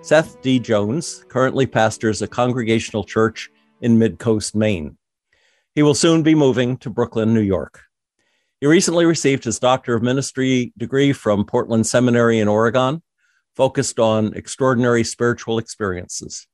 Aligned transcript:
Seth 0.00 0.40
D. 0.40 0.58
Jones 0.58 1.24
currently 1.28 1.66
pastors 1.66 2.22
a 2.22 2.28
congregational 2.28 3.04
church 3.04 3.50
in 3.80 3.98
Midcoast, 3.98 4.54
Maine. 4.54 4.96
He 5.74 5.82
will 5.82 5.94
soon 5.94 6.22
be 6.22 6.34
moving 6.34 6.76
to 6.78 6.90
Brooklyn, 6.90 7.34
New 7.34 7.40
York. 7.40 7.82
He 8.60 8.66
recently 8.66 9.04
received 9.04 9.44
his 9.44 9.58
Doctor 9.58 9.94
of 9.94 10.02
Ministry 10.02 10.72
degree 10.78 11.12
from 11.12 11.44
Portland 11.44 11.86
Seminary 11.86 12.38
in 12.38 12.48
Oregon, 12.48 13.02
focused 13.54 13.98
on 13.98 14.34
extraordinary 14.34 15.04
spiritual 15.04 15.58
experiences. 15.58 16.46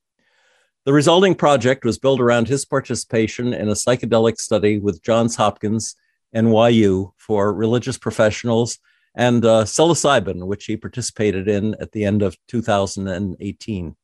The 0.85 0.93
resulting 0.93 1.35
project 1.35 1.85
was 1.85 1.99
built 1.99 2.21
around 2.21 2.49
his 2.49 2.65
participation 2.65 3.55
in 3.55 3.69
a 3.69 3.73
psychedelic 3.73 4.39
study 4.39 4.79
with 4.79 5.03
Johns 5.03 5.37
Hopkins 5.37 5.97
NYU 6.35 7.13
for 7.17 7.55
religious 7.55 7.97
professionals 7.97 8.79
and 9.15 9.45
uh, 9.45 9.65
psilocybin, 9.65 10.47
which 10.47 10.65
he 10.65 10.77
participated 10.77 11.49
in 11.49 11.75
at 11.81 11.93
the 11.93 12.05
end 12.05 12.23
of 12.23 12.37
2018. 12.49 13.97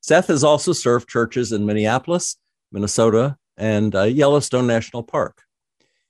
Seth 0.00 0.26
has 0.26 0.44
also 0.44 0.72
served 0.72 1.08
churches 1.08 1.52
in 1.52 1.66
Minneapolis, 1.66 2.36
Minnesota, 2.72 3.36
and 3.56 3.94
uh, 3.94 4.02
Yellowstone 4.02 4.66
National 4.66 5.02
Park. 5.02 5.42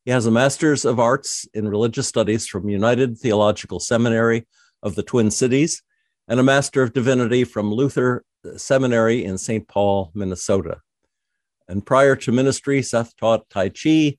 He 0.04 0.10
has 0.10 0.26
a 0.26 0.30
Master's 0.30 0.84
of 0.84 1.00
Arts 1.00 1.46
in 1.54 1.68
Religious 1.68 2.06
Studies 2.06 2.46
from 2.46 2.68
United 2.68 3.18
Theological 3.18 3.80
Seminary 3.80 4.46
of 4.82 4.94
the 4.94 5.02
Twin 5.02 5.30
Cities 5.30 5.82
and 6.28 6.38
a 6.38 6.42
Master 6.42 6.82
of 6.82 6.92
Divinity 6.92 7.44
from 7.44 7.72
Luther 7.72 8.24
Seminary 8.56 9.24
in 9.24 9.38
St. 9.38 9.66
Paul, 9.66 10.10
Minnesota. 10.14 10.80
And 11.68 11.84
prior 11.84 12.16
to 12.16 12.32
ministry, 12.32 12.82
Seth 12.82 13.16
taught 13.16 13.48
Tai 13.48 13.70
Chi 13.70 14.18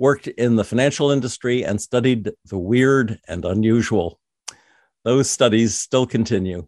worked 0.00 0.26
in 0.26 0.56
the 0.56 0.64
financial 0.64 1.10
industry, 1.10 1.62
and 1.62 1.78
studied 1.78 2.32
the 2.46 2.58
weird 2.58 3.20
and 3.28 3.44
unusual. 3.44 4.18
Those 5.04 5.28
studies 5.28 5.76
still 5.76 6.06
continue. 6.06 6.66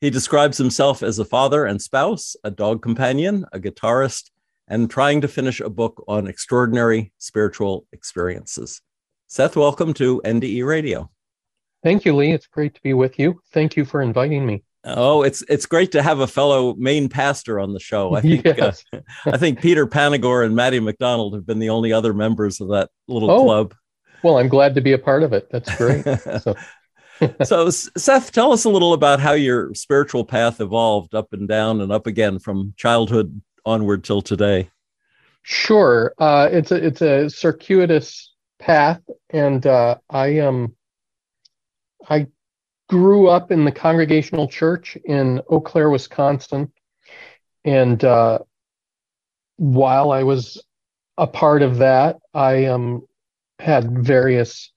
He 0.00 0.08
describes 0.08 0.56
himself 0.56 1.02
as 1.02 1.18
a 1.18 1.24
father 1.26 1.66
and 1.66 1.80
spouse, 1.80 2.34
a 2.42 2.50
dog 2.50 2.80
companion, 2.80 3.44
a 3.52 3.60
guitarist, 3.60 4.30
and 4.68 4.90
trying 4.90 5.20
to 5.20 5.28
finish 5.28 5.60
a 5.60 5.68
book 5.68 6.02
on 6.08 6.26
extraordinary 6.26 7.12
spiritual 7.18 7.86
experiences. 7.92 8.80
Seth, 9.26 9.54
welcome 9.54 9.92
to 9.92 10.22
NDE 10.24 10.66
Radio. 10.66 11.10
Thank 11.82 12.06
you, 12.06 12.16
Lee. 12.16 12.32
It's 12.32 12.46
great 12.46 12.74
to 12.74 12.80
be 12.82 12.94
with 12.94 13.18
you. 13.18 13.38
Thank 13.52 13.76
you 13.76 13.84
for 13.84 14.00
inviting 14.00 14.46
me. 14.46 14.64
Oh, 14.86 15.22
it's 15.22 15.42
it's 15.48 15.66
great 15.66 15.92
to 15.92 16.02
have 16.02 16.20
a 16.20 16.28
fellow 16.28 16.74
Maine 16.76 17.08
pastor 17.08 17.58
on 17.58 17.72
the 17.72 17.80
show. 17.80 18.14
I 18.14 18.20
think 18.20 18.44
yes. 18.44 18.84
uh, 18.92 19.00
I 19.26 19.36
think 19.36 19.60
Peter 19.60 19.86
Panagore 19.86 20.46
and 20.46 20.54
Maddie 20.54 20.78
McDonald 20.78 21.34
have 21.34 21.44
been 21.44 21.58
the 21.58 21.70
only 21.70 21.92
other 21.92 22.14
members 22.14 22.60
of 22.60 22.68
that 22.68 22.90
little 23.08 23.30
oh, 23.30 23.42
club. 23.42 23.74
Well, 24.22 24.38
I'm 24.38 24.48
glad 24.48 24.76
to 24.76 24.80
be 24.80 24.92
a 24.92 24.98
part 24.98 25.24
of 25.24 25.32
it. 25.32 25.48
That's 25.50 25.74
great. 25.76 26.06
So. 27.18 27.34
so 27.44 27.70
Seth, 27.70 28.30
tell 28.30 28.52
us 28.52 28.64
a 28.64 28.68
little 28.68 28.92
about 28.92 29.20
how 29.20 29.32
your 29.32 29.72
spiritual 29.72 30.22
path 30.22 30.60
evolved 30.60 31.14
up 31.14 31.32
and 31.32 31.48
down 31.48 31.80
and 31.80 31.90
up 31.90 32.06
again 32.06 32.38
from 32.38 32.74
childhood 32.76 33.40
onward 33.64 34.04
till 34.04 34.20
today. 34.20 34.68
Sure, 35.42 36.12
uh, 36.18 36.48
it's 36.52 36.72
a 36.72 36.86
it's 36.86 37.00
a 37.00 37.30
circuitous 37.30 38.34
path, 38.58 39.00
and 39.30 39.66
uh, 39.66 39.96
I 40.10 40.40
um 40.40 40.76
I 42.06 42.26
grew 42.88 43.28
up 43.28 43.50
in 43.50 43.64
the 43.64 43.72
Congregational 43.72 44.48
Church 44.48 44.96
in 45.04 45.40
Eau 45.48 45.60
Claire, 45.60 45.90
Wisconsin. 45.90 46.72
And 47.64 48.02
uh, 48.04 48.40
while 49.56 50.12
I 50.12 50.22
was 50.22 50.62
a 51.18 51.26
part 51.26 51.62
of 51.62 51.78
that, 51.78 52.18
I 52.32 52.66
um, 52.66 53.06
had 53.58 54.04
various 54.04 54.70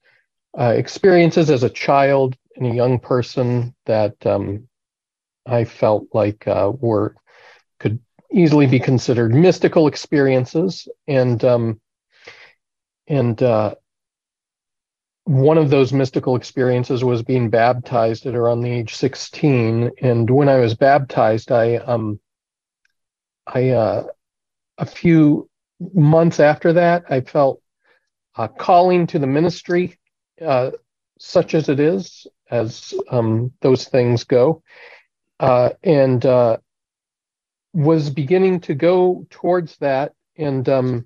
uh, 0.58 0.74
experiences 0.76 1.50
as 1.50 1.62
a 1.62 1.70
child 1.70 2.36
and 2.56 2.66
a 2.66 2.74
young 2.74 2.98
person 2.98 3.74
that 3.86 4.14
um, 4.26 4.68
I 5.46 5.64
felt 5.64 6.06
like 6.12 6.46
uh, 6.48 6.72
were 6.78 7.14
could 7.78 8.00
easily 8.32 8.66
be 8.66 8.80
considered 8.80 9.34
mystical 9.34 9.86
experiences, 9.86 10.88
and 11.06 11.42
um, 11.44 11.80
and 13.06 13.42
uh, 13.42 13.74
one 15.30 15.58
of 15.58 15.70
those 15.70 15.92
mystical 15.92 16.34
experiences 16.34 17.04
was 17.04 17.22
being 17.22 17.50
baptized 17.50 18.26
at 18.26 18.34
around 18.34 18.62
the 18.62 18.70
age 18.70 18.96
16 18.96 19.92
and 20.02 20.28
when 20.28 20.48
i 20.48 20.58
was 20.58 20.74
baptized 20.74 21.52
i 21.52 21.76
um 21.76 22.18
i 23.46 23.68
uh 23.68 24.02
a 24.78 24.84
few 24.84 25.48
months 25.94 26.40
after 26.40 26.72
that 26.72 27.04
i 27.10 27.20
felt 27.20 27.62
a 28.34 28.48
calling 28.48 29.06
to 29.06 29.20
the 29.20 29.26
ministry 29.28 29.96
uh 30.44 30.72
such 31.20 31.54
as 31.54 31.68
it 31.68 31.78
is 31.78 32.26
as 32.50 32.92
um 33.08 33.52
those 33.60 33.84
things 33.84 34.24
go 34.24 34.64
uh 35.38 35.68
and 35.84 36.26
uh 36.26 36.56
was 37.72 38.10
beginning 38.10 38.58
to 38.58 38.74
go 38.74 39.24
towards 39.30 39.76
that 39.76 40.12
and 40.36 40.68
um 40.68 41.04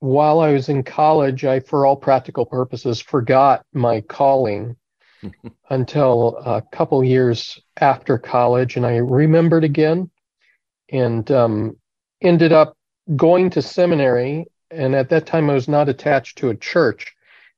while 0.00 0.40
I 0.40 0.52
was 0.52 0.68
in 0.68 0.82
college, 0.82 1.44
I, 1.44 1.60
for 1.60 1.86
all 1.86 1.96
practical 1.96 2.46
purposes, 2.46 3.00
forgot 3.00 3.64
my 3.72 4.00
calling 4.00 4.76
until 5.70 6.38
a 6.38 6.62
couple 6.72 7.04
years 7.04 7.60
after 7.78 8.18
college, 8.18 8.76
and 8.76 8.86
I 8.86 8.96
remembered 8.96 9.62
again, 9.62 10.10
and 10.90 11.30
um, 11.30 11.76
ended 12.22 12.52
up 12.52 12.76
going 13.14 13.50
to 13.50 13.62
seminary. 13.62 14.46
And 14.70 14.94
at 14.94 15.10
that 15.10 15.26
time, 15.26 15.50
I 15.50 15.54
was 15.54 15.68
not 15.68 15.88
attached 15.88 16.38
to 16.38 16.48
a 16.48 16.56
church, 16.56 17.14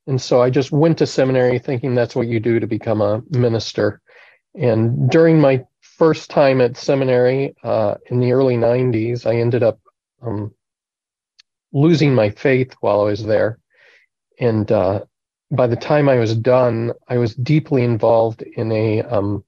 and 0.07 0.21
so 0.21 0.43
I 0.43 0.51
just 0.51 0.73
went 0.73 0.99
to 0.99 1.07
seminary 1.07 1.59
thinking 1.61 1.95
that's 1.95 2.17
what 2.17 2.27
you 2.27 2.41
do 2.41 2.59
to 2.59 2.67
become 2.67 3.01
a 3.01 3.23
minister. 3.31 4.01
And 4.55 5.09
during 5.11 5.41
my 5.41 5.65
first 5.81 6.31
time 6.31 6.61
at 6.61 6.77
seminary 6.77 7.55
uh, 7.63 7.95
in 8.07 8.19
the 8.19 8.33
early 8.33 8.57
'90s, 8.57 9.27
I 9.27 9.37
ended 9.37 9.63
up 9.63 9.79
um, 10.23 10.53
losing 11.73 12.15
my 12.15 12.31
faith 12.31 12.75
while 12.81 13.01
I 13.01 13.05
was 13.05 13.25
there. 13.25 13.59
And 14.39 14.71
uh, 14.71 15.05
by 15.51 15.67
the 15.67 15.77
time 15.77 16.09
I 16.09 16.17
was 16.17 16.35
done, 16.35 16.93
I 17.09 17.19
was 17.19 17.35
deeply 17.35 17.85
involved 17.85 18.43
in 18.43 18.73
a 18.73 19.03
um, 19.03 19.45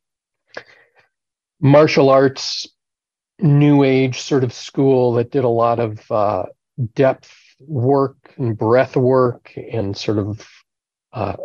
martial 1.60 2.10
arts 2.10 2.68
new 3.40 3.82
age 3.82 4.20
sort 4.20 4.44
of 4.44 4.52
school 4.52 5.14
that 5.14 5.30
did 5.30 5.44
a 5.44 5.48
lot 5.48 5.80
of 5.80 6.10
uh, 6.10 6.44
depth 6.94 7.34
work 7.60 8.16
and 8.36 8.56
breath 8.56 8.96
work 8.96 9.52
and 9.56 9.96
sort 9.96 10.18
of 10.18 10.46
uh, 11.12 11.36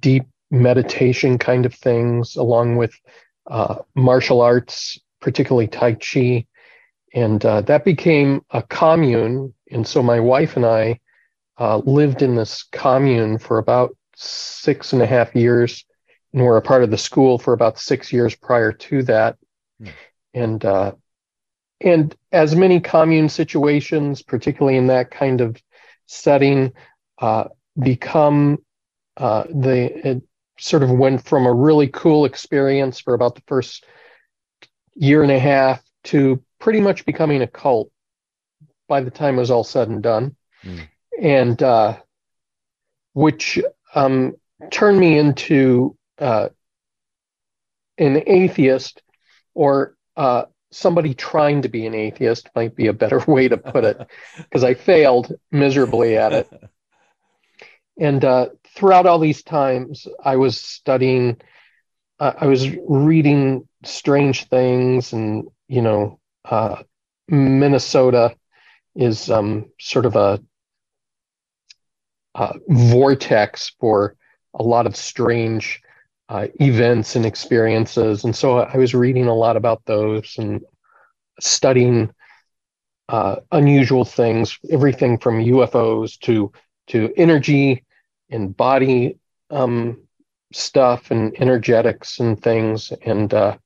deep 0.00 0.24
meditation 0.50 1.38
kind 1.38 1.66
of 1.66 1.74
things, 1.74 2.36
along 2.36 2.76
with 2.76 2.94
uh, 3.48 3.76
martial 3.94 4.40
arts, 4.40 4.98
particularly 5.20 5.66
Tai 5.66 5.94
Chi 5.94 6.46
and 7.16 7.42
uh, 7.46 7.62
that 7.62 7.84
became 7.84 8.44
a 8.50 8.62
commune. 8.62 9.54
And 9.72 9.88
so 9.88 10.02
my 10.02 10.20
wife 10.20 10.54
and 10.56 10.66
I 10.66 11.00
uh, 11.58 11.78
lived 11.78 12.20
in 12.20 12.36
this 12.36 12.62
commune 12.62 13.38
for 13.38 13.56
about 13.56 13.96
six 14.14 14.92
and 14.92 15.00
a 15.00 15.06
half 15.06 15.34
years, 15.34 15.84
and 16.32 16.42
were 16.42 16.58
a 16.58 16.62
part 16.62 16.84
of 16.84 16.90
the 16.90 16.98
school 16.98 17.38
for 17.38 17.54
about 17.54 17.78
six 17.78 18.12
years 18.12 18.36
prior 18.36 18.70
to 18.70 19.02
that. 19.04 19.38
Mm. 19.82 19.92
And 20.34 20.64
uh, 20.64 20.92
and 21.80 22.14
as 22.32 22.54
many 22.54 22.80
commune 22.80 23.30
situations, 23.30 24.22
particularly 24.22 24.76
in 24.76 24.88
that 24.88 25.10
kind 25.10 25.40
of 25.40 25.56
setting, 26.04 26.74
uh, 27.18 27.44
become 27.78 28.58
uh, 29.16 29.44
the 29.44 30.08
it 30.08 30.22
sort 30.58 30.82
of 30.82 30.90
went 30.90 31.24
from 31.24 31.46
a 31.46 31.52
really 31.52 31.88
cool 31.88 32.26
experience 32.26 33.00
for 33.00 33.14
about 33.14 33.36
the 33.36 33.42
first 33.46 33.86
year 34.94 35.22
and 35.22 35.32
a 35.32 35.38
half 35.38 35.82
to 36.04 36.42
pretty 36.58 36.80
much 36.80 37.04
becoming 37.04 37.42
a 37.42 37.46
cult 37.46 37.90
by 38.88 39.00
the 39.00 39.10
time 39.10 39.36
it 39.36 39.40
was 39.40 39.50
all 39.50 39.64
said 39.64 39.88
and 39.88 40.02
done, 40.02 40.36
mm. 40.64 40.80
and 41.20 41.62
uh, 41.62 41.96
which 43.14 43.58
um, 43.94 44.34
turned 44.70 44.98
me 44.98 45.18
into 45.18 45.96
uh, 46.18 46.48
an 47.98 48.22
atheist 48.26 49.02
or 49.54 49.96
uh, 50.16 50.44
somebody 50.70 51.14
trying 51.14 51.62
to 51.62 51.68
be 51.68 51.86
an 51.86 51.94
atheist 51.94 52.48
might 52.54 52.76
be 52.76 52.86
a 52.86 52.92
better 52.92 53.18
way 53.26 53.48
to 53.48 53.56
put 53.56 53.84
it 53.84 53.98
because 54.38 54.64
I 54.64 54.74
failed 54.74 55.32
miserably 55.50 56.16
at 56.16 56.32
it. 56.32 56.48
And 57.98 58.24
uh, 58.24 58.48
throughout 58.74 59.06
all 59.06 59.18
these 59.18 59.42
times, 59.42 60.06
I 60.22 60.36
was 60.36 60.60
studying 60.60 61.38
I 62.18 62.46
was 62.46 62.68
reading 62.88 63.68
strange 63.84 64.48
things, 64.48 65.12
and 65.12 65.48
you 65.68 65.82
know, 65.82 66.18
uh, 66.50 66.82
Minnesota 67.28 68.36
is 68.94 69.30
um, 69.30 69.66
sort 69.80 70.06
of 70.06 70.16
a, 70.16 70.40
a, 72.34 72.54
vortex 72.68 73.74
for 73.80 74.16
a 74.54 74.62
lot 74.62 74.86
of 74.86 74.96
strange 74.96 75.82
uh, 76.28 76.46
events 76.60 77.16
and 77.16 77.26
experiences, 77.26 78.24
and 78.24 78.34
so 78.34 78.58
I 78.58 78.76
was 78.76 78.94
reading 78.94 79.26
a 79.26 79.34
lot 79.34 79.56
about 79.56 79.82
those 79.86 80.34
and 80.38 80.62
studying 81.40 82.10
uh, 83.08 83.36
unusual 83.52 84.04
things, 84.04 84.58
everything 84.70 85.18
from 85.18 85.44
UFOs 85.44 86.18
to 86.20 86.52
to 86.88 87.12
energy 87.16 87.84
and 88.30 88.56
body 88.56 89.18
um, 89.50 90.02
stuff 90.52 91.10
and 91.10 91.34
energetics 91.40 92.20
and 92.20 92.40
things. 92.40 92.92
And 93.04 93.32
uh, 93.32 93.58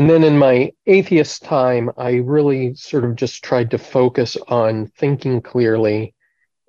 and 0.00 0.08
then 0.08 0.24
in 0.24 0.38
my 0.38 0.72
atheist 0.86 1.42
time 1.42 1.90
i 1.98 2.12
really 2.12 2.74
sort 2.74 3.04
of 3.04 3.14
just 3.16 3.44
tried 3.44 3.70
to 3.70 3.78
focus 3.78 4.36
on 4.48 4.86
thinking 4.96 5.42
clearly 5.42 6.14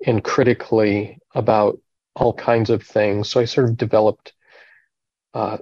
and 0.06 0.22
critically 0.22 1.18
about 1.34 1.78
all 2.14 2.34
kinds 2.34 2.70
of 2.70 2.82
things. 2.82 3.28
So 3.28 3.40
i 3.40 3.44
sort 3.44 3.68
of 3.68 3.76
developed 3.76 4.32
uh, 5.34 5.58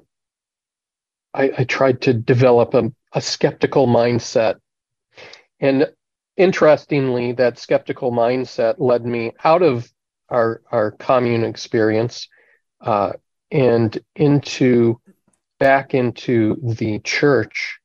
I, 1.33 1.53
I, 1.59 1.65
tried 1.65 2.01
to 2.03 2.13
develop 2.13 2.75
a, 2.75 2.91
a 3.13 3.21
skeptical 3.21 3.87
mindset. 3.87 4.57
And 5.61 5.87
interestingly 6.37 7.31
that 7.33 7.57
skeptical 7.57 8.11
mindset 8.11 8.75
led 8.79 9.07
me 9.07 9.33
out 9.45 9.63
of 9.63 9.89
our 10.29 10.61
our 10.73 10.91
commune 10.91 11.45
experience 11.45 12.29
uh, 12.81 13.13
and 13.53 13.97
into 14.17 15.01
back 15.61 15.95
into 15.95 16.57
the 16.63 16.99
church. 17.01 17.79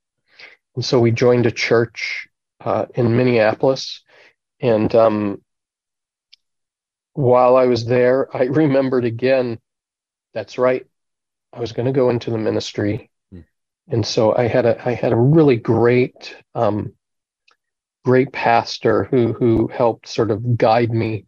And 0.76 0.84
so 0.84 1.00
we 1.00 1.12
joined 1.12 1.46
a 1.46 1.52
church 1.52 2.28
uh, 2.60 2.88
in 2.96 3.16
Minneapolis. 3.16 4.02
And 4.60 4.94
um, 4.96 5.44
while 7.14 7.56
I 7.56 7.66
was 7.66 7.86
there, 7.86 8.36
I 8.36 8.46
remembered 8.46 9.06
again 9.06 9.60
that's 10.34 10.58
right. 10.58 10.86
I 11.54 11.62
was 11.62 11.72
going 11.72 11.86
to 11.86 11.94
go 11.94 12.10
into 12.10 12.30
the 12.30 12.38
ministry. 12.38 13.10
Hmm. 13.32 13.42
And 13.88 14.06
so 14.06 14.36
I 14.36 14.48
had 14.48 14.66
a 14.66 14.88
I 14.88 14.94
had 14.94 15.14
a 15.14 15.18
really 15.18 15.56
great 15.56 16.36
um, 16.54 16.94
great 18.04 18.34
pastor 18.34 19.06
who 19.06 19.34
who 19.34 19.68
helped 19.68 20.08
sort 20.08 20.32
of 20.32 20.58
guide 20.58 20.92
me 20.92 21.26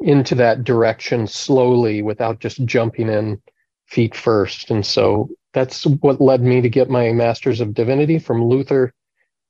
into 0.00 0.34
that 0.34 0.64
direction 0.64 1.26
slowly 1.26 2.02
without 2.02 2.40
just 2.40 2.64
jumping 2.64 3.08
in 3.08 3.40
feet 3.86 4.16
first. 4.16 4.70
And 4.70 4.84
so 4.84 5.28
that's 5.52 5.84
what 5.84 6.20
led 6.20 6.42
me 6.42 6.60
to 6.60 6.68
get 6.68 6.90
my 6.90 7.12
Master's 7.12 7.60
of 7.60 7.74
Divinity 7.74 8.18
from 8.18 8.44
Luther 8.44 8.92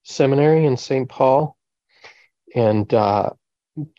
Seminary 0.03 0.65
in 0.65 0.77
St. 0.77 1.09
Paul. 1.09 1.57
And 2.55 2.93
uh, 2.93 3.31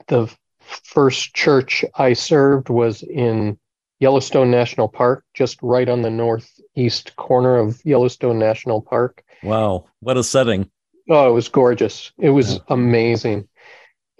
the 0.08 0.34
first 0.60 1.34
church 1.34 1.86
I 1.96 2.14
served 2.14 2.70
was 2.70 3.04
in 3.04 3.58
Yellowstone 4.00 4.50
National 4.50 4.88
Park, 4.88 5.24
just 5.34 5.60
right 5.62 5.88
on 5.88 6.02
the 6.02 6.10
northeast 6.10 7.16
corner 7.16 7.58
of 7.58 7.80
Yellowstone 7.86 8.40
National 8.40 8.82
Park. 8.82 9.24
Wow, 9.44 9.86
what 10.00 10.18
a 10.18 10.24
setting! 10.24 10.70
Oh, 11.10 11.30
it 11.30 11.34
was 11.34 11.50
gorgeous. 11.50 12.12
It 12.18 12.30
was 12.30 12.56
yeah. 12.56 12.60
amazing. 12.70 13.48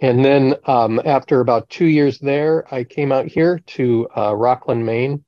And 0.00 0.24
then 0.24 0.54
um, 0.66 1.00
after 1.04 1.40
about 1.40 1.68
two 1.68 1.86
years 1.86 2.18
there, 2.18 2.72
I 2.74 2.84
came 2.84 3.12
out 3.12 3.26
here 3.26 3.60
to 3.66 4.08
uh, 4.16 4.34
Rockland, 4.34 4.84
Maine, 4.84 5.24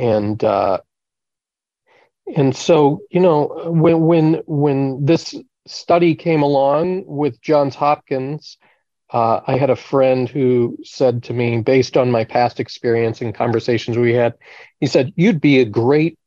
and 0.00 0.42
uh, 0.42 0.78
and 2.34 2.56
so 2.56 3.02
you 3.10 3.20
know 3.20 3.70
when 3.70 4.00
when 4.00 4.34
when 4.46 5.04
this 5.04 5.34
study 5.66 6.14
came 6.14 6.42
along 6.42 7.04
with 7.06 7.40
Johns 7.42 7.74
Hopkins, 7.74 8.56
uh, 9.12 9.40
I 9.46 9.58
had 9.58 9.70
a 9.70 9.76
friend 9.76 10.28
who 10.28 10.78
said 10.82 11.24
to 11.24 11.34
me, 11.34 11.60
based 11.60 11.96
on 11.96 12.10
my 12.10 12.24
past 12.24 12.60
experience 12.60 13.20
and 13.20 13.34
conversations 13.34 13.98
we 13.98 14.14
had, 14.14 14.34
he 14.80 14.86
said 14.86 15.12
you'd 15.16 15.40
be 15.40 15.60
a 15.60 15.66
great 15.66 16.18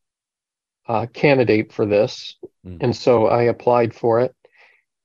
uh, 0.87 1.07
candidate 1.07 1.73
for 1.73 1.85
this, 1.85 2.35
mm. 2.65 2.77
and 2.79 2.95
so 2.95 3.25
I 3.25 3.43
applied 3.43 3.95
for 3.95 4.19
it, 4.19 4.35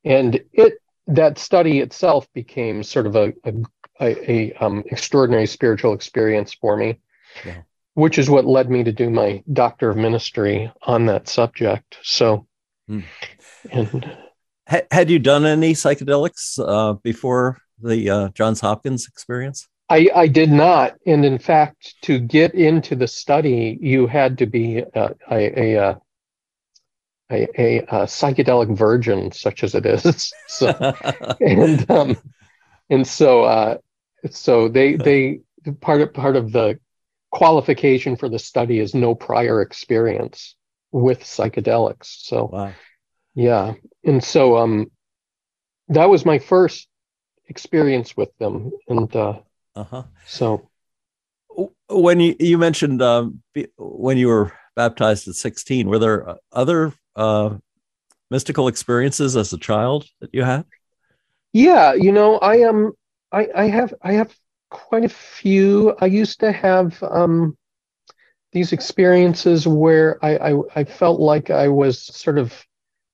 and 0.04 0.40
it 0.52 0.74
that 1.06 1.38
study 1.38 1.80
itself 1.80 2.30
became 2.34 2.82
sort 2.82 3.06
of 3.06 3.16
a 3.16 3.32
a, 3.44 3.52
a, 3.98 4.30
a 4.30 4.52
um, 4.62 4.84
extraordinary 4.86 5.46
spiritual 5.46 5.94
experience 5.94 6.52
for 6.52 6.76
me. 6.76 7.00
Yeah 7.46 7.62
which 7.98 8.16
is 8.16 8.30
what 8.30 8.46
led 8.46 8.70
me 8.70 8.84
to 8.84 8.92
do 8.92 9.10
my 9.10 9.42
doctor 9.52 9.90
of 9.90 9.96
ministry 9.96 10.70
on 10.82 11.06
that 11.06 11.26
subject. 11.28 11.98
So, 12.04 12.46
hmm. 12.86 13.00
and 13.72 14.16
had 14.68 15.10
you 15.10 15.18
done 15.18 15.44
any 15.44 15.72
psychedelics 15.72 16.60
uh, 16.64 16.92
before 17.02 17.58
the 17.82 18.08
uh, 18.08 18.28
Johns 18.28 18.60
Hopkins 18.60 19.08
experience? 19.08 19.66
I, 19.90 20.08
I 20.14 20.28
did 20.28 20.52
not, 20.52 20.94
and 21.06 21.24
in 21.24 21.40
fact, 21.40 21.96
to 22.02 22.20
get 22.20 22.54
into 22.54 22.94
the 22.94 23.08
study, 23.08 23.76
you 23.80 24.06
had 24.06 24.38
to 24.38 24.46
be 24.46 24.84
uh, 24.94 25.08
a, 25.28 25.60
a, 25.60 25.76
uh, 25.82 25.94
a, 27.32 27.60
a, 27.60 27.78
a, 27.78 28.06
psychedelic 28.06 28.76
virgin, 28.76 29.32
such 29.32 29.64
as 29.64 29.74
it 29.74 29.84
is. 29.84 30.32
so, 30.46 30.68
and 31.40 31.90
um, 31.90 32.16
and 32.90 33.04
so 33.04 33.42
uh, 33.42 33.78
so 34.30 34.68
they 34.68 34.94
they 34.94 35.40
part 35.80 36.00
of 36.00 36.14
part 36.14 36.36
of 36.36 36.52
the 36.52 36.78
qualification 37.38 38.16
for 38.16 38.28
the 38.28 38.38
study 38.38 38.80
is 38.80 38.94
no 38.94 39.14
prior 39.14 39.62
experience 39.62 40.56
with 40.90 41.20
psychedelics. 41.20 42.06
So, 42.26 42.50
wow. 42.52 42.72
yeah, 43.36 43.74
and 44.04 44.24
so 44.24 44.56
um, 44.56 44.90
that 45.86 46.08
was 46.10 46.26
my 46.26 46.40
first 46.40 46.88
experience 47.46 48.16
with 48.16 48.36
them, 48.38 48.72
and 48.88 49.14
uh, 49.14 49.38
uh-huh. 49.76 50.02
so 50.26 50.68
when 51.88 52.18
you 52.18 52.34
you 52.40 52.58
mentioned 52.58 53.00
um, 53.02 53.40
when 53.76 54.18
you 54.18 54.26
were 54.26 54.52
baptized 54.74 55.28
at 55.28 55.34
sixteen, 55.34 55.88
were 55.88 56.00
there 56.00 56.38
other 56.50 56.92
uh, 57.14 57.50
mystical 58.32 58.66
experiences 58.66 59.36
as 59.36 59.52
a 59.52 59.58
child 59.58 60.06
that 60.20 60.30
you 60.32 60.42
had? 60.42 60.64
Yeah, 61.52 61.94
you 61.94 62.10
know, 62.10 62.38
I 62.38 62.56
am. 62.56 62.86
Um, 62.86 62.92
I, 63.30 63.46
I 63.54 63.64
have 63.68 63.94
I 64.02 64.12
have 64.14 64.34
quite 64.70 65.04
a 65.04 65.08
few. 65.08 65.94
I 66.00 66.06
used 66.06 66.40
to 66.40 66.52
have 66.52 67.02
um, 67.02 67.56
these 68.52 68.72
experiences 68.72 69.66
where 69.66 70.22
I, 70.24 70.36
I, 70.36 70.60
I 70.76 70.84
felt 70.84 71.20
like 71.20 71.50
I 71.50 71.68
was 71.68 72.00
sort 72.00 72.38
of 72.38 72.54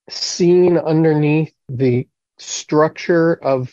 seen 0.09 0.79
underneath 0.79 1.55
the 1.69 2.09
structure 2.39 3.35
of 3.35 3.73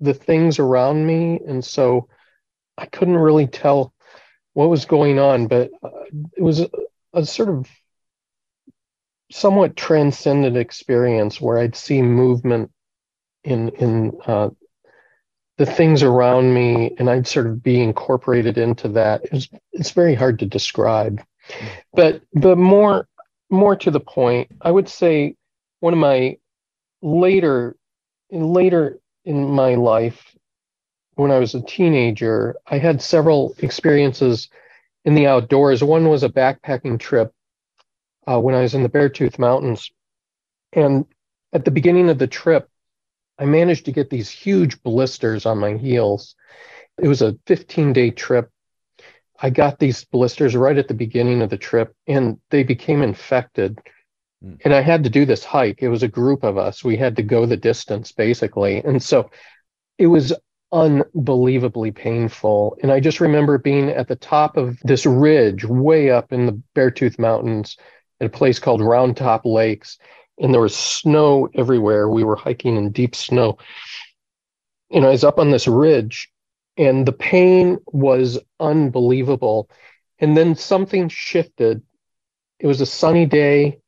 the 0.00 0.14
things 0.14 0.58
around 0.58 1.06
me, 1.06 1.40
and 1.46 1.64
so 1.64 2.08
I 2.76 2.86
couldn't 2.86 3.16
really 3.16 3.46
tell 3.46 3.94
what 4.52 4.70
was 4.70 4.84
going 4.84 5.18
on. 5.18 5.46
But 5.46 5.70
uh, 5.82 5.88
it 6.36 6.42
was 6.42 6.60
a, 6.60 6.68
a 7.12 7.24
sort 7.24 7.48
of 7.48 7.68
somewhat 9.30 9.76
transcendent 9.76 10.56
experience 10.56 11.40
where 11.40 11.58
I'd 11.58 11.76
see 11.76 12.02
movement 12.02 12.70
in 13.42 13.70
in 13.70 14.12
uh, 14.26 14.50
the 15.56 15.66
things 15.66 16.02
around 16.02 16.52
me 16.52 16.94
and 16.98 17.08
I'd 17.08 17.26
sort 17.26 17.46
of 17.46 17.62
be 17.62 17.80
incorporated 17.80 18.58
into 18.58 18.88
that. 18.90 19.22
It's 19.32 19.48
it's 19.72 19.90
very 19.90 20.14
hard 20.14 20.38
to 20.40 20.46
describe. 20.46 21.22
But 21.92 22.22
but 22.32 22.58
more 22.58 23.06
more 23.50 23.76
to 23.76 23.90
the 23.90 24.00
point, 24.00 24.50
I 24.60 24.70
would 24.70 24.88
say 24.88 25.36
one 25.80 25.92
of 25.92 25.98
my 25.98 26.38
later 27.02 27.76
later 28.30 28.98
in 29.24 29.48
my 29.48 29.74
life 29.74 30.34
when 31.14 31.30
I 31.30 31.38
was 31.38 31.54
a 31.54 31.62
teenager, 31.62 32.56
I 32.66 32.78
had 32.78 33.00
several 33.00 33.54
experiences 33.58 34.48
in 35.04 35.14
the 35.14 35.26
outdoors. 35.26 35.84
One 35.84 36.08
was 36.08 36.22
a 36.22 36.28
backpacking 36.28 36.98
trip 36.98 37.32
uh, 38.26 38.40
when 38.40 38.54
I 38.54 38.62
was 38.62 38.74
in 38.74 38.82
the 38.82 38.88
Beartooth 38.88 39.38
Mountains. 39.38 39.90
And 40.72 41.06
at 41.52 41.64
the 41.64 41.70
beginning 41.70 42.08
of 42.10 42.18
the 42.18 42.26
trip, 42.26 42.68
I 43.38 43.44
managed 43.44 43.86
to 43.86 43.92
get 43.92 44.10
these 44.10 44.30
huge 44.30 44.82
blisters 44.82 45.46
on 45.46 45.58
my 45.58 45.76
heels. 45.76 46.34
It 46.98 47.08
was 47.08 47.22
a 47.22 47.36
15 47.46 47.92
day 47.92 48.10
trip. 48.10 48.50
I 49.40 49.50
got 49.50 49.78
these 49.78 50.04
blisters 50.04 50.54
right 50.54 50.78
at 50.78 50.88
the 50.88 50.94
beginning 50.94 51.42
of 51.42 51.50
the 51.50 51.58
trip 51.58 51.94
and 52.06 52.38
they 52.50 52.62
became 52.62 53.02
infected. 53.02 53.78
Mm. 54.44 54.60
And 54.64 54.74
I 54.74 54.80
had 54.80 55.04
to 55.04 55.10
do 55.10 55.24
this 55.24 55.44
hike. 55.44 55.82
It 55.82 55.88
was 55.88 56.04
a 56.04 56.08
group 56.08 56.44
of 56.44 56.56
us. 56.56 56.84
We 56.84 56.96
had 56.96 57.16
to 57.16 57.22
go 57.22 57.44
the 57.44 57.56
distance 57.56 58.12
basically. 58.12 58.78
And 58.78 59.02
so 59.02 59.30
it 59.98 60.06
was 60.06 60.32
unbelievably 60.72 61.92
painful. 61.92 62.76
And 62.82 62.92
I 62.92 63.00
just 63.00 63.20
remember 63.20 63.58
being 63.58 63.90
at 63.90 64.08
the 64.08 64.16
top 64.16 64.56
of 64.56 64.78
this 64.82 65.06
ridge 65.06 65.64
way 65.64 66.10
up 66.10 66.32
in 66.32 66.46
the 66.46 66.60
Beartooth 66.74 67.18
Mountains 67.18 67.76
at 68.20 68.26
a 68.26 68.30
place 68.30 68.58
called 68.58 68.80
Round 68.80 69.16
Top 69.16 69.44
Lakes 69.44 69.98
and 70.38 70.52
there 70.52 70.60
was 70.60 70.76
snow 70.76 71.48
everywhere. 71.54 72.08
We 72.08 72.24
were 72.24 72.36
hiking 72.36 72.76
in 72.76 72.90
deep 72.90 73.14
snow. 73.14 73.58
And 74.90 75.04
I 75.04 75.10
was 75.10 75.24
up 75.24 75.38
on 75.38 75.50
this 75.50 75.66
ridge, 75.66 76.30
and 76.76 77.06
the 77.06 77.12
pain 77.12 77.78
was 77.86 78.38
unbelievable. 78.60 79.68
And 80.18 80.36
then 80.36 80.54
something 80.54 81.08
shifted. 81.08 81.82
It 82.58 82.66
was 82.66 82.80
a 82.80 82.86
sunny 82.86 83.26
day, 83.26 83.80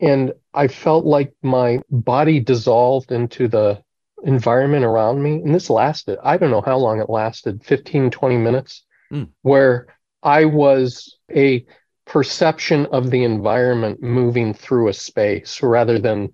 and 0.00 0.32
I 0.54 0.68
felt 0.68 1.04
like 1.04 1.32
my 1.42 1.80
body 1.90 2.40
dissolved 2.40 3.12
into 3.12 3.48
the 3.48 3.82
environment 4.22 4.84
around 4.84 5.22
me. 5.22 5.34
And 5.36 5.54
this 5.54 5.70
lasted, 5.70 6.18
I 6.22 6.36
don't 6.36 6.50
know 6.50 6.62
how 6.62 6.78
long 6.78 7.00
it 7.00 7.10
lasted 7.10 7.64
15, 7.64 8.10
20 8.10 8.36
minutes, 8.36 8.84
mm. 9.12 9.28
where 9.42 9.94
I 10.22 10.44
was 10.44 11.16
a 11.34 11.64
perception 12.10 12.86
of 12.86 13.08
the 13.12 13.22
environment 13.22 14.02
moving 14.02 14.52
through 14.52 14.88
a 14.88 14.92
space 14.92 15.62
rather 15.62 15.96
than 15.96 16.32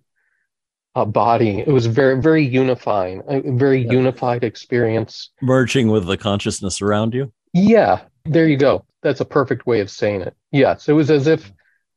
a 0.95 1.05
body. 1.05 1.59
It 1.59 1.69
was 1.69 1.85
very, 1.85 2.19
very 2.19 2.47
unifying, 2.47 3.23
a 3.29 3.43
very 3.53 3.85
yeah. 3.85 3.93
unified 3.93 4.43
experience. 4.43 5.29
Merging 5.43 5.89
with 5.89 6.07
the 6.07 6.17
consciousness 6.17 6.81
around 6.81 7.13
you? 7.13 7.31
Yeah, 7.53 8.01
there 8.25 8.49
you 8.49 8.57
go. 8.57 8.87
That's 9.03 9.21
a 9.21 9.27
perfect 9.27 9.67
way 9.67 9.81
of 9.81 9.91
saying 9.91 10.23
it. 10.23 10.35
Yes, 10.51 10.89
it 10.89 10.95
was 10.95 11.11
as 11.11 11.27
if 11.27 11.53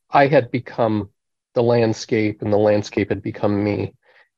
I 0.09 0.27
had 0.27 0.51
become 0.51 1.09
the 1.55 1.63
landscape 1.63 2.41
and 2.41 2.51
the 2.51 2.57
landscape 2.57 3.07
had 3.07 3.21
become 3.21 3.63
me. 3.63 3.93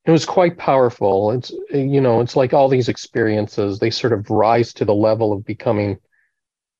It 0.05 0.11
was 0.11 0.23
quite 0.23 0.59
powerful. 0.59 1.31
It's, 1.31 1.51
you 1.73 1.99
know, 1.99 2.21
it's 2.21 2.35
like 2.35 2.53
all 2.53 2.69
these 2.69 2.89
experiences, 2.89 3.79
they 3.79 3.89
sort 3.89 4.13
of 4.13 4.29
rise 4.29 4.71
to 4.75 4.85
the 4.85 4.93
level 4.93 5.33
of 5.33 5.43
becoming 5.43 5.97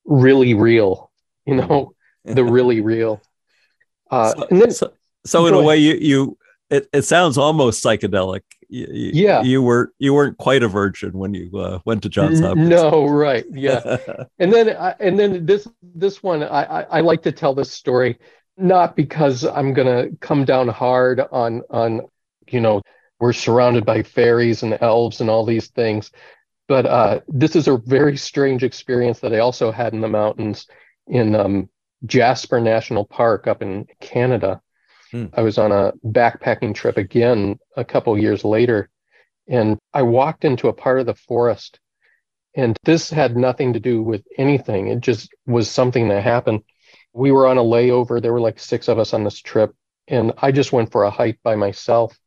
really 0.05 0.53
real, 0.53 1.11
you 1.47 1.55
know, 1.55 1.95
the 2.25 2.43
really 2.43 2.81
real. 2.81 3.21
Uh, 4.11 4.33
so, 4.33 4.47
and 4.49 4.61
then, 4.61 4.71
so, 4.71 4.91
so 5.25 5.45
in 5.45 5.53
a 5.53 5.61
way, 5.61 5.77
you, 5.77 5.93
you 5.93 6.37
it, 6.71 6.89
it 6.93 7.01
sounds 7.03 7.37
almost 7.37 7.83
psychedelic. 7.83 8.41
You, 8.69 8.87
yeah, 8.91 9.41
you 9.41 9.61
were 9.61 9.93
you 9.99 10.13
weren't 10.13 10.37
quite 10.37 10.63
a 10.63 10.67
virgin 10.67 11.11
when 11.11 11.33
you 11.33 11.49
uh, 11.57 11.79
went 11.85 12.03
to 12.03 12.09
Johns 12.09 12.39
Hopkins. 12.39 12.69
No, 12.69 13.05
right, 13.07 13.45
yeah. 13.51 13.97
and 14.39 14.51
then 14.51 14.75
I, 14.77 14.95
and 14.99 15.19
then 15.19 15.45
this 15.45 15.67
this 15.81 16.23
one 16.23 16.43
I, 16.43 16.63
I, 16.63 16.81
I 16.83 16.99
like 17.01 17.21
to 17.23 17.31
tell 17.31 17.53
this 17.53 17.71
story 17.71 18.17
not 18.57 18.95
because 18.95 19.43
I'm 19.43 19.73
gonna 19.73 20.07
come 20.21 20.45
down 20.45 20.69
hard 20.69 21.19
on 21.19 21.61
on 21.69 22.01
you 22.49 22.61
know 22.61 22.81
we're 23.19 23.33
surrounded 23.33 23.85
by 23.85 24.03
fairies 24.03 24.63
and 24.63 24.77
elves 24.81 25.19
and 25.19 25.29
all 25.29 25.45
these 25.45 25.67
things, 25.67 26.11
but 26.69 26.85
uh, 26.85 27.19
this 27.27 27.55
is 27.55 27.67
a 27.67 27.77
very 27.77 28.15
strange 28.15 28.63
experience 28.63 29.19
that 29.19 29.33
I 29.33 29.39
also 29.39 29.71
had 29.71 29.93
in 29.93 30.01
the 30.01 30.07
mountains 30.07 30.67
in 31.07 31.35
um, 31.35 31.69
Jasper 32.05 32.59
National 32.59 33.05
Park 33.05 33.47
up 33.47 33.61
in 33.61 33.87
Canada. 33.99 34.61
Hmm. 35.11 35.25
I 35.33 35.41
was 35.41 35.57
on 35.57 35.71
a 35.71 35.93
backpacking 36.05 36.73
trip 36.73 36.97
again 36.97 37.59
a 37.75 37.83
couple 37.83 38.17
years 38.17 38.43
later, 38.43 38.89
and 39.47 39.77
I 39.93 40.03
walked 40.03 40.45
into 40.45 40.67
a 40.67 40.73
part 40.73 40.99
of 40.99 41.05
the 41.05 41.15
forest. 41.15 41.79
And 42.55 42.77
this 42.83 43.09
had 43.09 43.37
nothing 43.37 43.73
to 43.73 43.79
do 43.79 44.01
with 44.01 44.23
anything. 44.37 44.87
It 44.87 44.99
just 44.99 45.29
was 45.45 45.69
something 45.69 46.09
that 46.09 46.23
happened. 46.23 46.63
We 47.13 47.31
were 47.31 47.47
on 47.47 47.57
a 47.57 47.63
layover. 47.63 48.21
There 48.21 48.33
were 48.33 48.41
like 48.41 48.59
six 48.59 48.87
of 48.87 48.99
us 48.99 49.13
on 49.13 49.23
this 49.23 49.39
trip. 49.39 49.73
And 50.07 50.33
I 50.37 50.51
just 50.51 50.73
went 50.73 50.91
for 50.91 51.03
a 51.03 51.09
hike 51.09 51.39
by 51.43 51.55
myself. 51.55 52.17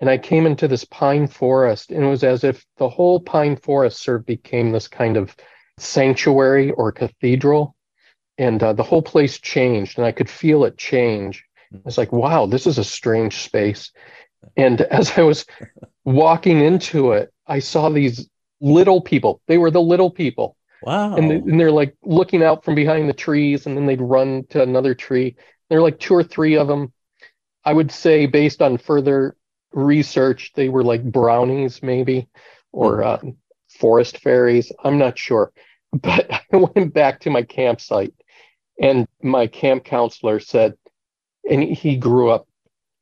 And 0.00 0.10
I 0.10 0.18
came 0.18 0.46
into 0.46 0.68
this 0.68 0.84
pine 0.84 1.26
forest, 1.26 1.90
and 1.90 2.04
it 2.04 2.08
was 2.08 2.22
as 2.22 2.44
if 2.44 2.64
the 2.76 2.88
whole 2.88 3.20
pine 3.20 3.56
forest 3.56 4.02
sort 4.02 4.20
of 4.20 4.26
became 4.26 4.70
this 4.70 4.86
kind 4.86 5.16
of 5.16 5.34
sanctuary 5.78 6.70
or 6.70 6.92
cathedral. 6.92 7.74
And 8.38 8.62
uh, 8.62 8.72
the 8.72 8.84
whole 8.84 9.02
place 9.02 9.38
changed, 9.38 9.98
and 9.98 10.06
I 10.06 10.12
could 10.12 10.30
feel 10.30 10.64
it 10.64 10.78
change. 10.78 11.44
It's 11.84 11.98
like, 11.98 12.12
wow, 12.12 12.46
this 12.46 12.66
is 12.66 12.78
a 12.78 12.84
strange 12.84 13.42
space. 13.42 13.92
And 14.56 14.82
as 14.82 15.18
I 15.18 15.22
was 15.22 15.44
walking 16.04 16.60
into 16.60 17.10
it, 17.10 17.32
I 17.48 17.58
saw 17.58 17.88
these 17.88 18.28
little 18.60 19.00
people. 19.00 19.40
They 19.48 19.58
were 19.58 19.72
the 19.72 19.80
little 19.80 20.12
people. 20.12 20.56
Wow. 20.82 21.16
And, 21.16 21.30
they, 21.30 21.34
and 21.36 21.58
they're 21.58 21.72
like 21.72 21.96
looking 22.04 22.44
out 22.44 22.64
from 22.64 22.76
behind 22.76 23.08
the 23.08 23.14
trees, 23.14 23.66
and 23.66 23.76
then 23.76 23.86
they'd 23.86 24.00
run 24.00 24.44
to 24.50 24.62
another 24.62 24.94
tree. 24.94 25.36
There 25.68 25.78
are 25.78 25.82
like 25.82 25.98
two 25.98 26.14
or 26.14 26.22
three 26.22 26.56
of 26.56 26.68
them. 26.68 26.92
I 27.64 27.72
would 27.72 27.90
say, 27.90 28.26
based 28.26 28.62
on 28.62 28.78
further 28.78 29.36
research, 29.72 30.52
they 30.54 30.68
were 30.68 30.84
like 30.84 31.02
brownies, 31.02 31.82
maybe, 31.82 32.28
or 32.72 33.02
uh, 33.02 33.20
forest 33.68 34.18
fairies. 34.18 34.72
I'm 34.82 34.98
not 34.98 35.18
sure. 35.18 35.52
But 35.92 36.30
I 36.52 36.56
went 36.56 36.94
back 36.94 37.20
to 37.20 37.30
my 37.30 37.42
campsite, 37.42 38.14
and 38.80 39.06
my 39.22 39.46
camp 39.46 39.84
counselor 39.84 40.40
said, 40.40 40.74
and 41.48 41.62
he 41.62 41.96
grew 41.96 42.30
up. 42.30 42.46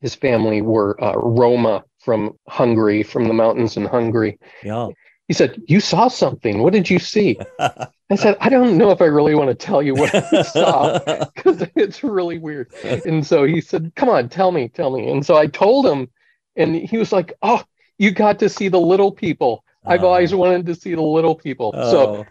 His 0.01 0.15
family 0.15 0.63
were 0.63 1.03
uh, 1.03 1.15
Roma 1.17 1.85
from 2.01 2.39
Hungary, 2.49 3.03
from 3.03 3.29
the 3.29 3.35
mountains 3.35 3.77
in 3.77 3.85
Hungary. 3.85 4.39
Yeah. 4.63 4.89
He 5.29 5.35
said, 5.35 5.61
"You 5.67 5.81
saw 5.81 6.09
something. 6.09 6.63
What 6.63 6.73
did 6.73 6.89
you 6.89 6.99
see?" 6.99 7.39
I 7.59 8.15
said, 8.15 8.37
"I 8.41 8.49
don't 8.49 8.79
know 8.79 8.91
if 8.91 9.03
I 9.03 9.07
really 9.07 9.35
want 9.35 9.49
to 9.49 9.55
tell 9.55 9.83
you 9.83 9.95
what 9.95 10.15
I 10.15 10.43
saw 10.43 10.99
because 11.35 11.67
it's 11.75 12.05
really 12.05 12.39
weird." 12.39 12.73
And 12.85 13.27
so 13.27 13.45
he 13.45 13.61
said, 13.61 13.93
"Come 13.97 14.09
on, 14.09 14.29
tell 14.29 14.53
me, 14.53 14.69
tell 14.69 14.97
me." 14.97 15.11
And 15.11 15.27
so 15.27 15.37
I 15.37 15.49
told 15.49 15.87
him, 15.87 16.09
and 16.55 16.77
he 16.77 16.97
was 16.97 17.13
like, 17.13 17.33
"Oh, 17.43 17.63
you 17.99 18.13
got 18.13 18.39
to 18.39 18.49
see 18.49 18.69
the 18.69 18.81
little 18.81 19.11
people. 19.11 19.65
I've 19.85 20.05
oh. 20.05 20.09
always 20.09 20.35
wanted 20.35 20.67
to 20.67 20.75
see 20.77 20.95
the 20.95 21.03
little 21.03 21.35
people." 21.35 21.73
Oh. 21.75 21.91
So 21.91 22.27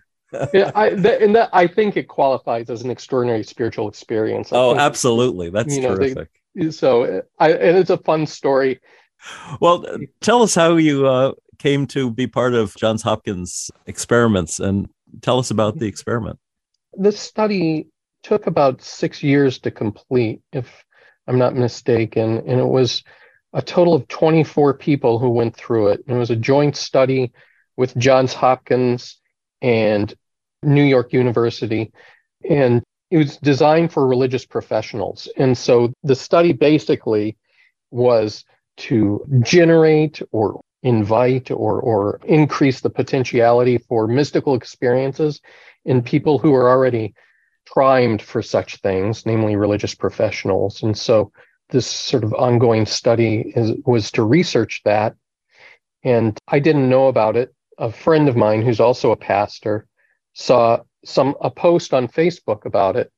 yeah, 0.53 0.72
I, 0.75 0.89
that, 0.91 1.22
and 1.22 1.36
that 1.36 1.50
I 1.53 1.67
think 1.67 1.98
it 1.98 2.08
qualifies 2.08 2.70
as 2.70 2.82
an 2.82 2.89
extraordinary 2.89 3.44
spiritual 3.44 3.88
experience. 3.88 4.51
I 4.51 4.58
oh, 4.58 4.70
think, 4.72 4.82
absolutely, 4.82 5.50
that's 5.50 5.77
terrific. 5.77 6.29
They, 6.55 6.72
so, 6.72 7.24
I, 7.39 7.51
and 7.51 7.77
it's 7.77 7.89
a 7.89 7.98
fun 7.98 8.25
story. 8.25 8.79
Well, 9.60 9.86
tell 10.22 10.44
us 10.44 10.55
how 10.55 10.77
you 10.77 11.08
uh, 11.08 11.34
came 11.60 11.88
to 11.88 12.12
be 12.12 12.27
part 12.27 12.53
of 12.53 12.75
Johns 12.75 13.01
Hopkins 13.01 13.72
experiments, 13.86 14.60
and 14.60 14.88
tell 15.22 15.39
us 15.39 15.51
about 15.51 15.77
the 15.77 15.88
experiment. 15.88 16.39
This 16.94 17.20
study 17.20 17.88
took 18.24 18.48
about 18.48 18.82
six 18.82 19.22
years 19.22 19.60
to 19.60 19.72
complete, 19.72 20.41
if 20.51 20.67
I'm 21.27 21.38
not 21.38 21.55
mistaken, 21.55 22.44
and 22.48 22.60
it 22.60 22.67
was 22.67 23.03
a 23.53 23.62
total 23.62 23.94
of 23.94 24.08
24 24.08 24.75
people 24.75 25.20
who 25.20 25.29
went 25.29 25.55
through 25.55 25.89
it. 25.89 26.03
It 26.08 26.13
was 26.13 26.29
a 26.29 26.36
joint 26.36 26.75
study 26.75 27.32
with 27.77 27.96
Johns 27.98 28.34
Hopkins 28.34 29.17
and 29.65 30.13
New 30.62 30.84
York 30.84 31.12
University. 31.12 31.91
And 32.48 32.84
it 33.10 33.17
was 33.17 33.38
designed 33.38 33.91
for 33.91 34.07
religious 34.07 34.45
professionals. 34.45 35.27
And 35.38 35.57
so 35.57 35.91
the 36.03 36.15
study 36.15 36.53
basically 36.53 37.36
was 37.89 38.45
to 38.77 39.25
generate 39.41 40.22
or 40.31 40.62
invite 40.84 41.50
or, 41.50 41.81
or 41.81 42.19
increase 42.25 42.81
the 42.81 42.89
potentiality 42.91 43.79
for 43.79 44.07
mystical 44.07 44.53
experiences 44.53 45.41
in 45.84 46.03
people 46.03 46.38
who 46.38 46.53
are 46.53 46.69
already 46.69 47.15
primed 47.65 48.22
for 48.22 48.43
such 48.43 48.77
things, 48.81 49.25
namely 49.25 49.55
religious 49.55 49.95
professionals. 49.95 50.84
And 50.84 50.95
so 50.95 51.31
this 51.69 51.88
sort 51.88 52.24
of 52.24 52.36
ongoing 52.36 52.86
study 52.86 53.51
is, 53.55 53.72
was 53.84 54.12
to 54.12 54.24
research 54.24 54.81
that. 54.86 55.15
And 56.03 56.38
I 56.48 56.60
didn't 56.60 56.88
know 56.88 57.07
about 57.07 57.36
it. 57.36 57.55
A 57.77 57.91
friend 57.91 58.29
of 58.29 58.36
mine 58.36 58.62
who's 58.62 58.79
also 58.79 59.12
a 59.12 59.17
pastor 59.17 59.88
saw 60.34 60.82
some 61.03 61.36
a 61.41 61.50
post 61.50 61.94
on 61.94 62.08
Facebook 62.08 62.65
about 62.65 62.96
it 62.96 63.12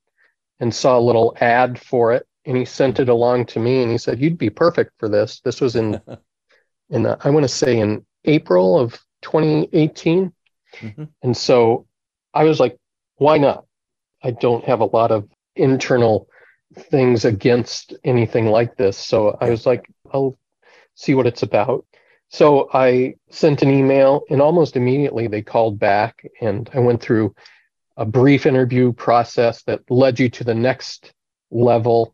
and 0.60 0.74
saw 0.74 0.98
a 0.98 1.02
little 1.02 1.36
ad 1.40 1.80
for 1.80 2.14
it. 2.14 2.28
And 2.46 2.56
he 2.56 2.66
sent 2.66 3.00
it 3.00 3.10
along 3.10 3.48
to 3.48 3.60
me 3.60 3.82
and 3.82 3.92
he 3.92 3.98
said 3.98 4.22
you'd 4.22 4.38
be 4.38 4.50
perfect 4.50 4.92
for 4.98 5.10
this. 5.10 5.42
This 5.42 5.60
was 5.60 5.76
in 5.76 6.02
in 6.90 7.06
uh, 7.06 7.18
I 7.24 7.30
want 7.30 7.44
to 7.44 7.50
say 7.50 7.80
in 7.80 8.06
April 8.26 8.80
of 8.80 8.94
2018 9.24 10.32
mm-hmm. 10.76 11.04
and 11.24 11.36
so 11.36 11.88
I 12.34 12.44
was 12.44 12.60
like 12.60 12.78
why 13.16 13.38
not? 13.38 13.66
I 14.24 14.32
don't 14.32 14.64
have 14.66 14.80
a 14.80 14.86
lot 14.86 15.12
of 15.12 15.28
internal 15.56 16.28
things 16.76 17.26
against 17.26 17.96
anything 18.04 18.46
like 18.46 18.76
this. 18.78 18.98
So 18.98 19.38
I 19.42 19.50
was 19.50 19.66
like 19.66 19.90
I'll 20.14 20.38
see 20.96 21.14
what 21.14 21.28
it's 21.28 21.44
about 21.44 21.86
so 22.30 22.70
I 22.74 23.16
sent 23.30 23.62
an 23.62 23.70
email, 23.72 24.24
and 24.30 24.42
almost 24.42 24.76
immediately 24.76 25.28
they 25.28 25.42
called 25.42 25.80
back, 25.80 26.26
and 26.42 26.70
I 26.74 26.80
went 26.80 27.02
through 27.02 27.36
a 27.96 28.06
brief 28.06 28.46
interview 28.46 28.94
process 28.94 29.64
that 29.64 29.90
led 29.90 30.20
you 30.20 30.30
to 30.30 30.44
the 30.44 30.54
next 30.54 31.12
level. 31.50 32.14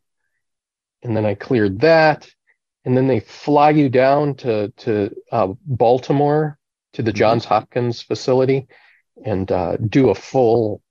And 1.03 1.15
then 1.15 1.25
I 1.25 1.35
cleared 1.35 1.81
that. 1.81 2.29
And 2.85 2.95
then 2.95 3.07
they 3.07 3.19
fly 3.19 3.71
you 3.71 3.89
down 3.89 4.35
to, 4.35 4.69
to 4.69 5.15
uh, 5.31 5.53
Baltimore 5.65 6.57
to 6.93 7.01
the 7.01 7.11
mm-hmm. 7.11 7.17
Johns 7.17 7.45
Hopkins 7.45 8.01
facility 8.01 8.67
and 9.25 9.51
uh, 9.51 9.77
do 9.77 10.09
a 10.09 10.15
full 10.15 10.81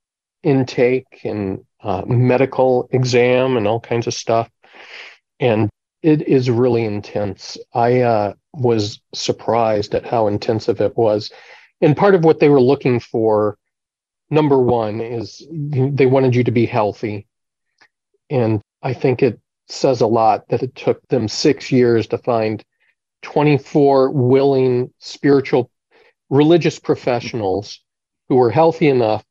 intake 0.43 1.21
and 1.25 1.65
uh, 1.83 2.03
medical 2.07 2.89
exam 2.93 3.57
and 3.57 3.67
all 3.67 3.81
kinds 3.81 4.07
of 4.07 4.15
stuff. 4.15 4.51
And 5.41 5.71
it 6.03 6.23
is 6.23 6.51
really 6.51 6.85
intense. 6.85 7.59
I 7.73 8.01
uh, 8.01 8.35
was 8.53 9.01
surprised 9.15 9.95
at 9.95 10.07
how 10.07 10.27
intensive 10.27 10.81
it 10.81 10.97
was. 10.97 11.31
And 11.81 11.97
part 11.97 12.15
of 12.15 12.25
what 12.25 12.39
they 12.39 12.49
were 12.49 12.61
looking 12.61 13.01
for, 13.01 13.57
number 14.31 14.59
one, 14.61 15.01
is 15.01 15.43
they 15.51 16.07
wanted 16.07 16.35
you 16.35 16.45
to 16.45 16.51
be 16.51 16.67
healthy. 16.67 17.27
And 18.31 18.61
I 18.83 18.95
think 18.95 19.23
it 19.23 19.41
says 19.69 20.01
a 20.01 20.07
lot 20.07 20.49
that 20.49 20.63
it 20.63 20.75
took 20.75 21.07
them 21.09 21.29
six 21.29 21.73
years 21.73 22.07
to 22.09 22.19
find 22.19 22.63
24 23.23 24.11
willing 24.11 24.93
spiritual 24.99 25.71
religious 26.31 26.79
professionals 26.79 27.81
who 28.29 28.37
were 28.37 28.51
healthy 28.51 28.89
enough, 28.89 29.25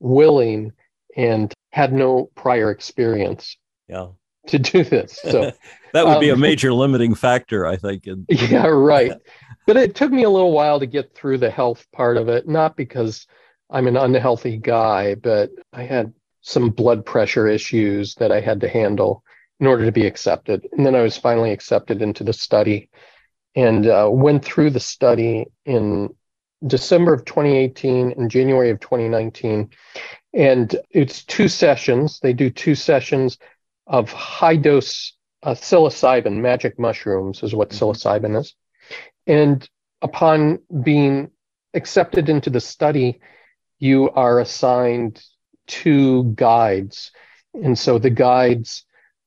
willing, 0.00 0.72
and 1.16 1.52
had 1.70 1.92
no 1.92 2.30
prior 2.34 2.70
experience. 2.70 3.56
Yeah. 3.88 4.08
To 4.48 4.58
do 4.58 4.84
this. 4.84 5.18
So 5.22 5.52
that 5.94 6.06
would 6.06 6.20
be 6.20 6.30
um, 6.30 6.38
a 6.38 6.40
major 6.40 6.72
limiting 6.72 7.14
factor, 7.14 7.64
I 7.66 7.76
think. 7.76 8.06
In- 8.06 8.26
yeah, 8.28 8.66
right. 8.66 9.12
But 9.66 9.78
it 9.78 9.94
took 9.94 10.12
me 10.12 10.24
a 10.24 10.28
little 10.28 10.52
while 10.52 10.78
to 10.78 10.84
get 10.84 11.14
through 11.14 11.38
the 11.38 11.50
health 11.50 11.86
part 11.90 12.18
of 12.18 12.28
it, 12.28 12.46
not 12.46 12.76
because 12.76 13.26
I'm 13.70 13.86
an 13.86 13.96
unhealthy 13.96 14.58
guy, 14.58 15.14
but 15.14 15.52
I 15.72 15.84
had 15.84 16.12
some 16.42 16.68
blood 16.68 17.06
pressure 17.06 17.46
issues 17.46 18.14
that 18.16 18.30
I 18.30 18.40
had 18.40 18.60
to 18.60 18.68
handle 18.68 19.24
in 19.60 19.66
order 19.66 19.86
to 19.86 19.92
be 19.92 20.06
accepted. 20.06 20.68
And 20.72 20.84
then 20.84 20.94
I 20.94 21.00
was 21.00 21.16
finally 21.16 21.50
accepted 21.50 22.02
into 22.02 22.24
the 22.24 22.34
study 22.34 22.90
and 23.56 23.86
uh, 23.86 24.10
went 24.12 24.44
through 24.44 24.68
the 24.68 24.80
study 24.80 25.46
in 25.64 26.14
December 26.66 27.14
of 27.14 27.24
2018 27.24 28.12
and 28.12 28.30
January 28.30 28.68
of 28.68 28.80
2019. 28.80 29.70
And 30.34 30.76
it's 30.90 31.24
two 31.24 31.48
sessions. 31.48 32.20
They 32.20 32.34
do 32.34 32.50
two 32.50 32.74
sessions 32.74 33.38
of 33.86 34.12
high 34.12 34.56
dose 34.56 35.14
uh, 35.44 35.54
psilocybin, 35.54 36.40
magic 36.40 36.78
mushrooms 36.78 37.42
is 37.42 37.54
what 37.54 37.68
mm-hmm. 37.68 37.84
psilocybin 37.84 38.40
is. 38.40 38.54
And 39.26 39.68
upon 40.02 40.60
being 40.82 41.30
accepted 41.74 42.28
into 42.28 42.50
the 42.50 42.60
study, 42.60 43.20
you 43.78 44.10
are 44.10 44.40
assigned 44.40 45.22
two 45.66 46.24
guides. 46.34 47.10
And 47.54 47.78
so 47.78 47.98
the 47.98 48.10
guides 48.10 48.84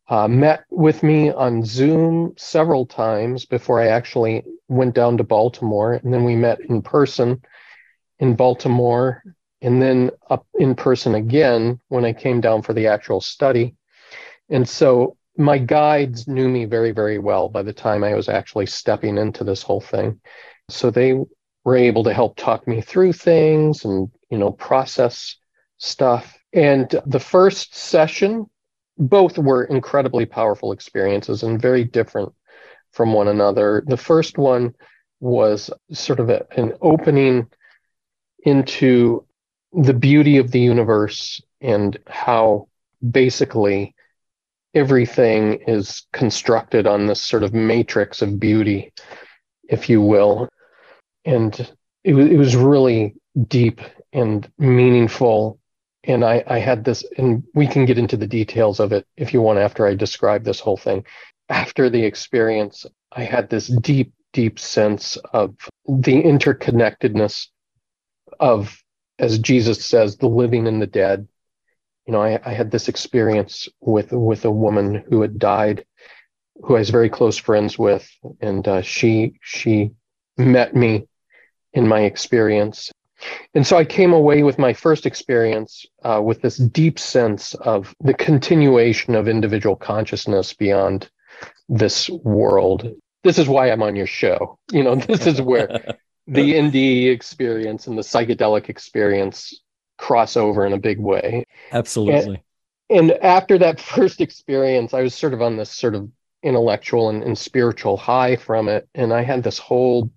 uh, 0.09 0.27
met 0.27 0.63
with 0.69 1.03
me 1.03 1.31
on 1.31 1.63
Zoom 1.63 2.33
several 2.37 2.85
times 2.85 3.45
before 3.45 3.81
I 3.81 3.87
actually 3.87 4.43
went 4.67 4.95
down 4.95 5.17
to 5.17 5.23
Baltimore. 5.23 5.93
And 5.93 6.13
then 6.13 6.23
we 6.23 6.35
met 6.35 6.59
in 6.61 6.81
person 6.81 7.41
in 8.19 8.35
Baltimore 8.35 9.23
and 9.61 9.81
then 9.81 10.11
up 10.29 10.47
in 10.55 10.75
person 10.75 11.15
again 11.15 11.79
when 11.89 12.05
I 12.05 12.13
came 12.13 12.41
down 12.41 12.61
for 12.61 12.73
the 12.73 12.87
actual 12.87 13.21
study. 13.21 13.75
And 14.49 14.67
so 14.67 15.16
my 15.37 15.57
guides 15.57 16.27
knew 16.27 16.49
me 16.49 16.65
very, 16.65 16.91
very 16.91 17.19
well 17.19 17.47
by 17.49 17.63
the 17.63 17.73
time 17.73 18.03
I 18.03 18.15
was 18.15 18.27
actually 18.27 18.65
stepping 18.65 19.17
into 19.17 19.43
this 19.43 19.61
whole 19.61 19.81
thing. 19.81 20.19
So 20.69 20.89
they 20.89 21.13
were 21.63 21.75
able 21.75 22.03
to 22.05 22.13
help 22.13 22.35
talk 22.35 22.67
me 22.67 22.81
through 22.81 23.13
things 23.13 23.85
and, 23.85 24.09
you 24.29 24.37
know, 24.37 24.51
process 24.51 25.37
stuff. 25.77 26.37
And 26.53 26.89
the 27.05 27.19
first 27.19 27.75
session, 27.75 28.47
both 28.97 29.37
were 29.37 29.65
incredibly 29.65 30.25
powerful 30.25 30.71
experiences 30.71 31.43
and 31.43 31.61
very 31.61 31.83
different 31.83 32.33
from 32.91 33.13
one 33.13 33.27
another. 33.27 33.83
The 33.85 33.97
first 33.97 34.37
one 34.39 34.73
was 35.19 35.69
sort 35.91 36.19
of 36.19 36.29
a, 36.29 36.47
an 36.57 36.73
opening 36.81 37.47
into 38.39 39.25
the 39.71 39.93
beauty 39.93 40.37
of 40.37 40.51
the 40.51 40.59
universe 40.59 41.41
and 41.61 41.97
how 42.07 42.69
basically 43.07 43.93
everything 44.73 45.61
is 45.67 46.05
constructed 46.13 46.87
on 46.87 47.05
this 47.05 47.21
sort 47.21 47.43
of 47.43 47.53
matrix 47.53 48.21
of 48.21 48.39
beauty, 48.39 48.93
if 49.69 49.89
you 49.89 50.01
will. 50.01 50.49
And 51.25 51.59
it, 52.03 52.15
it 52.15 52.37
was 52.37 52.55
really 52.55 53.15
deep 53.47 53.81
and 54.13 54.49
meaningful. 54.57 55.59
And 56.03 56.23
I, 56.23 56.43
I 56.47 56.59
had 56.59 56.83
this, 56.85 57.05
and 57.17 57.43
we 57.53 57.67
can 57.67 57.85
get 57.85 57.97
into 57.97 58.17
the 58.17 58.27
details 58.27 58.79
of 58.79 58.91
it 58.91 59.05
if 59.17 59.33
you 59.33 59.41
want 59.41 59.59
after 59.59 59.85
I 59.85 59.95
describe 59.95 60.43
this 60.43 60.59
whole 60.59 60.77
thing. 60.77 61.05
After 61.49 61.89
the 61.89 62.03
experience, 62.03 62.85
I 63.11 63.23
had 63.23 63.49
this 63.49 63.67
deep, 63.67 64.13
deep 64.33 64.59
sense 64.59 65.17
of 65.33 65.55
the 65.85 66.21
interconnectedness 66.23 67.47
of, 68.39 68.77
as 69.19 69.39
Jesus 69.39 69.85
says, 69.85 70.17
the 70.17 70.27
living 70.27 70.67
and 70.67 70.81
the 70.81 70.87
dead, 70.87 71.27
you 72.07 72.13
know, 72.13 72.21
I, 72.21 72.39
I 72.43 72.53
had 72.53 72.71
this 72.71 72.87
experience 72.87 73.67
with 73.81 74.11
with 74.13 74.45
a 74.45 74.51
woman 74.51 75.03
who 75.09 75.21
had 75.21 75.37
died, 75.37 75.85
who 76.63 76.75
I 76.75 76.79
was 76.79 76.89
very 76.89 77.09
close 77.09 77.37
friends 77.37 77.77
with, 77.77 78.09
and 78.39 78.65
uh, 78.67 78.81
she 78.81 79.37
she 79.41 79.91
met 80.37 80.73
me 80.73 81.07
in 81.73 81.87
my 81.87 82.01
experience, 82.01 82.91
and 83.53 83.67
so 83.67 83.77
I 83.77 83.83
came 83.83 84.13
away 84.13 84.43
with 84.43 84.57
my 84.57 84.71
first 84.73 85.05
experience 85.05 85.85
uh, 86.03 86.21
with 86.23 86.41
this 86.41 86.57
deep 86.57 86.97
sense 86.97 87.53
of 87.55 87.93
the 87.99 88.13
continuation 88.13 89.13
of 89.13 89.27
individual 89.27 89.75
consciousness 89.75 90.53
beyond 90.53 91.09
this 91.67 92.09
world. 92.09 92.89
This 93.25 93.37
is 93.37 93.49
why 93.49 93.69
I'm 93.69 93.83
on 93.83 93.97
your 93.97 94.07
show. 94.07 94.57
You 94.71 94.83
know, 94.83 94.95
this 94.95 95.27
is 95.27 95.41
where 95.41 95.67
the 96.27 96.53
NDE 96.53 97.11
experience 97.11 97.87
and 97.87 97.97
the 97.97 98.01
psychedelic 98.01 98.69
experience 98.69 99.61
cross 99.97 100.37
over 100.37 100.65
in 100.65 100.73
a 100.73 100.79
big 100.79 100.99
way. 100.99 101.45
Absolutely. 101.71 102.43
And, 102.89 103.11
and 103.11 103.23
after 103.23 103.57
that 103.57 103.79
first 103.95 104.21
experience, 104.21 104.93
I 104.93 105.01
was 105.01 105.15
sort 105.15 105.33
of 105.33 105.41
on 105.41 105.57
this 105.57 105.71
sort 105.71 105.95
of 105.95 106.09
intellectual 106.43 107.09
and, 107.09 107.23
and 107.23 107.37
spiritual 107.37 107.97
high 107.97 108.35
from 108.35 108.69
it. 108.69 108.87
And 108.93 109.11
I 109.13 109.23
had 109.23 109.43
this 109.43 109.57
whole 109.57 110.11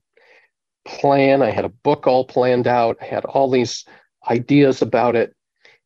plan. 0.85 1.43
I 1.43 1.51
had 1.51 1.65
a 1.65 1.71
book 1.71 2.07
all 2.07 2.25
planned 2.25 2.67
out. 2.67 2.99
I 3.01 3.07
had 3.07 3.25
all 3.25 3.51
these 3.51 3.85
ideas 4.29 4.83
about 4.83 5.17
it. 5.17 5.35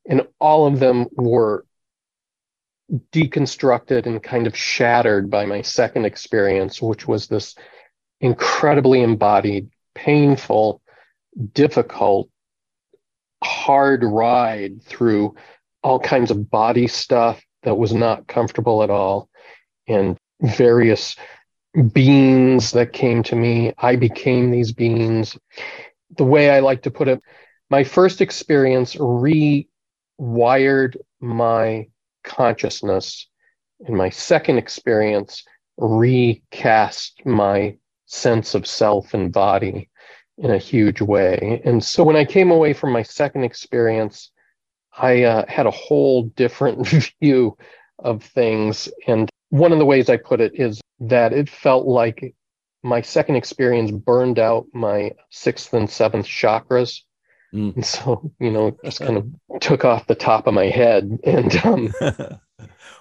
And 0.07 0.27
all 0.39 0.67
of 0.67 0.81
them 0.81 1.07
were 1.13 1.65
deconstructed 3.13 4.07
and 4.07 4.23
kind 4.23 4.47
of 4.47 4.57
shattered 4.57 5.31
by 5.31 5.47
my 5.47 5.63
second 5.63 6.05
experience, 6.05 6.83
which 6.83 7.09
was 7.09 7.27
this 7.27 7.55
incredibly 8.21 9.03
embodied, 9.03 9.71
painful, 9.95 10.83
difficult 11.53 12.29
hard 13.45 14.03
ride 14.05 14.83
through 14.83 15.35
all 15.83 15.99
kinds 16.01 16.31
of 16.31 16.51
body 16.51 16.87
stuff 16.87 17.43
that 17.63 17.77
was 17.77 17.93
not 17.93 18.27
comfortable 18.27 18.83
at 18.83 18.91
all 18.91 19.29
and 19.87 20.17
various 20.41 21.17
beings 21.93 22.73
that 22.73 22.93
came 22.93 23.23
to 23.25 23.37
me. 23.37 23.73
I 23.79 23.97
became 23.97 24.51
these 24.51 24.73
beings. 24.73 25.37
The 26.17 26.25
way 26.25 26.51
I 26.51 26.61
like 26.61 26.83
to 26.83 26.91
put 26.91 27.09
it, 27.09 27.21
my 27.71 27.85
first 27.85 28.21
experience 28.21 28.95
rewired 28.97 29.67
my 31.21 31.89
consciousness, 32.23 33.29
and 33.87 33.97
my 33.97 34.11
second 34.11 34.59
experience 34.59 35.45
recast 35.77 37.21
my 37.25 37.77
sense 38.07 38.55
of 38.55 38.67
self 38.67 39.13
and 39.13 39.33
body 39.33 39.91
in 40.39 40.51
a 40.51 40.59
huge 40.59 41.01
way. 41.01 41.61
And 41.65 41.83
so 41.83 42.03
when 42.03 42.17
I 42.17 42.25
came 42.25 42.51
away 42.51 42.73
from 42.73 42.93
my 42.93 43.03
second 43.03 43.45
experience, 43.45 44.31
I 44.97 45.23
uh, 45.23 45.45
had 45.49 45.67
a 45.67 45.71
whole 45.71 46.25
different 46.25 46.87
view 47.21 47.57
of 47.99 48.23
things. 48.23 48.89
And 49.07 49.31
one 49.51 49.73
of 49.73 49.79
the 49.79 49.85
ways 49.85 50.09
I 50.09 50.17
put 50.17 50.41
it 50.41 50.53
is 50.55 50.81
that 51.01 51.33
it 51.33 51.49
felt 51.49 51.87
like 51.87 52.35
my 52.83 53.01
second 53.01 53.37
experience 53.37 53.91
burned 53.91 54.39
out 54.39 54.67
my 54.73 55.13
sixth 55.31 55.73
and 55.73 55.89
seventh 55.89 56.27
chakras. 56.27 57.01
Mm. 57.55 57.77
And 57.77 57.87
so, 57.87 58.33
you 58.41 58.51
know, 58.51 58.77
just 58.85 59.01
kind 59.01 59.17
of 59.17 59.27
took 59.61 59.85
off 59.85 60.07
the 60.07 60.15
top 60.15 60.47
of 60.47 60.55
my 60.55 60.67
head. 60.67 61.19
And 61.25 61.57
um, 61.65 61.95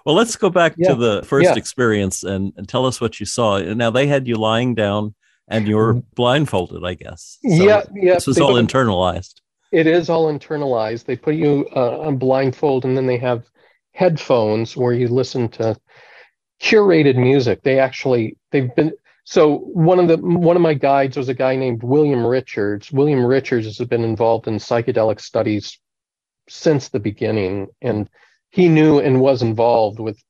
well, 0.05 0.15
let's 0.15 0.35
go 0.35 0.49
back 0.49 0.75
yeah, 0.77 0.89
to 0.89 0.95
the 0.95 1.23
first 1.23 1.45
yeah. 1.45 1.55
experience 1.55 2.23
and, 2.23 2.53
and 2.55 2.67
tell 2.67 2.85
us 2.85 3.01
what 3.01 3.19
you 3.19 3.25
saw. 3.25 3.59
Now, 3.59 3.89
they 3.89 4.07
had 4.07 4.27
you 4.27 4.35
lying 4.35 4.75
down 4.75 5.15
and 5.47 5.67
you're 5.67 5.93
mm-hmm. 5.93 6.08
blindfolded, 6.15 6.84
I 6.84 6.93
guess. 6.95 7.38
So 7.41 7.49
yeah, 7.49 7.84
yeah. 7.93 8.15
This 8.15 8.27
was 8.27 8.39
all 8.39 8.56
internalized. 8.56 9.36
It 9.71 9.88
is 9.88 10.10
all 10.10 10.32
internalized. 10.32 11.06
They 11.06 11.15
put 11.15 11.36
you 11.36 11.67
uh, 11.75 11.99
on 11.99 12.17
blindfold, 12.17 12.86
and 12.86 12.95
then 12.95 13.08
they 13.08 13.17
have 13.17 13.49
headphones 13.91 14.77
where 14.77 14.93
you 14.93 15.08
listen 15.08 15.49
to 15.49 15.77
curated 16.62 17.15
music. 17.15 17.62
They 17.63 17.79
actually 17.79 18.38
they've 18.51 18.73
been 18.75 18.93
so 19.25 19.58
one 19.58 19.99
of 19.99 20.08
the 20.08 20.17
one 20.17 20.56
of 20.56 20.62
my 20.62 20.73
guides 20.73 21.17
was 21.17 21.29
a 21.29 21.34
guy 21.34 21.56
named 21.56 21.84
William 21.84 22.25
Richards. 22.25 22.91
William 22.91 23.25
Richards 23.25 23.65
has 23.65 23.88
been 23.88 24.03
involved 24.03 24.47
in 24.47 24.56
psychedelic 24.56 25.19
studies 25.19 25.79
since 26.49 26.89
the 26.89 26.99
beginning, 26.99 27.67
and 27.82 28.10
he 28.49 28.67
knew 28.67 28.99
and 28.99 29.21
was 29.21 29.41
involved 29.41 29.99
with 29.99 30.21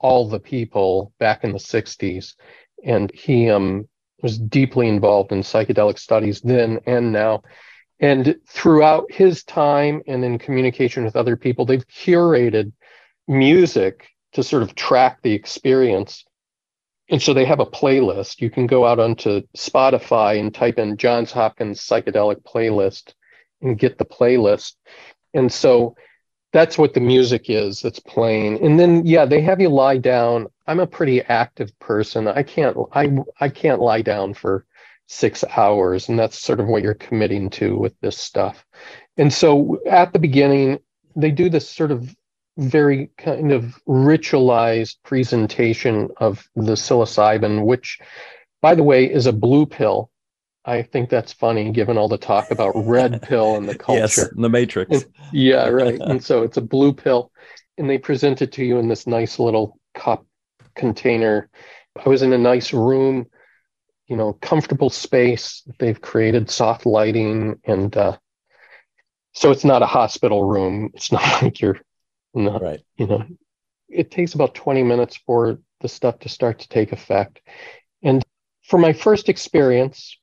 all 0.00 0.28
the 0.28 0.40
people 0.40 1.12
back 1.18 1.44
in 1.44 1.52
the 1.52 1.58
60s 1.58 2.34
and 2.84 3.10
he 3.12 3.50
um 3.50 3.88
was 4.22 4.38
deeply 4.38 4.88
involved 4.88 5.32
in 5.32 5.40
psychedelic 5.40 5.98
studies 5.98 6.40
then 6.40 6.80
and 6.86 7.12
now. 7.12 7.42
And 8.00 8.36
throughout 8.46 9.10
his 9.10 9.42
time 9.44 10.02
and 10.06 10.24
in 10.24 10.38
communication 10.38 11.04
with 11.04 11.16
other 11.16 11.36
people, 11.36 11.64
they've 11.64 11.86
curated 11.86 12.72
music 13.26 14.08
to 14.32 14.42
sort 14.42 14.62
of 14.62 14.74
track 14.74 15.18
the 15.22 15.32
experience. 15.32 16.24
And 17.10 17.20
so 17.20 17.32
they 17.32 17.44
have 17.44 17.60
a 17.60 17.66
playlist. 17.66 18.40
You 18.40 18.50
can 18.50 18.66
go 18.66 18.86
out 18.86 18.98
onto 18.98 19.42
Spotify 19.56 20.38
and 20.38 20.54
type 20.54 20.78
in 20.78 20.96
Johns 20.96 21.32
Hopkins 21.32 21.80
psychedelic 21.80 22.42
playlist 22.42 23.14
and 23.62 23.78
get 23.78 23.98
the 23.98 24.04
playlist. 24.04 24.74
And 25.34 25.50
so 25.50 25.96
that's 26.52 26.78
what 26.78 26.94
the 26.94 27.00
music 27.00 27.50
is 27.50 27.82
that's 27.82 28.00
playing 28.00 28.64
and 28.64 28.80
then 28.80 29.04
yeah 29.04 29.24
they 29.24 29.40
have 29.40 29.60
you 29.60 29.68
lie 29.68 29.98
down. 29.98 30.46
I'm 30.66 30.80
a 30.80 30.86
pretty 30.86 31.22
active 31.22 31.78
person. 31.78 32.28
I 32.28 32.42
can't 32.42 32.76
i 32.92 33.10
i 33.40 33.48
can't 33.48 33.80
lie 33.80 34.02
down 34.02 34.34
for 34.34 34.64
six 35.06 35.44
hours 35.56 36.08
and 36.08 36.18
that's 36.18 36.38
sort 36.38 36.60
of 36.60 36.66
what 36.66 36.82
you're 36.82 36.94
committing 36.94 37.50
to 37.50 37.76
with 37.76 37.98
this 38.00 38.16
stuff. 38.16 38.64
And 39.16 39.32
so 39.32 39.80
at 39.86 40.12
the 40.12 40.18
beginning 40.18 40.78
they 41.16 41.30
do 41.30 41.48
this 41.50 41.68
sort 41.68 41.90
of 41.90 42.14
very 42.58 43.10
kind 43.16 43.52
of 43.52 43.80
ritualized 43.88 44.96
presentation 45.04 46.08
of 46.18 46.48
the 46.56 46.72
psilocybin, 46.72 47.64
which, 47.64 47.98
by 48.60 48.74
the 48.74 48.82
way, 48.82 49.10
is 49.10 49.26
a 49.26 49.32
blue 49.32 49.64
pill. 49.64 50.10
I 50.64 50.82
think 50.82 51.08
that's 51.08 51.32
funny 51.32 51.70
given 51.72 51.96
all 51.96 52.08
the 52.08 52.18
talk 52.18 52.50
about 52.50 52.72
red 52.74 53.22
pill 53.28 53.56
and 53.56 53.68
the 53.68 53.78
culture. 53.78 54.00
yes, 54.00 54.28
the 54.34 54.48
Matrix. 54.48 55.02
And, 55.02 55.14
yeah, 55.32 55.68
right. 55.70 55.98
and 56.00 56.22
so 56.22 56.42
it's 56.42 56.56
a 56.56 56.62
blue 56.62 56.92
pill, 56.92 57.32
and 57.76 57.88
they 57.88 57.98
present 57.98 58.42
it 58.42 58.52
to 58.52 58.64
you 58.64 58.78
in 58.78 58.88
this 58.88 59.06
nice 59.06 59.38
little 59.38 59.78
cup 59.94 60.26
container. 60.74 61.48
I 62.04 62.08
was 62.08 62.22
in 62.22 62.32
a 62.32 62.38
nice 62.38 62.72
room, 62.72 63.26
you 64.06 64.16
know, 64.16 64.34
comfortable 64.34 64.90
space. 64.90 65.62
They've 65.78 66.00
created 66.00 66.50
soft 66.50 66.86
lighting, 66.86 67.60
and 67.64 67.96
uh, 67.96 68.18
so 69.32 69.50
it's 69.50 69.64
not 69.64 69.82
a 69.82 69.86
hospital 69.86 70.44
room. 70.44 70.90
It's 70.94 71.12
not 71.12 71.42
like 71.42 71.60
you're 71.60 71.80
not, 72.34 72.62
right. 72.62 72.80
You 72.96 73.06
know, 73.06 73.24
it 73.88 74.10
takes 74.10 74.34
about 74.34 74.54
20 74.54 74.82
minutes 74.82 75.16
for 75.26 75.58
the 75.80 75.88
stuff 75.88 76.18
to 76.20 76.28
start 76.28 76.60
to 76.60 76.68
take 76.68 76.92
effect. 76.92 77.40
And 78.02 78.22
for 78.64 78.78
my 78.78 78.92
first 78.92 79.28
experience, 79.28 80.17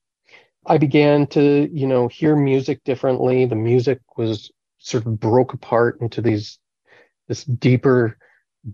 I 0.66 0.78
began 0.78 1.28
to, 1.28 1.70
you 1.72 1.88
know, 1.88 2.08
hear 2.08 2.36
music 2.36 2.84
differently. 2.84 3.46
The 3.46 3.56
music 3.56 4.00
was 4.18 4.52
sort 4.80 5.06
of 5.06 5.20
broke 5.20 5.54
apart 5.54 6.00
into 6.02 6.22
these 6.22 6.60
this 7.28 7.44
deeper 7.44 8.18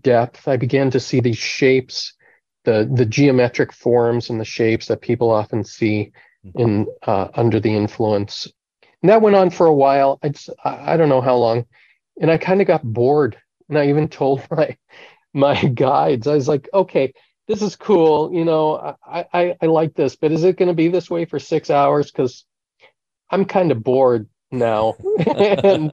depth. 0.00 0.46
I 0.46 0.56
began 0.56 0.90
to 0.90 1.00
see 1.00 1.20
these 1.20 1.38
shapes, 1.38 2.14
the 2.64 2.90
the 2.92 3.06
geometric 3.06 3.72
forms 3.72 4.30
and 4.30 4.40
the 4.40 4.44
shapes 4.44 4.86
that 4.86 5.00
people 5.00 5.30
often 5.30 5.64
see 5.64 6.12
mm-hmm. 6.44 6.60
in 6.60 6.86
uh, 7.06 7.28
under 7.34 7.60
the 7.60 7.74
influence. 7.74 8.48
And 9.02 9.10
that 9.10 9.22
went 9.22 9.36
on 9.36 9.50
for 9.50 9.66
a 9.66 9.74
while. 9.74 10.18
I'd, 10.22 10.38
I 10.64 10.96
don't 10.96 11.08
know 11.08 11.20
how 11.20 11.36
long 11.36 11.66
and 12.20 12.30
I 12.30 12.38
kind 12.38 12.60
of 12.60 12.66
got 12.66 12.82
bored. 12.82 13.36
And 13.68 13.78
I 13.78 13.88
even 13.88 14.08
told 14.08 14.46
my 14.50 14.76
my 15.34 15.62
guides, 15.64 16.26
I 16.26 16.34
was 16.34 16.48
like, 16.48 16.68
okay, 16.72 17.14
this 17.52 17.62
is 17.62 17.76
cool. 17.76 18.32
You 18.32 18.44
know, 18.44 18.96
I 19.06 19.26
I, 19.32 19.56
I 19.60 19.66
like 19.66 19.94
this, 19.94 20.16
but 20.16 20.32
is 20.32 20.42
it 20.42 20.56
going 20.56 20.68
to 20.68 20.74
be 20.74 20.88
this 20.88 21.10
way 21.10 21.26
for 21.26 21.38
six 21.38 21.68
hours? 21.68 22.10
Because 22.10 22.44
I'm 23.30 23.44
kind 23.44 23.70
of 23.70 23.82
bored 23.82 24.28
now. 24.50 24.94
and 25.26 25.92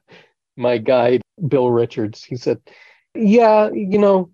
my 0.56 0.78
guide, 0.78 1.22
Bill 1.46 1.70
Richards, 1.70 2.24
he 2.24 2.38
said, 2.38 2.62
yeah, 3.14 3.70
you 3.72 3.98
know, 3.98 4.32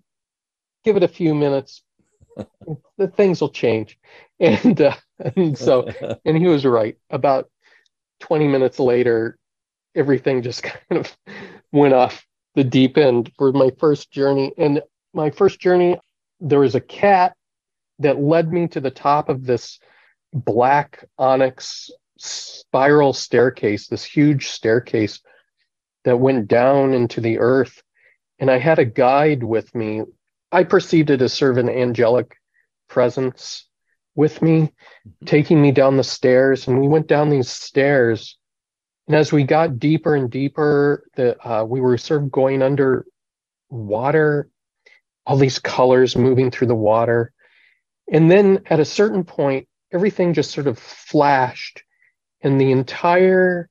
give 0.84 0.96
it 0.96 1.02
a 1.02 1.08
few 1.08 1.34
minutes. 1.34 1.82
the 2.98 3.08
things 3.08 3.40
will 3.40 3.48
change. 3.48 3.98
And, 4.38 4.80
uh, 4.80 4.94
and 5.34 5.56
so, 5.56 5.88
and 6.24 6.36
he 6.36 6.46
was 6.46 6.64
right. 6.64 6.96
About 7.10 7.50
20 8.20 8.46
minutes 8.46 8.78
later, 8.78 9.36
everything 9.94 10.42
just 10.42 10.62
kind 10.62 11.00
of 11.00 11.16
went 11.72 11.94
off 11.94 12.24
the 12.54 12.64
deep 12.64 12.98
end 12.98 13.32
for 13.36 13.52
my 13.52 13.70
first 13.78 14.10
journey. 14.12 14.52
And 14.58 14.82
my 15.12 15.30
first 15.30 15.58
journey, 15.60 15.98
there 16.40 16.60
was 16.60 16.74
a 16.74 16.80
cat 16.80 17.34
that 17.98 18.20
led 18.20 18.52
me 18.52 18.68
to 18.68 18.80
the 18.80 18.90
top 18.90 19.28
of 19.28 19.44
this 19.44 19.78
black 20.32 21.04
onyx 21.18 21.90
spiral 22.18 23.12
staircase, 23.12 23.88
this 23.88 24.04
huge 24.04 24.48
staircase 24.48 25.20
that 26.04 26.18
went 26.18 26.48
down 26.48 26.92
into 26.92 27.20
the 27.20 27.38
earth. 27.38 27.82
And 28.38 28.50
I 28.50 28.58
had 28.58 28.78
a 28.78 28.84
guide 28.84 29.42
with 29.42 29.74
me. 29.74 30.02
I 30.52 30.64
perceived 30.64 31.10
it 31.10 31.22
as 31.22 31.32
sort 31.32 31.52
of 31.52 31.58
an 31.58 31.70
angelic 31.70 32.36
presence 32.88 33.66
with 34.14 34.40
me, 34.42 34.60
mm-hmm. 34.60 35.26
taking 35.26 35.60
me 35.60 35.72
down 35.72 35.96
the 35.96 36.04
stairs. 36.04 36.68
And 36.68 36.80
we 36.80 36.88
went 36.88 37.06
down 37.06 37.30
these 37.30 37.50
stairs 37.50 38.36
and 39.06 39.16
as 39.16 39.32
we 39.32 39.44
got 39.44 39.78
deeper 39.78 40.16
and 40.16 40.30
deeper, 40.30 41.04
the 41.14 41.38
uh, 41.46 41.64
we 41.64 41.80
were 41.80 41.96
sort 41.96 42.22
of 42.22 42.32
going 42.32 42.62
under 42.62 43.06
water, 43.68 44.48
all 45.26 45.36
these 45.36 45.58
colors 45.58 46.16
moving 46.16 46.50
through 46.50 46.68
the 46.68 46.74
water. 46.74 47.32
And 48.10 48.30
then 48.30 48.62
at 48.66 48.80
a 48.80 48.84
certain 48.84 49.24
point, 49.24 49.68
everything 49.92 50.34
just 50.34 50.52
sort 50.52 50.66
of 50.66 50.78
flashed, 50.78 51.82
and 52.42 52.60
the 52.60 52.70
entire 52.70 53.68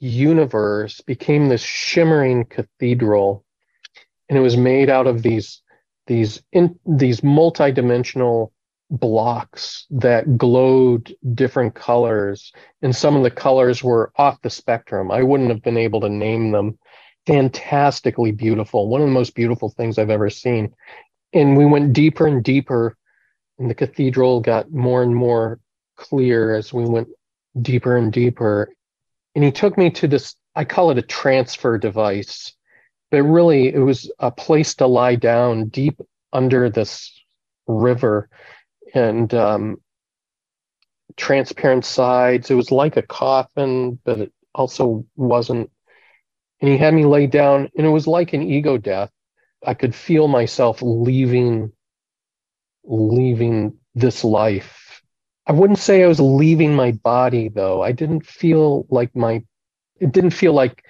universe 0.00 1.00
became 1.00 1.48
this 1.48 1.62
shimmering 1.62 2.44
cathedral. 2.44 3.44
And 4.28 4.36
it 4.36 4.42
was 4.42 4.56
made 4.56 4.90
out 4.90 5.06
of 5.06 5.22
these 5.22 5.62
these 6.06 6.42
in, 6.52 6.78
these 6.86 7.20
multidimensional 7.20 8.50
blocks 8.90 9.86
that 9.90 10.38
glowed 10.38 11.14
different 11.34 11.74
colors 11.74 12.52
and 12.80 12.96
some 12.96 13.16
of 13.16 13.22
the 13.22 13.30
colors 13.30 13.84
were 13.84 14.10
off 14.16 14.40
the 14.40 14.48
spectrum 14.48 15.10
i 15.10 15.22
wouldn't 15.22 15.50
have 15.50 15.60
been 15.60 15.76
able 15.76 16.00
to 16.00 16.08
name 16.08 16.52
them 16.52 16.78
fantastically 17.28 18.32
beautiful 18.32 18.88
one 18.88 19.02
of 19.02 19.06
the 19.06 19.12
most 19.12 19.34
beautiful 19.34 19.68
things 19.68 19.98
i've 19.98 20.10
ever 20.10 20.30
seen 20.30 20.74
and 21.34 21.56
we 21.56 21.66
went 21.66 21.92
deeper 21.92 22.26
and 22.26 22.42
deeper 22.42 22.96
and 23.58 23.68
the 23.68 23.74
cathedral 23.74 24.40
got 24.40 24.72
more 24.72 25.02
and 25.02 25.14
more 25.14 25.60
clear 25.96 26.54
as 26.54 26.72
we 26.72 26.84
went 26.84 27.08
deeper 27.60 27.96
and 27.96 28.12
deeper 28.12 28.72
and 29.34 29.44
he 29.44 29.52
took 29.52 29.76
me 29.76 29.90
to 29.90 30.08
this 30.08 30.34
i 30.54 30.64
call 30.64 30.90
it 30.90 30.98
a 30.98 31.02
transfer 31.02 31.76
device 31.76 32.54
but 33.10 33.22
really 33.22 33.68
it 33.68 33.78
was 33.78 34.10
a 34.18 34.30
place 34.30 34.74
to 34.74 34.86
lie 34.86 35.14
down 35.14 35.68
deep 35.68 36.00
under 36.32 36.70
this 36.70 37.12
river 37.66 38.28
and 38.94 39.34
um, 39.34 39.76
transparent 41.16 41.84
sides. 41.84 42.50
It 42.50 42.54
was 42.54 42.70
like 42.70 42.96
a 42.96 43.02
coffin, 43.02 43.98
but 44.04 44.18
it 44.18 44.32
also 44.54 45.04
wasn't. 45.16 45.70
And 46.60 46.70
he 46.70 46.76
had 46.76 46.94
me 46.94 47.04
lay 47.04 47.26
down, 47.26 47.68
and 47.76 47.86
it 47.86 47.90
was 47.90 48.06
like 48.06 48.32
an 48.32 48.42
ego 48.42 48.78
death. 48.78 49.10
I 49.64 49.74
could 49.74 49.94
feel 49.94 50.28
myself 50.28 50.82
leaving, 50.82 51.72
leaving 52.84 53.74
this 53.94 54.24
life. 54.24 55.02
I 55.46 55.52
wouldn't 55.52 55.78
say 55.78 56.02
I 56.02 56.08
was 56.08 56.20
leaving 56.20 56.74
my 56.74 56.92
body, 56.92 57.48
though. 57.48 57.82
I 57.82 57.92
didn't 57.92 58.26
feel 58.26 58.86
like 58.90 59.14
my, 59.14 59.42
it 60.00 60.12
didn't 60.12 60.30
feel 60.30 60.52
like 60.52 60.84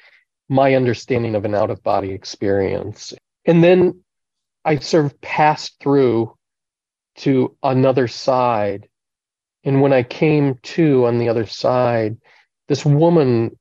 my 0.48 0.74
understanding 0.74 1.35
of 1.35 1.44
an 1.44 1.54
out 1.54 1.70
of 1.70 1.83
body 1.83 2.12
experience. 2.12 3.12
And 3.44 3.62
then 3.62 4.02
I 4.64 4.78
sort 4.78 5.07
of 5.07 5.20
passed 5.20 5.76
through 5.81 6.35
to 7.16 7.57
another 7.62 8.09
side. 8.09 8.88
And 9.64 9.83
when 9.83 9.92
I 9.92 10.02
came 10.02 10.57
to 10.62 11.07
on 11.07 11.18
the 11.18 11.28
other 11.28 11.46
side, 11.46 12.16
this 12.68 12.85
woman 12.85 13.58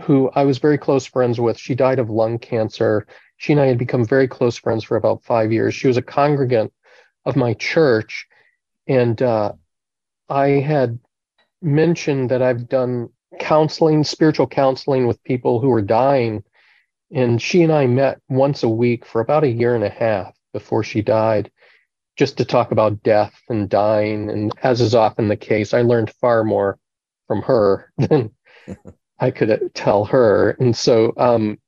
who 0.00 0.30
I 0.34 0.44
was 0.44 0.58
very 0.58 0.78
close 0.78 1.06
friends 1.06 1.40
with, 1.40 1.58
she 1.58 1.74
died 1.74 1.98
of 1.98 2.10
lung 2.10 2.38
cancer. 2.38 3.06
She 3.36 3.52
and 3.52 3.60
I 3.60 3.66
had 3.66 3.78
become 3.78 4.04
very 4.04 4.28
close 4.28 4.56
friends 4.56 4.84
for 4.84 4.96
about 4.96 5.24
five 5.24 5.52
years. 5.52 5.74
She 5.74 5.86
was 5.86 5.96
a 5.96 6.02
congregant 6.02 6.72
of 7.24 7.36
my 7.36 7.54
church. 7.54 8.26
And 8.86 9.20
uh, 9.20 9.52
I 10.28 10.48
had 10.48 10.98
mentioned 11.62 12.30
that 12.30 12.42
I've 12.42 12.68
done 12.68 13.10
counseling, 13.38 14.04
spiritual 14.04 14.46
counseling 14.46 15.06
with 15.06 15.22
people 15.24 15.60
who 15.60 15.68
were 15.68 15.82
dying. 15.82 16.44
And 17.12 17.40
she 17.40 17.62
and 17.62 17.72
I 17.72 17.86
met 17.86 18.20
once 18.28 18.62
a 18.62 18.68
week 18.68 19.04
for 19.04 19.20
about 19.20 19.44
a 19.44 19.48
year 19.48 19.74
and 19.74 19.84
a 19.84 19.90
half 19.90 20.34
before 20.52 20.82
she 20.82 21.02
died 21.02 21.50
just 22.16 22.36
to 22.36 22.44
talk 22.44 22.70
about 22.70 23.02
death 23.02 23.40
and 23.48 23.68
dying. 23.68 24.30
And 24.30 24.52
as 24.62 24.80
is 24.80 24.94
often 24.94 25.28
the 25.28 25.36
case, 25.36 25.72
I 25.72 25.82
learned 25.82 26.10
far 26.20 26.44
more 26.44 26.78
from 27.26 27.42
her 27.42 27.92
than 27.98 28.32
I 29.20 29.30
could 29.30 29.70
tell 29.74 30.06
her. 30.06 30.50
And 30.52 30.74
so, 30.74 31.12
um, 31.16 31.58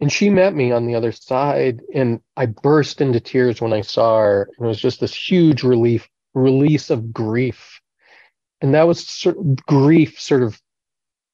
and 0.00 0.12
she 0.12 0.30
met 0.30 0.54
me 0.54 0.70
on 0.70 0.86
the 0.86 0.94
other 0.94 1.12
side, 1.12 1.82
and 1.94 2.20
I 2.36 2.46
burst 2.46 3.00
into 3.00 3.20
tears 3.20 3.60
when 3.60 3.72
I 3.72 3.80
saw 3.80 4.18
her. 4.18 4.50
And 4.56 4.66
it 4.66 4.68
was 4.68 4.80
just 4.80 5.00
this 5.00 5.14
huge 5.14 5.62
relief, 5.62 6.08
release 6.34 6.90
of 6.90 7.12
grief. 7.12 7.80
And 8.60 8.74
that 8.74 8.86
was 8.86 9.06
sort 9.06 9.38
of 9.38 9.56
grief 9.56 10.20
sort 10.20 10.42
of 10.42 10.60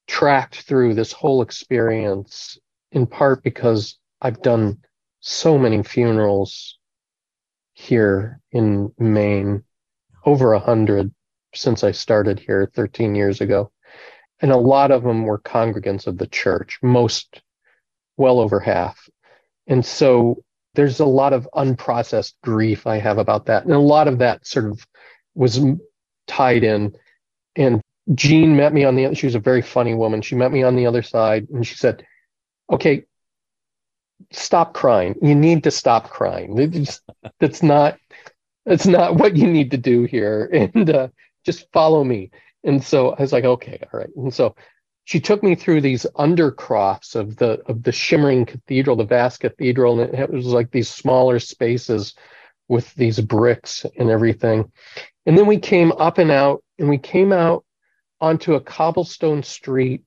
tracked 0.07 0.61
through 0.61 0.93
this 0.93 1.11
whole 1.11 1.41
experience, 1.41 2.57
in 2.93 3.05
part 3.05 3.43
because 3.43 3.97
I've 4.21 4.41
done 4.41 4.79
so 5.19 5.57
many 5.57 5.83
funerals 5.83 6.77
here 7.73 8.39
in 8.51 8.93
Maine, 8.97 9.63
over 10.25 10.53
a 10.53 10.59
hundred 10.59 11.13
since 11.53 11.83
I 11.83 11.91
started 11.91 12.39
here 12.39 12.69
13 12.73 13.15
years 13.15 13.41
ago. 13.41 13.71
And 14.39 14.51
a 14.51 14.57
lot 14.57 14.91
of 14.91 15.03
them 15.03 15.23
were 15.23 15.39
congregants 15.39 16.07
of 16.07 16.17
the 16.17 16.27
church, 16.27 16.79
most, 16.81 17.41
well 18.17 18.39
over 18.39 18.59
half. 18.59 19.09
And 19.65 19.85
so 19.85 20.43
there's 20.75 20.99
a 20.99 21.05
lot 21.05 21.33
of 21.33 21.47
unprocessed 21.55 22.33
grief 22.43 22.85
I 22.85 22.99
have 22.99 23.17
about 23.17 23.47
that. 23.47 23.63
And 23.63 23.73
a 23.73 23.79
lot 23.79 24.07
of 24.07 24.19
that 24.19 24.45
sort 24.45 24.65
of 24.65 24.85
was 25.33 25.59
tied 26.27 26.63
in. 26.63 26.95
And 27.55 27.81
Jean 28.13 28.55
met 28.55 28.73
me 28.73 28.83
on 28.85 28.95
the, 28.95 29.13
she 29.15 29.25
was 29.25 29.35
a 29.35 29.39
very 29.39 29.61
funny 29.61 29.95
woman. 29.95 30.21
She 30.21 30.35
met 30.35 30.51
me 30.51 30.63
on 30.63 30.75
the 30.75 30.85
other 30.85 31.01
side 31.01 31.47
and 31.49 31.65
she 31.65 31.75
said, 31.75 32.05
okay, 32.71 33.05
stop 34.31 34.73
crying. 34.73 35.15
You 35.21 35.35
need 35.35 35.63
to 35.63 35.71
stop 35.71 36.09
crying. 36.09 36.55
That's 37.39 37.63
not 37.63 37.97
that's 38.65 38.85
not 38.85 39.15
what 39.15 39.37
you 39.37 39.47
need 39.47 39.71
to 39.71 39.77
do 39.77 40.03
here. 40.03 40.49
And 40.75 40.89
uh, 40.89 41.07
just 41.45 41.71
follow 41.71 42.03
me. 42.03 42.31
And 42.67 42.83
so 42.83 43.11
I 43.13 43.21
was 43.21 43.31
like, 43.31 43.45
okay, 43.45 43.79
all 43.81 43.99
right. 43.99 44.09
And 44.17 44.33
so 44.33 44.55
she 45.05 45.21
took 45.21 45.41
me 45.41 45.55
through 45.55 45.79
these 45.79 46.05
undercrofts 46.17 47.15
of 47.15 47.37
the 47.37 47.61
of 47.67 47.81
the 47.81 47.93
shimmering 47.93 48.45
cathedral, 48.45 48.97
the 48.97 49.05
vast 49.05 49.39
cathedral, 49.39 50.01
and 50.01 50.13
it 50.13 50.29
was 50.29 50.47
like 50.47 50.69
these 50.69 50.89
smaller 50.89 51.39
spaces 51.39 52.13
with 52.67 52.93
these 52.95 53.21
bricks 53.21 53.85
and 53.97 54.09
everything. 54.09 54.69
And 55.25 55.37
then 55.37 55.45
we 55.45 55.59
came 55.59 55.93
up 55.93 56.17
and 56.17 56.29
out, 56.29 56.61
and 56.77 56.89
we 56.89 56.97
came 56.97 57.31
out 57.31 57.63
onto 58.19 58.55
a 58.55 58.61
cobblestone 58.61 59.43
street. 59.43 60.03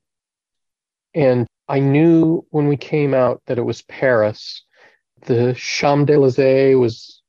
And 1.15 1.47
I 1.67 1.81
knew 1.81 2.45
when 2.51 2.69
we 2.69 2.77
came 2.77 3.15
out 3.15 3.41
that 3.47 3.59
it 3.59 3.65
was 3.65 3.81
Paris. 3.83 4.65
The 5.23 5.55
Champs 5.55 6.13
Elysees 6.13 6.77
was 6.77 7.23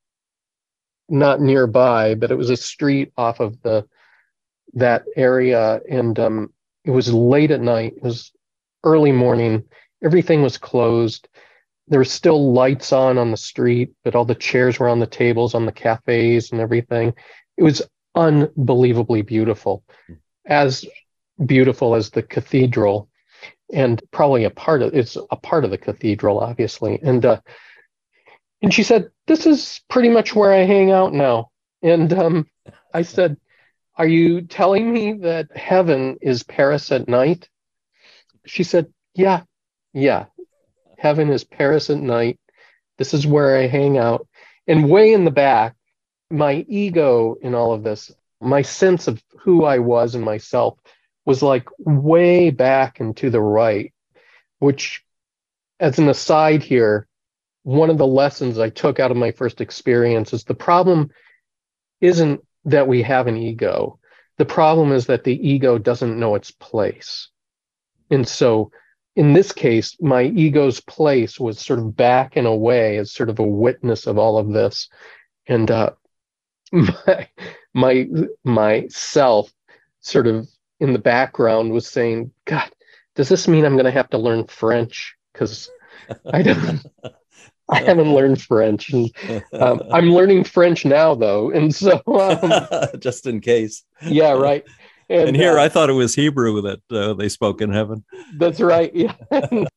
not 1.07 1.39
nearby, 1.39 2.15
but 2.15 2.31
it 2.31 2.37
was 2.37 2.49
a 2.49 2.57
street 2.57 3.13
off 3.15 3.39
of 3.39 3.61
the 3.61 3.85
that 4.73 5.05
area, 5.15 5.81
and 5.89 6.17
um, 6.19 6.53
it 6.83 6.91
was 6.91 7.13
late 7.13 7.51
at 7.51 7.61
night. 7.61 7.93
It 7.97 8.03
was 8.03 8.31
early 8.83 9.11
morning. 9.11 9.63
Everything 10.03 10.41
was 10.41 10.57
closed. 10.57 11.27
There 11.87 11.99
were 11.99 12.05
still 12.05 12.53
lights 12.53 12.93
on 12.93 13.17
on 13.17 13.31
the 13.31 13.37
street, 13.37 13.91
but 14.03 14.15
all 14.15 14.25
the 14.25 14.35
chairs 14.35 14.79
were 14.79 14.87
on 14.87 14.99
the 14.99 15.07
tables 15.07 15.53
on 15.55 15.65
the 15.65 15.71
cafes 15.71 16.51
and 16.51 16.61
everything. 16.61 17.13
It 17.57 17.63
was 17.63 17.81
unbelievably 18.15 19.23
beautiful, 19.23 19.83
as 20.45 20.85
beautiful 21.45 21.95
as 21.95 22.09
the 22.09 22.23
cathedral, 22.23 23.09
and 23.73 24.01
probably 24.11 24.43
a 24.45 24.49
part 24.49 24.81
of 24.81 24.93
it's 24.93 25.17
a 25.29 25.35
part 25.35 25.65
of 25.65 25.71
the 25.71 25.77
cathedral, 25.77 26.39
obviously. 26.39 26.99
And 27.03 27.25
uh, 27.25 27.41
and 28.61 28.73
she 28.73 28.83
said, 28.83 29.09
"This 29.27 29.45
is 29.45 29.81
pretty 29.89 30.09
much 30.09 30.35
where 30.35 30.53
I 30.53 30.63
hang 30.63 30.91
out 30.91 31.13
now." 31.13 31.51
And 31.83 32.13
um, 32.13 32.47
I 32.93 33.01
said, 33.01 33.37
are 34.01 34.07
you 34.07 34.41
telling 34.41 34.91
me 34.91 35.13
that 35.13 35.55
heaven 35.55 36.17
is 36.23 36.41
Paris 36.41 36.91
at 36.91 37.07
night? 37.07 37.47
She 38.47 38.63
said, 38.63 38.91
Yeah, 39.13 39.43
yeah. 39.93 40.25
Heaven 40.97 41.29
is 41.29 41.43
Paris 41.43 41.91
at 41.91 41.99
night. 41.99 42.39
This 42.97 43.13
is 43.13 43.27
where 43.27 43.55
I 43.55 43.67
hang 43.67 43.99
out. 43.99 44.27
And 44.65 44.89
way 44.89 45.13
in 45.13 45.23
the 45.23 45.29
back, 45.29 45.75
my 46.31 46.65
ego 46.67 47.35
in 47.43 47.53
all 47.53 47.73
of 47.73 47.83
this, 47.83 48.11
my 48.39 48.63
sense 48.63 49.07
of 49.07 49.21
who 49.41 49.65
I 49.65 49.77
was 49.77 50.15
and 50.15 50.25
myself 50.25 50.79
was 51.23 51.43
like 51.43 51.67
way 51.77 52.49
back 52.49 53.01
and 53.01 53.15
to 53.17 53.29
the 53.29 53.39
right, 53.39 53.93
which, 54.57 55.03
as 55.79 55.99
an 55.99 56.09
aside 56.09 56.63
here, 56.63 57.07
one 57.61 57.91
of 57.91 57.99
the 57.99 58.07
lessons 58.07 58.57
I 58.57 58.71
took 58.71 58.99
out 58.99 59.11
of 59.11 59.17
my 59.17 59.29
first 59.31 59.61
experience 59.61 60.33
is 60.33 60.43
the 60.43 60.55
problem 60.55 61.11
isn't 61.99 62.41
that 62.65 62.87
we 62.87 63.01
have 63.03 63.27
an 63.27 63.37
ego. 63.37 63.99
The 64.37 64.45
problem 64.45 64.91
is 64.91 65.07
that 65.07 65.23
the 65.23 65.49
ego 65.49 65.77
doesn't 65.77 66.19
know 66.19 66.35
its 66.35 66.51
place. 66.51 67.29
And 68.09 68.27
so 68.27 68.71
in 69.15 69.33
this 69.33 69.51
case, 69.51 69.97
my 69.99 70.23
ego's 70.23 70.79
place 70.79 71.39
was 71.39 71.59
sort 71.59 71.79
of 71.79 71.95
back 71.95 72.37
and 72.37 72.47
away 72.47 72.97
as 72.97 73.11
sort 73.11 73.29
of 73.29 73.39
a 73.39 73.43
witness 73.43 74.07
of 74.07 74.17
all 74.17 74.37
of 74.37 74.51
this. 74.51 74.89
And 75.47 75.69
uh, 75.69 75.91
my, 76.71 77.27
my, 77.73 78.07
myself 78.43 79.51
sort 79.99 80.27
of 80.27 80.47
in 80.79 80.93
the 80.93 80.99
background 80.99 81.71
was 81.71 81.87
saying, 81.87 82.31
God, 82.45 82.71
does 83.15 83.29
this 83.29 83.47
mean 83.47 83.65
I'm 83.65 83.73
going 83.75 83.85
to 83.85 83.91
have 83.91 84.09
to 84.11 84.17
learn 84.17 84.47
French? 84.47 85.15
Because 85.33 85.69
I 86.31 86.41
don't, 86.41 86.85
I 87.71 87.81
haven't 87.81 88.13
learned 88.13 88.41
French, 88.41 88.89
and 88.89 89.09
um, 89.53 89.81
I'm 89.91 90.13
learning 90.13 90.43
French 90.43 90.85
now, 90.85 91.15
though, 91.15 91.51
and 91.51 91.73
so 91.73 92.01
um, 92.07 92.89
just 92.99 93.25
in 93.25 93.39
case. 93.39 93.83
Yeah, 94.05 94.33
right. 94.33 94.63
And, 95.09 95.29
and 95.29 95.37
here, 95.37 95.57
uh, 95.57 95.63
I 95.63 95.69
thought 95.69 95.89
it 95.89 95.93
was 95.93 96.15
Hebrew 96.15 96.61
that 96.61 96.81
uh, 96.91 97.13
they 97.13 97.29
spoke 97.29 97.61
in 97.61 97.71
heaven. 97.71 98.03
That's 98.37 98.61
right. 98.61 98.93
Yeah. 98.95 99.13
and 99.31 99.67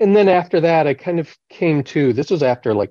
then 0.00 0.28
after 0.28 0.60
that, 0.60 0.86
I 0.86 0.94
kind 0.94 1.20
of 1.20 1.36
came 1.48 1.84
to. 1.84 2.12
This 2.12 2.30
was 2.30 2.42
after 2.42 2.74
like 2.74 2.90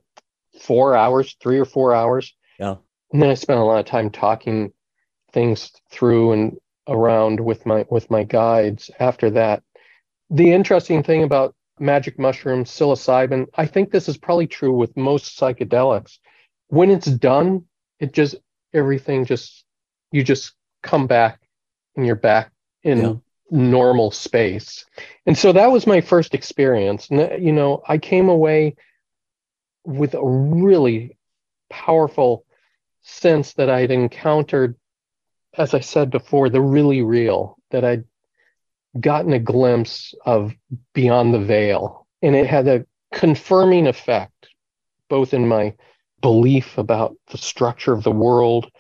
four 0.62 0.96
hours, 0.96 1.36
three 1.42 1.60
or 1.60 1.66
four 1.66 1.94
hours. 1.94 2.34
Yeah. 2.60 2.76
And 3.12 3.22
then 3.22 3.30
I 3.30 3.34
spent 3.34 3.60
a 3.60 3.64
lot 3.64 3.80
of 3.80 3.86
time 3.86 4.10
talking 4.10 4.72
things 5.34 5.72
through 5.92 6.32
and 6.32 6.58
around 6.88 7.40
with 7.40 7.66
my 7.66 7.86
with 7.90 8.10
my 8.10 8.24
guides. 8.24 8.90
After 9.00 9.30
that, 9.32 9.64
the 10.30 10.52
interesting 10.52 11.04
thing 11.04 11.24
about 11.24 11.56
magic 11.80 12.20
mushrooms, 12.20 12.70
psilocybin. 12.70 13.48
I 13.56 13.66
think 13.66 13.92
this 13.92 14.08
is 14.08 14.18
probably 14.18 14.48
true 14.48 14.74
with 14.74 14.96
most 14.96 15.40
psychedelics. 15.40 16.20
When 16.68 16.90
it's 16.90 17.08
done, 17.08 17.66
it 18.00 18.14
just 18.14 18.36
everything 18.74 19.26
just 19.26 19.66
you 20.12 20.24
just 20.24 20.54
come 20.82 21.08
back 21.08 21.40
and 21.96 22.06
you're 22.06 22.16
back 22.16 22.52
in 22.84 23.02
yeah. 23.02 23.14
normal 23.50 24.12
space. 24.12 24.86
And 25.26 25.38
so 25.38 25.52
that 25.54 25.72
was 25.72 25.88
my 25.88 26.02
first 26.02 26.34
experience. 26.34 27.10
And 27.10 27.44
you 27.44 27.52
know, 27.52 27.82
I 27.88 27.98
came 27.98 28.30
away 28.30 28.76
with 29.86 30.14
a 30.14 30.26
really 30.26 31.18
powerful 31.70 32.46
sense 33.02 33.54
that 33.54 33.70
I'd 33.70 33.92
encountered, 33.92 34.76
as 35.58 35.74
I 35.74 35.80
said 35.82 36.10
before, 36.10 36.50
the 36.50 36.62
really 36.62 37.02
real, 37.02 37.58
that 37.72 37.84
I'd 37.84 38.06
gotten 39.00 39.34
a 39.34 39.40
glimpse 39.40 40.14
of 40.26 40.54
beyond 40.94 41.34
the 41.34 41.40
veil. 41.40 42.08
And 42.22 42.36
it 42.36 42.48
had 42.48 42.68
a 42.68 42.86
confirming 43.14 43.88
effect, 43.88 44.48
both 45.10 45.34
in 45.34 45.48
my 45.48 45.74
belief 46.22 46.78
about 46.78 47.16
the 47.32 47.38
structure 47.38 47.94
of 47.94 48.04
the 48.04 48.12
world, 48.12 48.72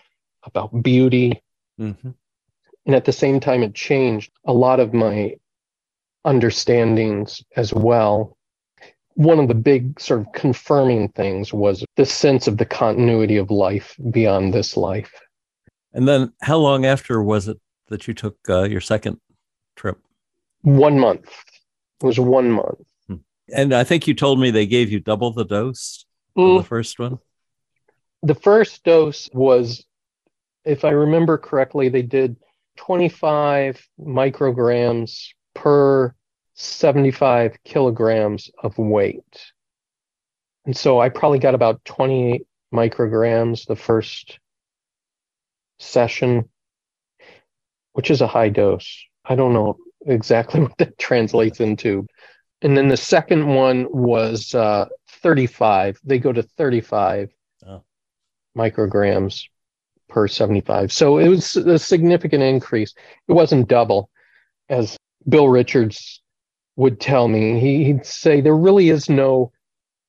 about 0.43 0.83
beauty. 0.83 1.41
Mm-hmm. 1.79 2.11
And 2.85 2.95
at 2.95 3.05
the 3.05 3.11
same 3.11 3.39
time, 3.39 3.63
it 3.63 3.75
changed 3.75 4.31
a 4.45 4.53
lot 4.53 4.79
of 4.79 4.93
my 4.93 5.35
understandings 6.25 7.43
as 7.55 7.73
well. 7.73 8.37
One 9.15 9.39
of 9.39 9.47
the 9.47 9.55
big 9.55 9.99
sort 9.99 10.21
of 10.21 10.31
confirming 10.33 11.09
things 11.09 11.53
was 11.53 11.85
the 11.97 12.05
sense 12.05 12.47
of 12.47 12.57
the 12.57 12.65
continuity 12.65 13.37
of 13.37 13.51
life 13.51 13.95
beyond 14.11 14.53
this 14.53 14.75
life. 14.75 15.13
And 15.93 16.07
then, 16.07 16.33
how 16.41 16.57
long 16.57 16.85
after 16.85 17.21
was 17.21 17.47
it 17.47 17.59
that 17.89 18.07
you 18.07 18.13
took 18.13 18.37
uh, 18.49 18.63
your 18.63 18.81
second 18.81 19.19
trip? 19.75 19.99
One 20.61 20.99
month. 20.99 21.29
It 22.01 22.05
was 22.05 22.19
one 22.19 22.51
month. 22.51 22.79
Hmm. 23.07 23.15
And 23.53 23.73
I 23.73 23.83
think 23.83 24.07
you 24.07 24.13
told 24.13 24.39
me 24.39 24.51
they 24.51 24.65
gave 24.65 24.91
you 24.91 24.99
double 24.99 25.31
the 25.31 25.45
dose 25.45 26.05
mm. 26.37 26.59
the 26.59 26.63
first 26.63 26.99
one. 26.99 27.19
The 28.21 28.35
first 28.35 28.83
dose 28.83 29.29
was, 29.33 29.85
if 30.65 30.85
I 30.85 30.91
remember 30.91 31.37
correctly, 31.37 31.89
they 31.89 32.01
did 32.01 32.37
25 32.77 33.85
micrograms 33.99 35.27
per 35.53 36.15
75 36.55 37.57
kilograms 37.63 38.49
of 38.61 38.77
weight. 38.77 39.51
And 40.65 40.75
so 40.75 40.99
I 40.99 41.09
probably 41.09 41.39
got 41.39 41.55
about 41.55 41.83
28 41.83 42.45
micrograms 42.73 43.65
the 43.65 43.75
first 43.75 44.39
session, 45.79 46.49
which 47.91 48.09
is 48.09 48.21
a 48.21 48.27
high 48.27 48.49
dose. 48.49 49.05
I 49.25 49.35
don't 49.35 49.53
know 49.53 49.77
exactly 50.05 50.61
what 50.61 50.77
that 50.77 50.97
translates 50.97 51.59
into. 51.59 52.05
And 52.61 52.77
then 52.77 52.87
the 52.87 52.97
second 52.97 53.45
one 53.47 53.87
was 53.91 54.53
uh, 54.55 54.85
35. 55.09 55.99
They 56.03 56.17
go 56.17 56.31
to 56.31 56.43
35 56.43 57.29
oh. 57.67 57.83
micrograms 58.57 59.43
per 60.07 60.27
75. 60.27 60.91
So 60.91 61.17
it 61.17 61.27
was 61.27 61.55
a 61.57 61.77
significant 61.77 62.43
increase. 62.43 62.93
It 63.27 63.33
wasn't 63.33 63.67
double, 63.67 64.09
as 64.69 64.95
Bill 65.27 65.49
Richards 65.49 66.21
would 66.75 66.99
tell 67.01 67.27
me. 67.27 67.59
He, 67.59 67.83
he'd 67.85 68.05
say 68.05 68.39
there 68.39 68.55
really 68.55 68.89
is 68.89 69.09
no 69.09 69.51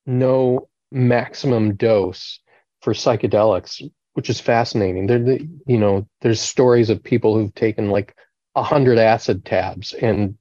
no 0.07 0.69
maximum 0.93 1.75
dose 1.75 2.39
for 2.83 2.93
psychedelics, 2.93 3.83
which 4.13 4.29
is 4.29 4.41
fascinating. 4.41 5.07
There, 5.07 5.39
you 5.67 5.79
know, 5.79 6.07
there's 6.21 6.41
stories 6.41 6.91
of 6.91 7.03
people 7.03 7.35
who've 7.35 7.55
taken 7.55 7.89
like 7.91 8.15
a 8.55 8.63
hundred 8.63 8.99
acid 8.99 9.45
tabs, 9.45 9.93
and 9.93 10.37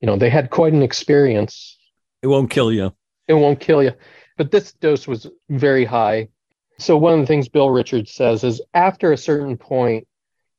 you 0.00 0.06
know 0.06 0.16
they 0.16 0.30
had 0.30 0.50
quite 0.50 0.72
an 0.72 0.82
experience. 0.82 1.78
It 2.22 2.26
won't 2.26 2.50
kill 2.50 2.72
you. 2.72 2.92
It 3.28 3.34
won't 3.34 3.60
kill 3.60 3.82
you, 3.82 3.92
but 4.36 4.50
this 4.50 4.72
dose 4.72 5.06
was 5.06 5.26
very 5.48 5.84
high. 5.84 6.28
So 6.78 6.96
one 6.96 7.14
of 7.14 7.20
the 7.20 7.26
things 7.26 7.48
Bill 7.48 7.70
Richards 7.70 8.12
says 8.12 8.42
is 8.42 8.62
after 8.72 9.12
a 9.12 9.16
certain 9.16 9.56
point, 9.56 10.08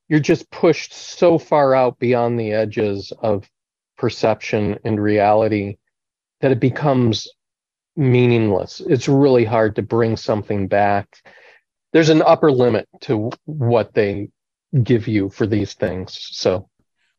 you're 0.08 0.20
just 0.20 0.50
pushed 0.52 0.94
so 0.94 1.38
far 1.40 1.74
out 1.74 1.98
beyond 2.00 2.40
the 2.40 2.52
edges 2.52 3.12
of 3.22 3.50
perception 3.98 4.78
and 4.84 5.02
reality 5.02 5.78
that 6.42 6.52
it 6.52 6.60
becomes 6.60 7.28
meaningless. 7.96 8.82
It's 8.82 9.08
really 9.08 9.46
hard 9.46 9.76
to 9.76 9.82
bring 9.82 10.18
something 10.18 10.68
back. 10.68 11.08
There's 11.94 12.10
an 12.10 12.22
upper 12.22 12.52
limit 12.52 12.88
to 13.02 13.32
what 13.46 13.94
they 13.94 14.30
give 14.84 15.08
you 15.08 15.30
for 15.30 15.46
these 15.46 15.74
things. 15.74 16.18
So 16.32 16.70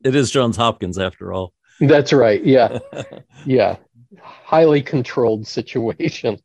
it 0.03 0.15
is 0.15 0.31
Johns 0.31 0.57
Hopkins 0.57 0.97
after 0.97 1.33
all. 1.33 1.53
That's 1.79 2.13
right. 2.13 2.43
Yeah. 2.43 2.79
yeah. 3.45 3.77
Highly 4.21 4.81
controlled 4.81 5.47
situation. 5.47 6.37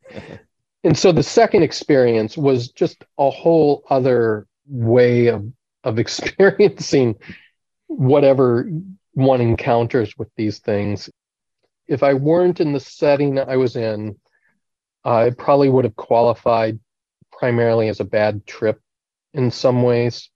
And 0.83 0.97
so 0.97 1.11
the 1.11 1.23
second 1.23 1.63
experience 1.63 2.37
was 2.37 2.69
just 2.69 3.03
a 3.17 3.29
whole 3.29 3.83
other 3.89 4.47
way 4.67 5.27
of 5.27 5.51
of 5.83 5.99
experiencing 5.99 7.15
whatever 7.87 8.69
one 9.13 9.41
encounters 9.41 10.17
with 10.17 10.29
these 10.35 10.59
things. 10.59 11.09
If 11.87 12.03
I 12.03 12.13
weren't 12.13 12.59
in 12.59 12.73
the 12.73 12.79
setting 12.79 13.39
I 13.39 13.57
was 13.57 13.75
in, 13.75 14.17
I 15.03 15.31
probably 15.31 15.69
would 15.69 15.85
have 15.85 15.95
qualified 15.95 16.79
primarily 17.31 17.87
as 17.87 17.99
a 17.99 18.05
bad 18.05 18.45
trip 18.45 18.79
in 19.33 19.49
some 19.49 19.81
ways. 19.81 20.29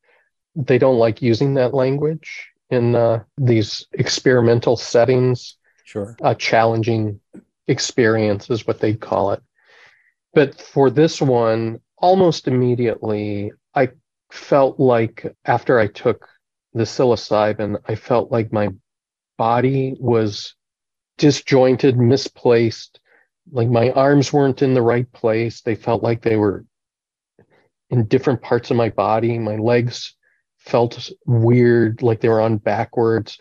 They 0.56 0.78
don't 0.78 1.00
like 1.00 1.22
using 1.22 1.56
that 1.56 1.74
language 1.74 2.48
in 2.70 2.96
uh, 2.96 3.24
these 3.38 3.86
experimental 3.94 4.78
settings. 4.78 5.58
Sure. 5.86 6.16
A 6.22 6.36
challenging 6.36 7.20
experience 7.68 8.50
is 8.50 8.68
what 8.68 8.80
they 8.80 8.94
call 8.94 9.32
it. 9.32 9.42
But 10.34 10.60
for 10.60 10.90
this 10.90 11.22
one, 11.22 11.80
almost 11.98 12.48
immediately, 12.48 13.52
I 13.76 13.90
felt 14.32 14.80
like 14.80 15.36
after 15.46 15.80
I 15.80 15.88
took 15.88 16.28
the 16.74 16.84
psilocybin, 16.84 17.78
I 17.88 17.96
felt 17.96 18.32
like 18.32 18.52
my 18.52 18.70
body 19.38 19.96
was 20.00 20.56
disjointed, 21.18 21.98
misplaced. 21.98 23.00
Like 23.52 23.70
my 23.70 23.92
arms 23.92 24.34
weren't 24.34 24.62
in 24.62 24.74
the 24.74 24.82
right 24.82 25.12
place. 25.12 25.62
They 25.62 25.76
felt 25.76 26.02
like 26.02 26.22
they 26.22 26.38
were 26.38 26.66
in 27.90 28.06
different 28.06 28.42
parts 28.42 28.72
of 28.72 28.78
my 28.78 28.90
body. 28.90 29.38
My 29.38 29.58
legs 29.58 30.16
felt 30.64 31.12
weird, 31.26 32.02
like 32.02 32.22
they 32.22 32.30
were 32.30 32.42
on 32.42 32.58
backwards. 32.58 33.38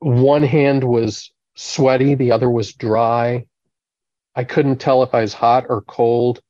One 0.00 0.42
hand 0.42 0.84
was 0.84 1.32
sweaty, 1.54 2.14
the 2.14 2.32
other 2.32 2.50
was 2.50 2.74
dry. 2.74 3.46
I 4.34 4.44
couldn't 4.44 4.78
tell 4.78 5.02
if 5.02 5.14
I 5.14 5.22
was 5.22 5.32
hot 5.32 5.66
or 5.68 5.80
cold. 5.82 6.40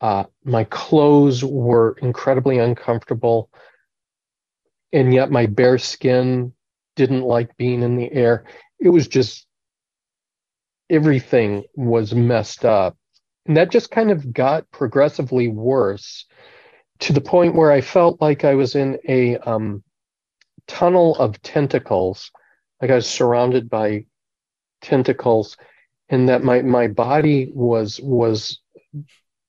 Uh, 0.00 0.24
my 0.44 0.64
clothes 0.64 1.42
were 1.42 1.96
incredibly 2.02 2.58
uncomfortable, 2.58 3.48
and 4.92 5.14
yet 5.14 5.30
my 5.30 5.46
bare 5.46 5.78
skin 5.78 6.52
didn't 6.96 7.22
like 7.22 7.56
being 7.56 7.82
in 7.82 7.96
the 7.96 8.12
air. 8.12 8.44
It 8.78 8.90
was 8.90 9.08
just 9.08 9.46
everything 10.90 11.64
was 11.74 12.14
messed 12.14 12.64
up. 12.64 12.96
And 13.46 13.56
that 13.56 13.70
just 13.70 13.90
kind 13.90 14.10
of 14.10 14.32
got 14.32 14.70
progressively 14.70 15.48
worse 15.48 16.26
to 17.00 17.12
the 17.12 17.20
point 17.20 17.54
where 17.54 17.72
I 17.72 17.80
felt 17.80 18.20
like 18.20 18.44
I 18.44 18.54
was 18.54 18.74
in 18.74 18.98
a 19.08 19.36
um, 19.38 19.82
tunnel 20.66 21.16
of 21.16 21.40
tentacles, 21.42 22.30
like 22.80 22.90
I 22.90 22.96
was 22.96 23.08
surrounded 23.08 23.68
by 23.68 24.06
tentacles, 24.80 25.56
and 26.08 26.28
that 26.28 26.44
my 26.44 26.62
my 26.62 26.88
body 26.88 27.50
was 27.52 28.00
was 28.00 28.60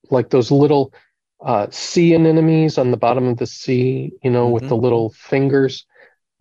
like 0.10 0.30
those 0.30 0.52
little 0.52 0.94
uh, 1.44 1.68
sea 1.70 2.14
anemones 2.16 2.78
on 2.78 2.92
the 2.92 2.98
bottom 2.98 3.28
of 3.28 3.38
the 3.38 3.48
sea, 3.48 4.12
you 4.24 4.32
know, 4.32 4.46
mm-hmm. 4.46 4.54
with 4.54 4.68
the 4.68 4.78
little 4.78 5.12
fingers. 5.12 5.86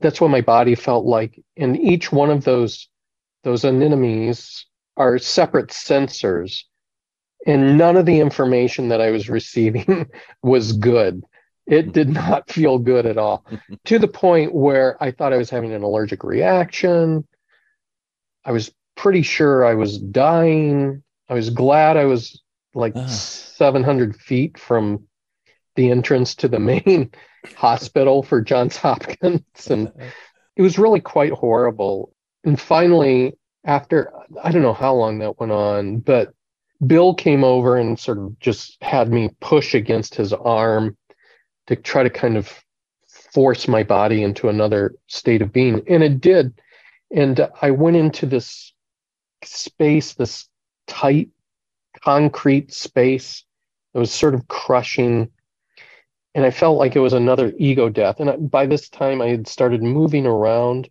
That's 0.00 0.20
what 0.20 0.30
my 0.30 0.40
body 0.40 0.74
felt 0.74 1.04
like, 1.04 1.40
and 1.56 1.78
each 1.78 2.12
one 2.12 2.30
of 2.30 2.44
those 2.44 2.88
those 3.42 3.64
anemones 3.64 4.66
are 4.96 5.18
separate 5.18 5.68
sensors 5.68 6.62
and 7.46 7.76
none 7.76 7.96
of 7.96 8.07
the 8.07 8.20
information 8.20 8.88
that 8.88 9.00
I 9.00 9.11
was 9.11 9.28
receiving 9.28 10.11
was 10.42 10.72
good. 10.72 11.22
It 11.66 11.92
did 11.92 12.09
not 12.09 12.50
feel 12.50 12.78
good 12.78 13.07
at 13.07 13.18
all 13.18 13.46
to 13.85 13.98
the 13.98 14.09
point 14.09 14.54
where 14.54 15.02
I 15.02 15.11
thought 15.11 15.33
I 15.33 15.38
was 15.38 15.50
having 15.50 15.72
an 15.72 15.83
allergic 15.83 16.24
reaction. 16.24 17.26
I 18.44 18.52
was 18.52 18.72
pretty 18.96 19.22
sure 19.22 19.64
I 19.64 19.74
was 19.74 19.98
dying. 19.98 21.02
I 21.28 21.35
was 21.35 21.50
glad 21.50 21.96
I 21.96 22.04
was 22.04 22.40
like 22.74 22.92
ah. 22.96 23.07
700 23.07 24.16
feet 24.16 24.59
from 24.59 25.07
the 25.76 25.90
entrance 25.90 26.35
to 26.37 26.48
the 26.48 26.59
main 26.59 27.11
hospital 27.57 28.22
for 28.22 28.40
Johns 28.40 28.76
Hopkins. 28.76 29.70
And 29.70 29.90
it 30.57 30.62
was 30.62 30.78
really 30.78 31.00
quite 31.00 31.33
horrible. 31.33 32.12
And 32.44 32.61
finally, 32.61 33.35
after 33.64 34.12
I 34.42 34.52
don't 34.52 34.62
know 34.62 34.74
how 34.74 34.94
long 34.94 35.18
that 35.20 35.40
went 35.40 35.52
on, 35.52 35.98
but 35.98 36.35
Bill 36.87 37.14
came 37.14 37.44
over 37.44 37.76
and 37.76 37.98
sort 37.98 38.18
of 38.18 38.38
just 38.40 38.82
had 38.82 39.10
me 39.10 39.30
push 39.40 39.74
against 39.74 40.14
his 40.14 40.32
arm 40.32 40.96
to 41.66 41.76
try 41.76 42.02
to 42.02 42.10
kind 42.10 42.37
of 42.37 42.62
force 43.32 43.66
my 43.66 43.82
body 43.82 44.22
into 44.22 44.48
another 44.48 44.94
state 45.06 45.42
of 45.42 45.52
being. 45.52 45.82
And 45.88 46.02
it 46.02 46.20
did. 46.20 46.54
And 47.14 47.48
I 47.62 47.70
went 47.70 47.96
into 47.96 48.26
this 48.26 48.72
space, 49.42 50.14
this 50.14 50.48
tight 50.87 51.30
concrete 52.02 52.72
space 52.72 53.44
that 53.92 54.00
was 54.00 54.12
sort 54.12 54.34
of 54.34 54.48
crushing. 54.48 55.30
And 56.34 56.44
I 56.44 56.50
felt 56.50 56.78
like 56.78 56.96
it 56.96 57.00
was 57.00 57.12
another 57.12 57.52
ego 57.58 57.88
death. 57.88 58.20
And 58.20 58.50
by 58.50 58.66
this 58.66 58.88
time, 58.88 59.22
I 59.22 59.28
had 59.28 59.46
started 59.46 59.82
moving 59.82 60.26
around 60.26 60.88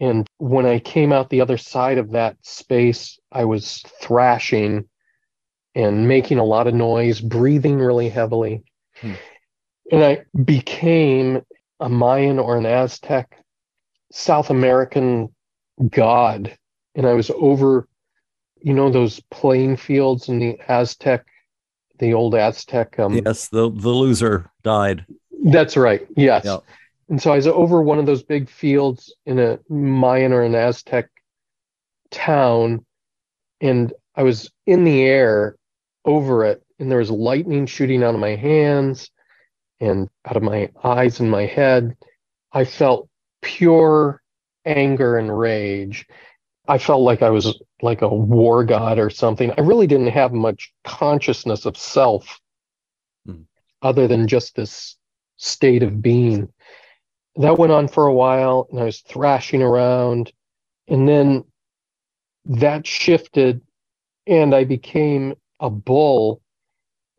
and 0.00 0.26
when 0.38 0.66
I 0.66 0.78
came 0.78 1.12
out 1.12 1.30
the 1.30 1.40
other 1.40 1.56
side 1.56 1.98
of 1.98 2.12
that 2.12 2.36
space, 2.42 3.18
I 3.32 3.44
was 3.44 3.82
thrashing 4.00 4.88
and 5.74 6.08
making 6.08 6.38
a 6.38 6.44
lot 6.44 6.66
of 6.66 6.74
noise, 6.74 7.20
breathing 7.20 7.78
really 7.78 8.08
heavily. 8.08 8.64
Hmm. 9.00 9.12
And 9.90 10.04
I 10.04 10.24
became 10.44 11.42
a 11.80 11.88
Mayan 11.88 12.38
or 12.38 12.56
an 12.56 12.66
Aztec 12.66 13.38
South 14.12 14.50
American 14.50 15.34
god. 15.90 16.56
And 16.94 17.06
I 17.06 17.12
was 17.12 17.30
over, 17.30 17.88
you 18.60 18.74
know, 18.74 18.90
those 18.90 19.20
playing 19.30 19.76
fields 19.76 20.28
in 20.28 20.38
the 20.38 20.58
Aztec, 20.68 21.24
the 21.98 22.14
old 22.14 22.34
Aztec. 22.34 22.98
Um, 22.98 23.14
yes, 23.24 23.48
the, 23.48 23.70
the 23.70 23.90
loser 23.90 24.50
died. 24.62 25.06
That's 25.44 25.76
right. 25.76 26.06
Yes. 26.16 26.44
Yep. 26.44 26.64
And 27.08 27.22
so 27.22 27.32
I 27.32 27.36
was 27.36 27.46
over 27.46 27.80
one 27.80 27.98
of 27.98 28.06
those 28.06 28.22
big 28.22 28.48
fields 28.48 29.14
in 29.26 29.38
a 29.38 29.58
Mayan 29.68 30.32
or 30.32 30.42
an 30.42 30.54
Aztec 30.54 31.08
town, 32.10 32.84
and 33.60 33.92
I 34.14 34.22
was 34.22 34.50
in 34.66 34.84
the 34.84 35.02
air 35.02 35.56
over 36.04 36.44
it, 36.44 36.64
and 36.78 36.90
there 36.90 36.98
was 36.98 37.10
lightning 37.10 37.66
shooting 37.66 38.02
out 38.02 38.14
of 38.14 38.20
my 38.20 38.34
hands 38.34 39.10
and 39.80 40.08
out 40.24 40.36
of 40.36 40.42
my 40.42 40.70
eyes 40.82 41.20
and 41.20 41.30
my 41.30 41.46
head. 41.46 41.96
I 42.52 42.64
felt 42.64 43.08
pure 43.40 44.22
anger 44.64 45.16
and 45.16 45.36
rage. 45.36 46.06
I 46.66 46.78
felt 46.78 47.02
like 47.02 47.22
I 47.22 47.30
was 47.30 47.60
like 47.82 48.02
a 48.02 48.08
war 48.08 48.64
god 48.64 48.98
or 48.98 49.10
something. 49.10 49.52
I 49.56 49.60
really 49.60 49.86
didn't 49.86 50.08
have 50.08 50.32
much 50.32 50.72
consciousness 50.82 51.66
of 51.66 51.76
self 51.76 52.40
hmm. 53.24 53.42
other 53.82 54.08
than 54.08 54.26
just 54.26 54.56
this 54.56 54.96
state 55.36 55.84
of 55.84 56.02
being 56.02 56.48
that 57.36 57.58
went 57.58 57.72
on 57.72 57.88
for 57.88 58.06
a 58.06 58.14
while 58.14 58.66
and 58.70 58.80
I 58.80 58.84
was 58.84 59.00
thrashing 59.00 59.62
around. 59.62 60.32
And 60.88 61.08
then 61.08 61.44
that 62.46 62.86
shifted 62.86 63.60
and 64.26 64.54
I 64.54 64.64
became 64.64 65.34
a 65.60 65.70
bull 65.70 66.40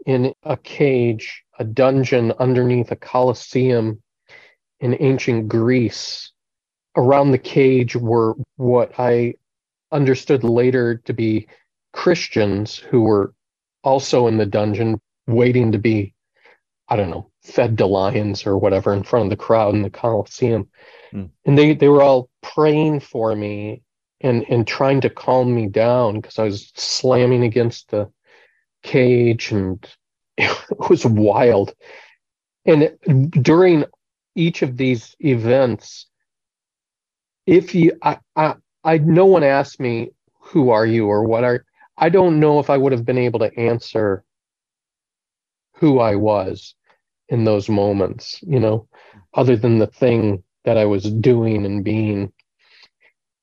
in 0.06 0.34
a 0.44 0.58
cage, 0.58 1.44
a 1.60 1.64
dungeon 1.64 2.34
underneath 2.40 2.92
a 2.92 2.96
coliseum 2.96 4.02
in 4.80 4.98
ancient 5.00 5.48
Greece. 5.48 6.32
Around 6.96 7.32
the 7.32 7.38
cage 7.38 7.96
were 7.96 8.36
what 8.56 9.00
I 9.00 9.36
understood 9.92 10.44
later 10.44 10.98
to 11.06 11.14
be 11.14 11.48
Christians 11.94 12.78
who 12.78 13.02
were 13.02 13.34
also 13.84 14.28
in 14.28 14.38
the 14.38 14.46
dungeon 14.46 15.00
waiting 15.28 15.72
to 15.72 15.78
be, 15.78 16.14
I 16.90 16.96
don't 16.96 17.10
know, 17.10 17.32
fed 17.48 17.78
to 17.78 17.86
lions 17.86 18.46
or 18.46 18.58
whatever 18.58 18.94
in 18.94 19.04
front 19.04 19.26
of 19.26 19.30
the 19.30 19.44
crowd 19.44 19.74
in 19.74 19.82
the 19.82 19.90
Coliseum. 19.90 20.68
Mm. 21.14 21.30
And 21.46 21.58
they, 21.58 21.74
they 21.74 21.88
were 21.88 22.04
all 22.04 22.30
praying 22.42 23.00
for 23.00 23.36
me 23.36 23.82
and, 24.22 24.46
and 24.50 24.68
trying 24.68 25.02
to 25.02 25.10
calm 25.10 25.54
me 25.54 25.68
down 25.68 26.20
because 26.20 26.38
I 26.40 26.44
was 26.44 26.72
slamming 26.76 27.44
against 27.44 27.90
the 27.90 28.12
cage 28.84 29.52
and 29.52 29.86
it 30.38 30.90
was 30.90 31.06
wild. 31.06 31.74
And 32.66 33.32
during 33.32 33.86
each 34.36 34.62
of 34.62 34.76
these 34.76 35.16
events, 35.20 36.08
if 37.46 37.74
you, 37.74 37.98
I, 38.02 38.20
I, 38.36 38.56
I, 38.84 38.98
no 38.98 39.26
one 39.26 39.44
asked 39.44 39.80
me, 39.80 40.12
who 40.40 40.70
are 40.70 40.86
you 40.86 41.08
or 41.08 41.24
what 41.24 41.44
are, 41.44 41.66
I 41.98 42.10
don't 42.10 42.40
know 42.40 42.60
if 42.60 42.70
I 42.70 42.78
would 42.78 42.92
have 42.92 43.06
been 43.06 43.18
able 43.18 43.40
to 43.40 43.58
answer 43.58 44.24
who 45.76 46.00
I 46.00 46.16
was 46.16 46.76
in 47.30 47.44
those 47.44 47.70
moments, 47.70 48.40
you 48.44 48.60
know, 48.60 48.88
other 49.34 49.56
than 49.56 49.80
the 49.80 49.88
thing 49.88 50.44
that 50.66 50.78
I 50.78 50.86
was 50.86 51.10
doing 51.10 51.66
and 51.66 51.84
being. 51.84 52.32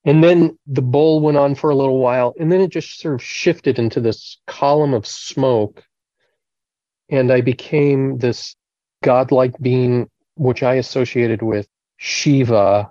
And 0.05 0.23
then 0.23 0.59
the 0.67 0.83
bowl 0.83 1.21
went 1.21 1.39
on 1.39 1.55
for 1.55 1.71
a 1.71 1.75
little 1.75 1.99
while, 1.99 2.35
and 2.39 2.53
then 2.53 2.61
it 2.61 2.69
just 2.69 3.01
sort 3.01 3.15
of 3.15 3.23
shifted 3.23 3.79
into 3.79 4.01
this 4.01 4.39
column 4.47 4.93
of 4.93 5.07
smoke. 5.07 5.83
And 7.09 7.33
I 7.33 7.41
became 7.41 8.19
this 8.19 8.55
godlike 9.03 9.59
being, 9.61 10.11
which 10.35 10.63
I 10.63 10.75
associated 10.75 11.43
with 11.43 11.69
Shiva. 11.97 12.91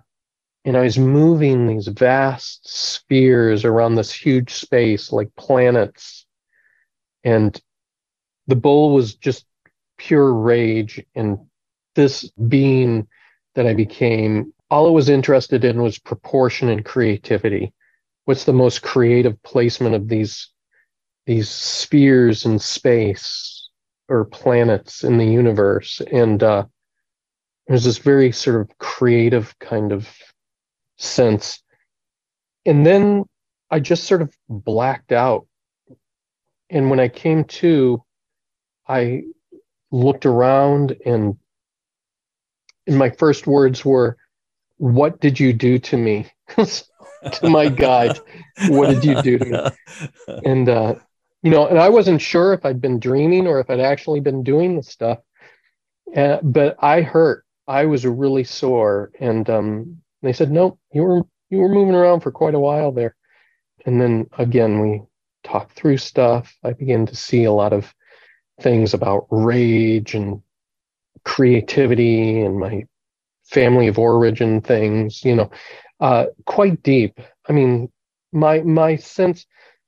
And 0.65 0.77
I 0.77 0.81
was 0.81 0.97
moving 0.97 1.67
these 1.67 1.87
vast 1.87 2.67
spheres 2.67 3.65
around 3.65 3.95
this 3.95 4.11
huge 4.11 4.53
space 4.53 5.11
like 5.11 5.35
planets. 5.35 6.25
And 7.23 7.59
the 8.47 8.55
bowl 8.55 8.93
was 8.93 9.15
just 9.15 9.45
pure 9.97 10.33
rage 10.33 11.03
and 11.15 11.39
this 11.95 12.29
being 12.47 13.07
that 13.55 13.67
I 13.67 13.73
became 13.73 14.53
all 14.73 14.87
I 14.87 14.89
was 14.89 15.07
interested 15.07 15.63
in 15.63 15.83
was 15.83 15.99
proportion 15.99 16.67
and 16.67 16.83
creativity. 16.83 17.71
What's 18.25 18.45
the 18.45 18.53
most 18.53 18.81
creative 18.81 19.41
placement 19.43 19.93
of 19.93 20.07
these 20.07 20.49
these 21.27 21.47
spheres 21.47 22.43
in 22.43 22.57
space 22.57 23.69
or 24.09 24.25
planets 24.25 25.03
in 25.03 25.19
the 25.19 25.27
universe? 25.27 26.01
And 26.11 26.41
uh, 26.41 26.65
there's 27.67 27.83
this 27.83 27.99
very 27.99 28.31
sort 28.31 28.61
of 28.61 28.75
creative 28.79 29.53
kind 29.59 29.91
of 29.91 30.09
sense. 30.97 31.61
And 32.65 32.83
then 32.83 33.25
I 33.69 33.79
just 33.79 34.05
sort 34.05 34.23
of 34.23 34.35
blacked 34.49 35.11
out. 35.11 35.45
And 36.71 36.89
when 36.89 36.99
I 36.99 37.09
came 37.09 37.43
to, 37.43 38.03
I 38.87 39.25
looked 39.93 40.25
around 40.25 40.97
and 41.05 41.37
and 42.87 42.97
my 42.97 43.09
first 43.11 43.47
words 43.47 43.85
were, 43.85 44.17
What 44.77 45.21
did 45.21 45.39
you 45.39 45.53
do 45.53 45.79
to 45.79 45.97
me? 45.97 46.27
to 46.57 47.49
my 47.49 47.69
guide, 47.69 48.19
What 48.67 48.89
did 48.89 49.05
you 49.05 49.21
do 49.21 49.37
to 49.39 49.45
me? 49.45 50.07
And, 50.45 50.67
uh, 50.67 50.95
you 51.41 51.51
know, 51.51 51.67
and 51.67 51.79
I 51.79 51.89
wasn't 51.89 52.21
sure 52.21 52.53
if 52.53 52.65
I'd 52.65 52.81
been 52.81 52.99
dreaming 52.99 53.47
or 53.47 53.59
if 53.59 53.69
I'd 53.69 53.79
actually 53.79 54.19
been 54.19 54.43
doing 54.43 54.75
the 54.75 54.83
stuff. 54.83 55.19
Uh, 56.15 56.39
but 56.41 56.75
I 56.79 57.01
hurt. 57.01 57.45
I 57.67 57.85
was 57.85 58.05
really 58.05 58.43
sore. 58.43 59.11
And 59.19 59.49
um, 59.49 60.01
they 60.21 60.33
said, 60.33 60.51
Nope, 60.51 60.79
you 60.91 61.03
were 61.03 61.21
you 61.49 61.59
were 61.59 61.69
moving 61.69 61.95
around 61.95 62.21
for 62.21 62.31
quite 62.31 62.55
a 62.55 62.59
while 62.59 62.91
there. 62.91 63.15
And 63.85 64.01
then 64.01 64.27
again, 64.37 64.79
we 64.79 65.01
talked 65.43 65.73
through 65.73 65.97
stuff. 65.97 66.55
I 66.63 66.73
began 66.73 67.05
to 67.05 67.15
see 67.15 67.43
a 67.43 67.51
lot 67.51 67.73
of 67.73 67.93
things 68.61 68.93
about 68.93 69.27
rage 69.29 70.13
and 70.13 70.41
creativity 71.25 72.41
and 72.41 72.59
my 72.59 72.85
family 73.45 73.87
of 73.87 73.99
origin 73.99 74.61
things, 74.61 75.23
you 75.23 75.35
know, 75.35 75.51
uh, 75.99 76.25
quite 76.45 76.81
deep. 76.83 77.19
I 77.47 77.53
mean, 77.53 77.91
my 78.31 78.61
my 78.61 78.95
sense 78.95 79.45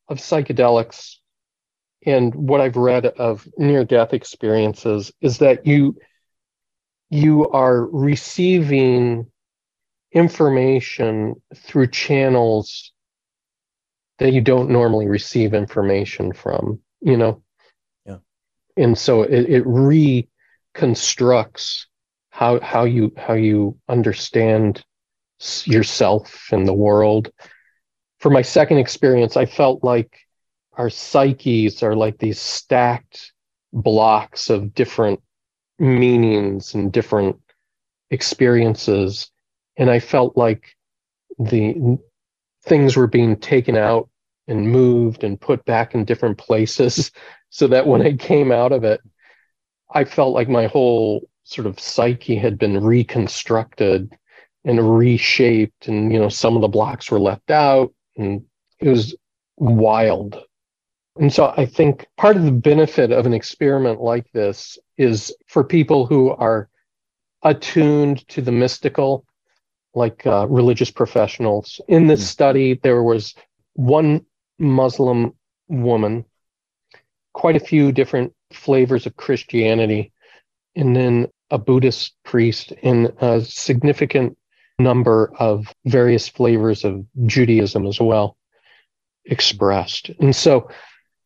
of 0.07 0.17
psychedelics 0.17 1.15
and 2.05 2.33
what 2.35 2.61
I've 2.61 2.77
read 2.77 3.05
of 3.05 3.47
near 3.57 3.83
death 3.83 4.13
experiences 4.13 5.11
is 5.21 5.39
that 5.39 5.65
you 5.65 5.97
you 7.09 7.49
are 7.49 7.85
receiving 7.85 9.31
information 10.11 11.35
through 11.55 11.87
channels 11.87 12.91
that 14.19 14.31
you 14.31 14.41
don't 14.41 14.69
normally 14.69 15.07
receive 15.07 15.53
information 15.53 16.33
from, 16.33 16.79
you 17.01 17.17
know? 17.17 17.41
And 18.77 18.97
so 18.97 19.23
it, 19.23 19.49
it 19.49 19.63
reconstructs 19.65 21.87
how, 22.29 22.59
how 22.59 22.83
you, 22.83 23.13
how 23.17 23.33
you 23.33 23.77
understand 23.87 24.83
yourself 25.65 26.49
and 26.51 26.67
the 26.67 26.73
world. 26.73 27.31
For 28.19 28.29
my 28.29 28.41
second 28.41 28.77
experience, 28.77 29.37
I 29.37 29.45
felt 29.45 29.83
like 29.83 30.19
our 30.73 30.89
psyches 30.89 31.83
are 31.83 31.95
like 31.95 32.17
these 32.17 32.39
stacked 32.39 33.33
blocks 33.71 34.49
of 34.49 34.73
different 34.73 35.21
meanings 35.79 36.73
and 36.73 36.91
different 36.91 37.37
experiences. 38.09 39.29
And 39.77 39.89
I 39.89 39.99
felt 39.99 40.37
like 40.37 40.75
the 41.37 41.97
things 42.63 42.95
were 42.95 43.07
being 43.07 43.37
taken 43.37 43.77
out 43.77 44.09
and 44.47 44.69
moved 44.69 45.23
and 45.23 45.39
put 45.39 45.65
back 45.65 45.95
in 45.95 46.05
different 46.05 46.37
places 46.37 47.11
so 47.55 47.67
that 47.67 47.87
when 47.87 48.01
I 48.01 48.17
came 48.17 48.51
out 48.51 48.73
of 48.73 48.83
it, 48.83 48.99
I 49.89 50.03
felt 50.03 50.33
like 50.33 50.49
my 50.49 50.67
whole 50.67 51.29
sort 51.45 51.67
of 51.67 51.79
psyche 51.79 52.35
had 52.35 52.57
been 52.57 52.83
reconstructed 52.83 54.11
and 54.65 54.97
reshaped. 54.97 55.87
And, 55.87 56.11
you 56.11 56.19
know, 56.19 56.27
some 56.27 56.57
of 56.57 56.61
the 56.61 56.67
blocks 56.67 57.09
were 57.09 57.19
left 57.19 57.49
out 57.51 57.93
and 58.17 58.43
it 58.81 58.89
was 58.89 59.15
wild. 59.55 60.37
And 61.15 61.31
so 61.31 61.53
I 61.55 61.65
think 61.65 62.05
part 62.17 62.35
of 62.35 62.43
the 62.43 62.51
benefit 62.51 63.13
of 63.13 63.25
an 63.25 63.33
experiment 63.33 64.01
like 64.01 64.29
this 64.33 64.77
is 64.97 65.33
for 65.47 65.63
people 65.63 66.05
who 66.05 66.31
are 66.31 66.67
attuned 67.41 68.27
to 68.27 68.41
the 68.41 68.51
mystical 68.51 69.23
like 69.93 70.27
uh, 70.27 70.45
religious 70.49 70.91
professionals. 70.91 71.79
In 71.87 72.07
this 72.07 72.21
mm. 72.21 72.27
study, 72.27 72.79
there 72.83 73.01
was 73.01 73.33
one 73.75 74.25
Muslim 74.59 75.33
woman, 75.69 76.25
quite 77.35 77.57
a 77.57 77.67
few 77.71 77.91
different 77.91 78.33
flavors 78.53 79.05
of 79.05 79.17
Christianity, 79.17 80.13
and 80.73 80.95
then 80.95 81.27
a 81.51 81.57
Buddhist 81.57 82.15
priest, 82.23 82.71
and 82.81 83.11
a 83.19 83.41
significant 83.41 84.37
number 84.79 85.33
of 85.37 85.67
various 85.85 86.29
flavors 86.29 86.85
of 86.85 87.05
Judaism 87.25 87.85
as 87.85 87.99
well 87.99 88.37
expressed. 89.25 90.09
And 90.21 90.33
so 90.33 90.69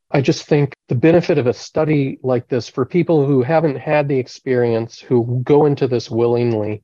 I 0.10 0.22
just 0.22 0.47
think 0.47 0.74
the 0.88 0.95
benefit 0.95 1.38
of 1.38 1.45
a 1.45 1.53
study 1.53 2.18
like 2.24 2.47
this 2.47 2.68
for 2.68 2.86
people 2.86 3.28
who 3.28 3.43
haven't 3.43 3.78
had 3.78 4.07
the 4.07 4.18
experience, 4.18 4.99
who 4.99 5.41
go 5.43 5.68
into 5.68 5.88
this 5.88 6.10
willingly, 6.10 6.82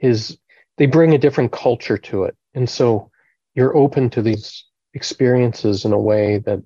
is 0.00 0.36
they 0.78 0.86
bring 0.86 1.14
a 1.14 1.18
different 1.18 1.52
culture 1.52 1.98
to 1.98 2.24
it. 2.24 2.36
And 2.54 2.68
so 2.68 3.10
you're 3.54 3.76
open 3.76 4.10
to 4.10 4.22
these 4.22 4.64
experiences 4.94 5.84
in 5.84 5.92
a 5.92 6.00
way 6.00 6.38
that, 6.38 6.60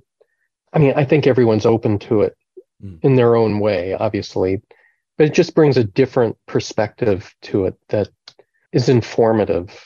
I 0.73 0.79
mean, 0.79 0.93
I 0.97 1.05
think 1.05 1.27
everyone's 1.27 1.67
open 1.67 1.99
to 2.01 2.23
it 2.23 2.37
mm. 2.83 2.99
in 3.03 3.17
their 3.17 3.37
own 3.37 3.61
way, 3.61 3.95
obviously, 3.95 4.63
but 5.17 5.27
it 5.27 5.35
just 5.35 5.55
brings 5.55 5.77
a 5.77 5.85
different 5.85 6.37
perspective 6.47 7.35
to 7.43 7.67
it 7.67 7.75
that 7.89 8.09
is 8.73 8.89
informative. 8.89 9.85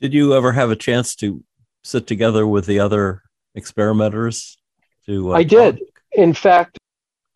Did 0.00 0.14
you 0.14 0.34
ever 0.34 0.52
have 0.52 0.70
a 0.70 0.76
chance 0.76 1.14
to 1.16 1.42
sit 1.84 2.06
together 2.06 2.46
with 2.46 2.66
the 2.66 2.80
other 2.80 3.22
experimenters? 3.54 4.58
To 5.06 5.32
uh, 5.32 5.36
I 5.36 5.42
did. 5.42 5.80
In 6.12 6.34
fact, 6.34 6.78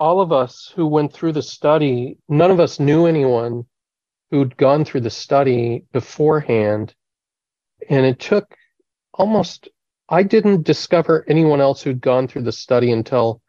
all 0.00 0.20
of 0.20 0.32
us 0.32 0.72
who 0.74 0.86
went 0.86 1.12
through 1.12 1.32
the 1.32 1.42
study, 1.42 2.18
none 2.28 2.50
of 2.50 2.60
us 2.60 2.80
knew 2.80 3.06
anyone 3.06 3.66
who'd 4.30 4.56
gone 4.56 4.84
through 4.84 5.00
the 5.00 5.10
study 5.10 5.84
beforehand. 5.92 6.94
And 7.88 8.04
it 8.04 8.18
took 8.18 8.54
almost, 9.12 9.68
I 10.08 10.22
didn't 10.22 10.64
discover 10.64 11.24
anyone 11.28 11.60
else 11.60 11.82
who'd 11.82 12.00
gone 12.00 12.28
through 12.28 12.42
the 12.42 12.52
study 12.52 12.92
until 12.92 13.40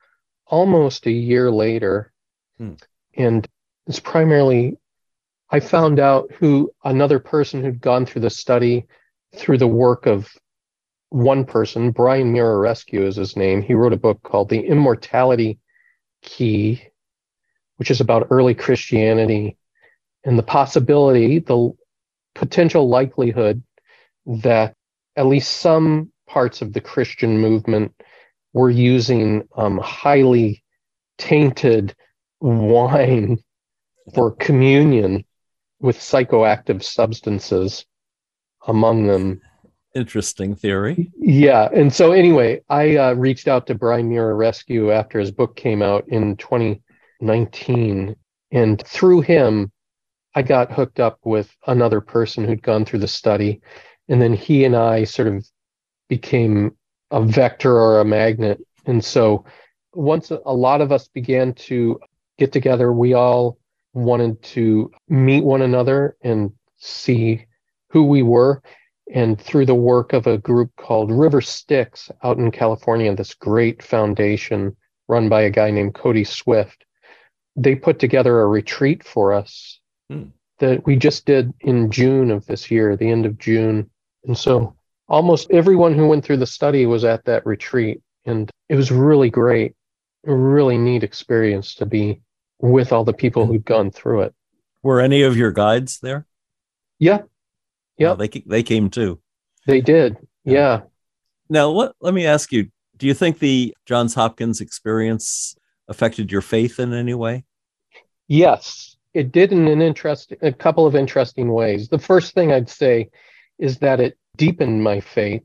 almost 0.48 1.06
a 1.06 1.12
year 1.12 1.52
later. 1.52 2.14
Hmm. 2.58 2.74
And 3.16 3.48
it's 3.88 4.00
primarily, 4.00 4.78
I 5.50 5.60
found 5.60 6.00
out 6.00 6.32
who 6.34 6.72
another 6.84 7.20
person 7.20 7.62
who'd 7.62 7.82
gone 7.82 8.06
through 8.06 8.22
the 8.22 8.30
study 8.30 8.88
through 9.36 9.58
the 9.58 9.68
work 9.68 10.06
of 10.06 10.30
one 11.10 11.46
person, 11.46 11.92
Brian 11.92 12.34
Muraresku 12.34 13.00
is 13.00 13.16
his 13.16 13.36
name. 13.36 13.62
He 13.62 13.74
wrote 13.74 13.94
a 13.94 13.98
book 13.98 14.22
called 14.24 14.50
The 14.50 14.60
Immortality 14.60 15.60
Key, 16.22 16.82
which 17.78 17.92
is 17.92 18.02
about 18.02 18.28
early 18.32 18.54
Christianity 18.54 19.58
and 20.24 20.38
the 20.38 20.44
possibility, 20.44 21.40
the 21.40 21.72
potential 22.34 22.90
likelihood 22.90 23.64
that 24.26 24.76
at 25.16 25.28
least 25.28 25.52
some 25.52 26.12
parts 26.28 26.62
of 26.62 26.74
the 26.74 26.82
Christian 26.82 27.40
movement 27.40 27.94
were 28.54 28.70
using 28.70 29.48
um, 29.56 29.78
highly 29.78 30.64
tainted 31.18 31.96
wine 32.40 33.38
for 34.14 34.32
communion 34.32 35.26
with 35.80 35.98
psychoactive 35.98 36.84
substances 36.84 37.86
among 38.68 39.08
them. 39.08 39.42
Interesting 39.94 40.56
theory. 40.56 41.12
Yeah. 41.18 41.70
And 41.74 41.94
so, 41.94 42.12
anyway, 42.12 42.62
I 42.70 42.98
uh, 42.98 43.14
reached 43.14 43.48
out 43.48 43.68
to 43.68 43.76
Brian 43.76 44.10
Muraresku 44.10 44.94
after 44.94 45.20
his 45.20 45.32
book 45.32 45.56
came 45.56 45.82
out 45.82 46.06
in 46.10 46.36
2019. 46.38 48.16
And 48.52 48.82
through 48.86 49.22
him, 49.22 49.72
I 50.34 50.42
got 50.42 50.72
hooked 50.72 51.00
up 51.00 51.20
with 51.24 51.50
another 51.66 52.02
person 52.02 52.44
who'd 52.44 52.62
gone 52.62 52.84
through 52.84 53.00
the 53.00 53.08
study. 53.08 53.62
And 54.10 54.22
then 54.22 54.34
he 54.34 54.66
and 54.66 54.76
I 54.76 55.06
sort 55.06 55.30
of 55.30 55.48
became 56.08 56.76
a 57.12 57.24
vector 57.24 57.78
or 57.78 58.00
a 58.00 58.06
magnet. 58.06 58.60
And 58.86 59.04
so 59.04 59.46
once 59.94 60.32
a 60.32 60.54
lot 60.54 60.82
of 60.82 60.92
us 60.92 61.08
began 61.08 61.54
to 61.54 62.00
get 62.38 62.52
together, 62.52 62.92
we 62.92 63.14
all 63.14 63.58
wanted 63.94 64.42
to 64.44 64.92
meet 65.08 65.44
one 65.44 65.62
another 65.62 66.18
and 66.22 66.52
see 66.78 67.46
who 67.90 68.06
we 68.06 68.22
were. 68.22 68.62
And 69.14 69.40
through 69.40 69.68
the 69.68 69.76
work 69.76 70.14
of 70.14 70.28
a 70.28 70.38
group 70.38 70.76
called 70.78 71.12
River 71.12 71.42
Styx 71.42 72.12
out 72.24 72.38
in 72.38 72.52
California, 72.52 73.16
this 73.16 73.34
great 73.36 73.84
foundation 73.84 74.76
run 75.08 75.30
by 75.30 75.44
a 75.44 75.50
guy 75.50 75.70
named 75.70 75.94
Cody 75.94 76.24
Swift, 76.24 76.86
they 77.56 77.76
put 77.76 78.00
together 78.00 78.42
a 78.42 78.48
retreat 78.48 79.04
for 79.04 79.32
us 79.32 79.80
hmm. 80.10 80.24
that 80.60 80.86
we 80.86 80.96
just 80.96 81.26
did 81.26 81.54
in 81.62 81.92
June 81.92 82.32
of 82.32 82.46
this 82.48 82.70
year, 82.72 82.98
the 82.98 83.10
end 83.10 83.26
of 83.26 83.38
June. 83.38 83.90
And 84.26 84.38
so 84.38 84.76
almost 85.08 85.52
everyone 85.52 85.94
who 85.94 86.08
went 86.08 86.26
through 86.26 86.38
the 86.38 86.48
study 86.48 86.86
was 86.86 87.04
at 87.04 87.26
that 87.26 87.46
retreat. 87.46 88.02
And 88.26 88.50
it 88.70 88.76
was 88.76 88.92
really 88.92 89.30
great, 89.30 89.76
really 90.24 90.78
neat 90.78 91.04
experience 91.04 91.76
to 91.76 91.86
be 91.86 92.22
with 92.60 92.92
all 92.92 93.04
the 93.04 93.14
people 93.14 93.44
mm-hmm. 93.44 93.54
who'd 93.54 93.66
gone 93.66 93.92
through 93.92 94.22
it. 94.22 94.36
Were 94.82 95.02
any 95.02 95.24
of 95.24 95.38
your 95.38 95.52
guides 95.52 96.00
there? 96.00 96.26
Yeah. 97.00 97.20
Oh, 97.22 97.30
yeah, 97.98 98.14
they 98.14 98.28
they 98.46 98.64
came 98.64 98.90
too. 98.90 99.22
They 99.68 99.82
did. 99.82 100.18
Yeah. 100.44 100.82
Now, 101.50 101.70
let, 101.70 101.92
let 102.02 102.14
me 102.14 102.26
ask 102.26 102.52
you 102.52 102.70
do 102.98 103.08
you 103.08 103.14
think 103.14 103.40
the 103.40 103.76
Johns 103.86 104.14
Hopkins 104.14 104.62
experience 104.62 105.56
affected 105.88 106.32
your 106.32 106.42
faith 106.42 106.80
in 106.80 106.94
any 106.94 107.14
way? 107.14 107.44
Yes, 108.28 108.96
it 109.14 109.32
did 109.32 109.52
in 109.52 109.68
an 109.68 109.82
interesting, 109.82 110.38
a 110.42 110.52
couple 110.52 110.86
of 110.86 110.96
interesting 110.96 111.52
ways. 111.52 111.90
The 111.90 112.00
first 112.00 112.34
thing 112.34 112.52
I'd 112.52 112.70
say 112.70 113.10
is 113.60 113.80
that 113.80 114.00
it 114.00 114.18
deepened 114.38 114.84
my 114.84 115.00
faith. 115.00 115.44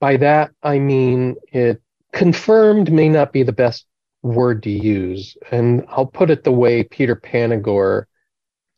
By 0.00 0.16
that, 0.18 0.50
I 0.62 0.78
mean 0.78 1.36
it 1.52 1.80
confirmed 2.12 2.92
may 2.92 3.08
not 3.08 3.32
be 3.32 3.42
the 3.42 3.52
best 3.52 3.86
word 4.22 4.62
to 4.64 4.70
use. 4.70 5.36
And 5.50 5.84
I'll 5.88 6.06
put 6.06 6.30
it 6.30 6.44
the 6.44 6.52
way 6.52 6.82
Peter 6.82 7.16
Panagore 7.16 8.06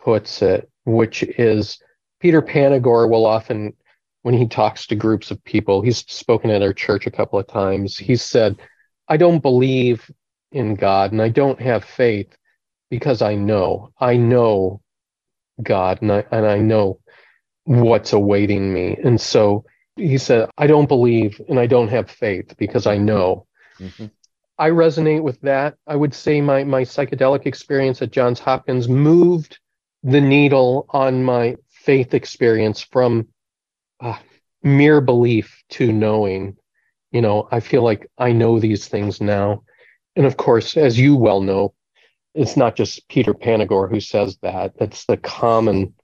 puts 0.01 0.43
it, 0.43 0.71
which 0.85 1.23
is 1.23 1.79
Peter 2.21 2.43
Panagore 2.43 3.09
will 3.09 3.27
often, 3.27 3.73
when 4.23 4.35
he 4.35 4.47
talks 4.47 4.87
to 4.87 4.95
groups 4.95 5.31
of 5.31 5.43
people, 5.45 5.83
he's 5.83 5.99
spoken 5.99 6.51
at 6.51 6.63
our 6.63 6.73
church 6.73 7.07
a 7.07 7.11
couple 7.11 7.39
of 7.39 7.47
times, 7.47 7.97
he 7.97 8.17
said, 8.17 8.57
I 9.09 9.17
don't 9.17 9.41
believe 9.41 10.11
in 10.53 10.75
God 10.75 11.13
and 11.13 11.21
I 11.21 11.29
don't 11.29 11.61
have 11.61 11.85
faith 11.85 12.37
because 12.91 13.23
I 13.23 13.35
know. 13.35 13.93
I 13.99 14.17
know 14.17 14.81
God 15.63 16.03
and 16.03 16.13
I, 16.13 16.25
and 16.31 16.47
I 16.47 16.59
know 16.59 17.01
what's 17.65 18.13
awaiting 18.13 18.73
me. 18.73 18.97
And 19.03 19.21
so 19.21 19.65
he 19.97 20.19
said, 20.19 20.51
I 20.59 20.67
don't 20.67 20.89
believe 20.89 21.41
and 21.49 21.59
I 21.59 21.67
don't 21.67 21.89
have 21.89 22.11
faith 22.11 22.55
because 22.57 22.87
I 22.87 22.99
know. 22.99 23.47
Mm-hmm. 23.79 24.07
I 24.59 24.71
resonate 24.71 25.23
with 25.23 25.41
that. 25.43 25.77
I 25.87 25.97
would 25.97 26.15
say 26.15 26.41
my, 26.41 26.65
my 26.65 26.83
psychedelic 26.83 27.47
experience 27.47 28.03
at 28.03 28.13
Johns 28.13 28.39
Hopkins 28.39 28.89
moved 28.89 29.59
the 30.03 30.21
needle 30.21 30.87
on 30.91 31.25
my 31.25 31.57
faith 31.71 32.15
experience 32.15 32.83
from 32.83 33.29
uh, 34.01 34.19
mere 34.63 35.01
belief 35.01 35.63
to 35.71 35.93
knowing. 35.93 36.57
You 37.11 37.23
know, 37.23 37.49
I 37.51 37.61
feel 37.61 37.83
like 37.83 38.11
I 38.19 38.33
know 38.33 38.59
these 38.59 38.89
things 38.89 39.21
now. 39.21 39.65
And 40.17 40.27
of 40.27 40.37
course, 40.37 40.77
as 40.77 40.99
you 40.99 41.17
well 41.17 41.41
know, 41.41 41.75
it's 42.35 42.57
not 42.57 42.77
just 42.77 43.09
Peter 43.09 43.35
Panagore 43.35 43.91
who 43.91 44.01
says 44.01 44.39
that. 44.43 44.79
That's 44.79 45.05
the 45.07 45.17
common 45.17 45.95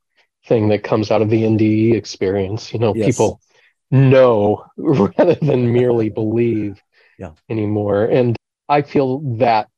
thing 0.49 0.69
that 0.69 0.83
comes 0.83 1.11
out 1.11 1.23
of 1.23 1.31
the 1.31 1.43
NDE 1.43 1.95
experience. 1.95 2.73
You 2.73 2.81
know, 2.81 2.95
yes. 2.95 3.07
people 3.07 3.41
know 3.91 4.65
rather 4.77 5.35
than 5.35 5.73
merely 5.73 6.09
believe 6.09 6.83
yeah. 7.19 7.33
anymore. 7.49 8.05
And 8.05 8.37
I 8.69 8.83
feel 8.83 9.21
that 9.39 9.69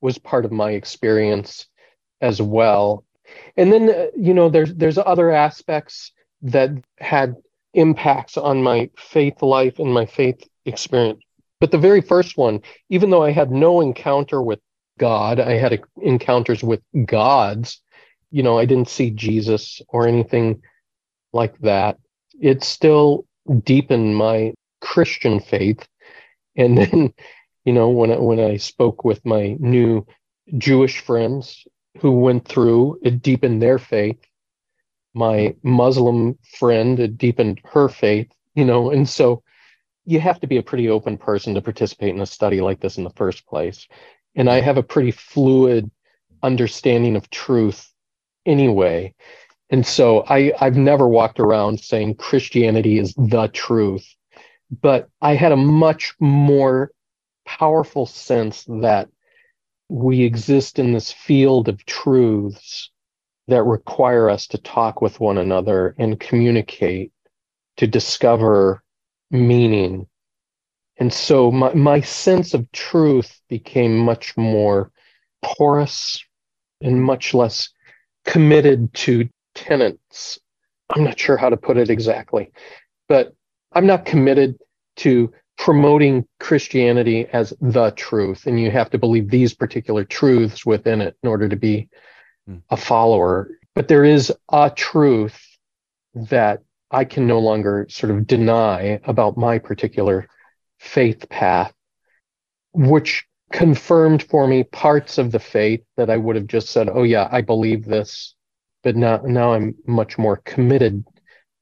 was 0.00 0.18
part 0.18 0.44
of 0.44 0.52
my 0.52 0.72
experience 0.72 1.66
as 2.20 2.40
well. 2.40 3.04
And 3.56 3.72
then, 3.72 3.88
uh, 3.88 4.06
you 4.16 4.34
know, 4.34 4.48
there's 4.48 4.74
there's 4.74 4.98
other 4.98 5.30
aspects 5.30 6.12
that 6.42 6.70
had 6.98 7.36
impacts 7.72 8.36
on 8.36 8.62
my 8.62 8.90
faith 8.96 9.42
life 9.42 9.78
and 9.78 9.92
my 9.92 10.06
faith 10.06 10.46
experience. 10.64 11.22
But 11.60 11.70
the 11.70 11.78
very 11.78 12.00
first 12.00 12.36
one, 12.36 12.60
even 12.90 13.10
though 13.10 13.22
I 13.22 13.32
had 13.32 13.50
no 13.50 13.80
encounter 13.80 14.42
with 14.42 14.60
God, 14.98 15.40
I 15.40 15.52
had 15.54 15.80
encounters 16.02 16.62
with 16.62 16.80
gods. 17.06 17.80
You 18.34 18.42
know, 18.42 18.58
I 18.58 18.64
didn't 18.64 18.88
see 18.88 19.10
Jesus 19.10 19.80
or 19.86 20.08
anything 20.08 20.60
like 21.32 21.56
that. 21.60 21.98
It 22.40 22.64
still 22.64 23.26
deepened 23.62 24.16
my 24.16 24.54
Christian 24.80 25.38
faith. 25.38 25.86
And 26.56 26.76
then, 26.78 27.14
you 27.64 27.72
know, 27.72 27.90
when 27.90 28.10
I, 28.10 28.18
when 28.18 28.40
I 28.40 28.56
spoke 28.56 29.04
with 29.04 29.24
my 29.24 29.56
new 29.60 30.04
Jewish 30.58 30.98
friends 30.98 31.64
who 32.00 32.10
went 32.10 32.48
through, 32.48 32.98
it 33.04 33.22
deepened 33.22 33.62
their 33.62 33.78
faith. 33.78 34.18
My 35.14 35.54
Muslim 35.62 36.36
friend, 36.58 36.98
it 36.98 37.16
deepened 37.16 37.60
her 37.66 37.88
faith, 37.88 38.32
you 38.56 38.64
know, 38.64 38.90
and 38.90 39.08
so 39.08 39.44
you 40.06 40.18
have 40.18 40.40
to 40.40 40.48
be 40.48 40.56
a 40.56 40.62
pretty 40.62 40.88
open 40.88 41.18
person 41.18 41.54
to 41.54 41.62
participate 41.62 42.12
in 42.16 42.20
a 42.20 42.26
study 42.26 42.60
like 42.60 42.80
this 42.80 42.98
in 42.98 43.04
the 43.04 43.10
first 43.10 43.46
place. 43.46 43.86
And 44.34 44.50
I 44.50 44.60
have 44.60 44.76
a 44.76 44.82
pretty 44.82 45.12
fluid 45.12 45.88
understanding 46.42 47.14
of 47.14 47.30
truth 47.30 47.93
anyway. 48.46 49.14
And 49.70 49.86
so 49.86 50.24
I, 50.28 50.52
I've 50.60 50.76
never 50.76 51.08
walked 51.08 51.40
around 51.40 51.80
saying 51.80 52.16
Christianity 52.16 52.98
is 52.98 53.14
the 53.14 53.48
truth, 53.52 54.06
but 54.70 55.08
I 55.20 55.34
had 55.34 55.52
a 55.52 55.56
much 55.56 56.14
more 56.20 56.90
powerful 57.44 58.06
sense 58.06 58.64
that 58.68 59.08
we 59.88 60.22
exist 60.22 60.78
in 60.78 60.92
this 60.92 61.12
field 61.12 61.68
of 61.68 61.84
truths 61.86 62.90
that 63.48 63.62
require 63.64 64.30
us 64.30 64.46
to 64.48 64.58
talk 64.58 65.02
with 65.02 65.20
one 65.20 65.38
another 65.38 65.94
and 65.98 66.18
communicate 66.20 67.12
to 67.76 67.86
discover 67.86 68.82
meaning. 69.30 70.06
And 70.96 71.12
so 71.12 71.50
my, 71.50 71.74
my 71.74 72.00
sense 72.00 72.54
of 72.54 72.70
truth 72.72 73.40
became 73.48 73.98
much 73.98 74.36
more 74.36 74.90
porous 75.42 76.24
and 76.80 77.02
much 77.02 77.34
less 77.34 77.70
committed 78.24 78.92
to 78.94 79.28
tenants. 79.54 80.38
I'm 80.90 81.04
not 81.04 81.18
sure 81.18 81.36
how 81.36 81.50
to 81.50 81.56
put 81.56 81.76
it 81.76 81.90
exactly, 81.90 82.52
but 83.08 83.34
I'm 83.72 83.86
not 83.86 84.04
committed 84.04 84.56
to 84.96 85.32
promoting 85.56 86.26
Christianity 86.40 87.26
as 87.32 87.54
the 87.60 87.90
truth. 87.92 88.46
And 88.46 88.60
you 88.60 88.70
have 88.70 88.90
to 88.90 88.98
believe 88.98 89.30
these 89.30 89.54
particular 89.54 90.04
truths 90.04 90.66
within 90.66 91.00
it 91.00 91.16
in 91.22 91.28
order 91.28 91.48
to 91.48 91.56
be 91.56 91.88
hmm. 92.46 92.58
a 92.70 92.76
follower. 92.76 93.50
But 93.74 93.88
there 93.88 94.04
is 94.04 94.32
a 94.50 94.70
truth 94.70 95.40
that 96.14 96.60
I 96.90 97.04
can 97.04 97.26
no 97.26 97.40
longer 97.40 97.86
sort 97.88 98.10
of 98.12 98.26
deny 98.26 99.00
about 99.04 99.36
my 99.36 99.58
particular 99.58 100.28
faith 100.78 101.28
path, 101.28 101.72
which 102.72 103.26
confirmed 103.54 104.20
for 104.20 104.48
me 104.48 104.64
parts 104.64 105.16
of 105.16 105.30
the 105.30 105.38
faith 105.38 105.80
that 105.96 106.10
I 106.10 106.16
would 106.16 106.34
have 106.34 106.48
just 106.48 106.70
said, 106.70 106.88
oh, 106.92 107.04
yeah, 107.04 107.28
I 107.30 107.40
believe 107.40 107.84
this. 107.84 108.34
But 108.82 108.96
now, 108.96 109.18
now 109.24 109.52
I'm 109.52 109.76
much 109.86 110.18
more 110.18 110.38
committed 110.44 111.04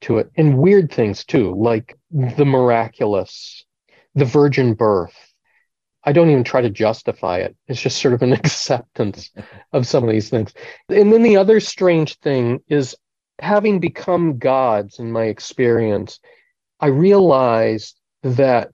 to 0.01 0.17
it. 0.17 0.31
And 0.39 0.57
weird 0.57 0.91
things 0.91 1.23
too, 1.23 1.55
like 1.55 1.95
the 2.11 2.47
miraculous, 2.47 3.67
the 4.15 4.25
virgin 4.25 4.73
birth. 4.73 5.15
I 6.03 6.13
don't 6.13 6.31
even 6.31 6.45
try 6.45 6.63
to 6.63 6.71
justify 6.71 7.41
it. 7.41 7.55
It's 7.69 7.83
just 7.83 8.01
sort 8.01 8.15
of 8.15 8.23
an 8.23 8.33
acceptance 8.33 9.31
of 9.75 9.87
some 9.87 10.03
of 10.03 10.11
these 10.11 10.31
things. 10.31 10.55
And 10.89 11.13
then 11.13 11.23
the 11.23 11.37
other 11.37 11.61
strange 11.61 12.17
thing 12.21 12.61
is 12.69 12.97
having 13.39 13.81
become 13.81 14.39
gods 14.39 14.99
in 14.99 15.13
my 15.13 15.25
experience, 15.25 16.21
I 16.81 16.87
realized 16.87 18.01
that 18.23 18.71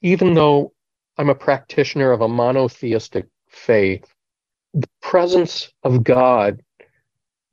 even 0.00 0.34
though 0.34 0.72
I'm 1.18 1.28
a 1.28 1.34
practitioner 1.34 2.10
of 2.12 2.20
a 2.20 2.28
monotheistic 2.28 3.26
faith, 3.48 4.06
the 4.74 4.88
presence 5.00 5.70
of 5.82 6.02
God 6.02 6.62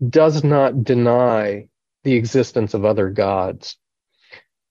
does 0.07 0.43
not 0.43 0.84
deny 0.84 1.68
the 2.03 2.14
existence 2.14 2.74
of 2.74 2.86
other 2.86 3.10
gods. 3.10 3.78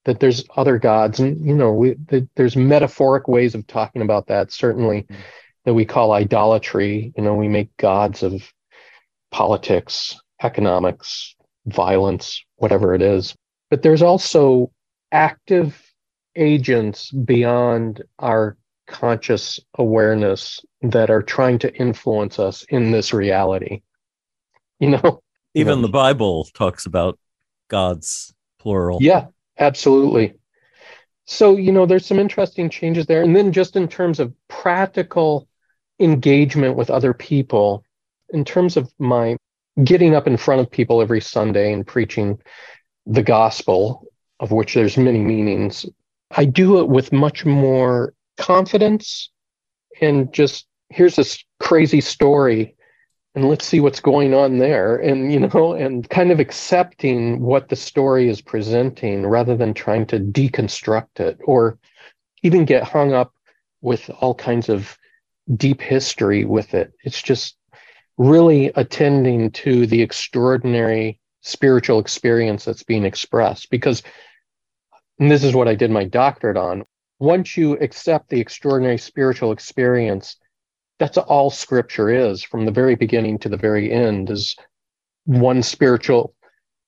That 0.04 0.20
there's 0.20 0.44
other 0.56 0.78
gods, 0.78 1.20
and 1.20 1.44
you 1.44 1.54
know, 1.54 1.72
we, 1.72 1.96
there's 2.34 2.56
metaphoric 2.56 3.28
ways 3.28 3.54
of 3.54 3.66
talking 3.66 4.00
about 4.00 4.28
that. 4.28 4.50
Certainly, 4.50 5.02
mm-hmm. 5.02 5.20
that 5.64 5.74
we 5.74 5.84
call 5.84 6.12
idolatry. 6.12 7.12
You 7.14 7.22
know, 7.22 7.34
we 7.34 7.48
make 7.48 7.76
gods 7.76 8.22
of 8.22 8.50
politics, 9.30 10.18
economics, 10.42 11.36
violence, 11.66 12.42
whatever 12.56 12.94
it 12.94 13.02
is. 13.02 13.34
But 13.68 13.82
there's 13.82 14.00
also 14.00 14.70
active 15.12 15.78
agents 16.36 17.10
beyond 17.10 18.02
our 18.18 18.56
conscious 18.88 19.60
awareness 19.76 20.60
that 20.82 21.10
are 21.10 21.22
trying 21.22 21.58
to 21.60 21.74
influence 21.74 22.38
us 22.38 22.64
in 22.68 22.90
this 22.90 23.12
reality. 23.12 23.82
You 24.80 24.90
know, 24.90 25.24
even 25.54 25.82
the 25.82 25.88
Bible 25.88 26.46
talks 26.54 26.86
about 26.86 27.18
God's 27.66 28.32
plural. 28.60 28.98
Yeah, 29.00 29.26
absolutely. 29.58 30.34
So, 31.24 31.56
you 31.56 31.72
know, 31.72 31.84
there's 31.84 32.06
some 32.06 32.20
interesting 32.20 32.70
changes 32.70 33.06
there. 33.06 33.22
And 33.22 33.34
then 33.34 33.52
just 33.52 33.74
in 33.74 33.88
terms 33.88 34.20
of 34.20 34.32
practical 34.46 35.48
engagement 35.98 36.76
with 36.76 36.90
other 36.90 37.12
people, 37.12 37.82
in 38.30 38.44
terms 38.44 38.76
of 38.76 38.88
my 39.00 39.36
getting 39.82 40.14
up 40.14 40.28
in 40.28 40.36
front 40.36 40.60
of 40.60 40.70
people 40.70 41.02
every 41.02 41.20
Sunday 41.20 41.72
and 41.72 41.86
preaching 41.86 42.38
the 43.06 43.24
gospel, 43.24 44.06
of 44.38 44.52
which 44.52 44.74
there's 44.74 44.96
many 44.96 45.18
meanings, 45.18 45.86
I 46.30 46.44
do 46.44 46.78
it 46.78 46.88
with 46.88 47.12
much 47.12 47.44
more 47.44 48.14
confidence 48.38 49.30
and 50.00 50.32
just 50.32 50.66
here's 50.90 51.16
this 51.16 51.42
crazy 51.60 52.00
story 52.00 52.76
and 53.34 53.48
let's 53.48 53.66
see 53.66 53.80
what's 53.80 54.00
going 54.00 54.32
on 54.32 54.58
there 54.58 54.96
and 54.96 55.32
you 55.32 55.40
know 55.40 55.74
and 55.74 56.08
kind 56.08 56.30
of 56.30 56.40
accepting 56.40 57.40
what 57.40 57.68
the 57.68 57.76
story 57.76 58.28
is 58.28 58.40
presenting 58.40 59.26
rather 59.26 59.56
than 59.56 59.74
trying 59.74 60.06
to 60.06 60.18
deconstruct 60.18 61.20
it 61.20 61.38
or 61.44 61.78
even 62.42 62.64
get 62.64 62.84
hung 62.84 63.12
up 63.12 63.32
with 63.80 64.08
all 64.20 64.34
kinds 64.34 64.68
of 64.68 64.96
deep 65.56 65.80
history 65.80 66.44
with 66.44 66.74
it 66.74 66.92
it's 67.04 67.20
just 67.20 67.56
really 68.18 68.72
attending 68.74 69.50
to 69.52 69.86
the 69.86 70.02
extraordinary 70.02 71.20
spiritual 71.40 72.00
experience 72.00 72.64
that's 72.64 72.82
being 72.82 73.04
expressed. 73.04 73.70
Because, 73.70 74.02
this 75.18 75.42
is 75.42 75.54
what 75.54 75.68
I 75.68 75.74
did 75.74 75.90
my 75.90 76.04
doctorate 76.04 76.56
on, 76.56 76.84
once 77.18 77.56
you 77.56 77.74
accept 77.74 78.28
the 78.28 78.40
extraordinary 78.40 78.98
spiritual 78.98 79.52
experience, 79.52 80.36
that's 80.98 81.18
all 81.18 81.50
scripture 81.50 82.10
is 82.10 82.42
from 82.42 82.64
the 82.64 82.72
very 82.72 82.94
beginning 82.94 83.38
to 83.38 83.48
the 83.48 83.56
very 83.56 83.90
end 83.92 84.30
is 84.30 84.56
one 85.24 85.62
spiritual 85.62 86.34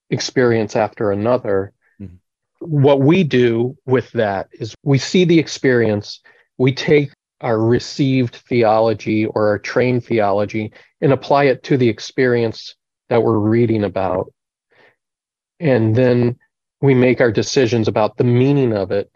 experience 0.09 0.75
after 0.75 1.11
another. 1.11 1.73
Mm-hmm. 2.01 2.15
What 2.59 3.01
we 3.01 3.23
do 3.23 3.77
with 3.85 4.11
that 4.11 4.49
is 4.53 4.75
we 4.83 4.97
see 4.97 5.25
the 5.25 5.39
experience, 5.39 6.21
we 6.57 6.73
take 6.73 7.11
our 7.41 7.59
received 7.59 8.35
theology 8.47 9.25
or 9.25 9.49
our 9.49 9.59
trained 9.59 10.05
theology 10.05 10.71
and 11.01 11.11
apply 11.11 11.45
it 11.45 11.63
to 11.63 11.77
the 11.77 11.89
experience 11.89 12.75
that 13.09 13.23
we're 13.23 13.37
reading 13.37 13.83
about. 13.83 14.31
And 15.59 15.95
then 15.95 16.37
we 16.81 16.93
make 16.93 17.19
our 17.21 17.31
decisions 17.31 17.87
about 17.87 18.17
the 18.17 18.23
meaning 18.23 18.73
of 18.73 18.91
it 18.91 19.11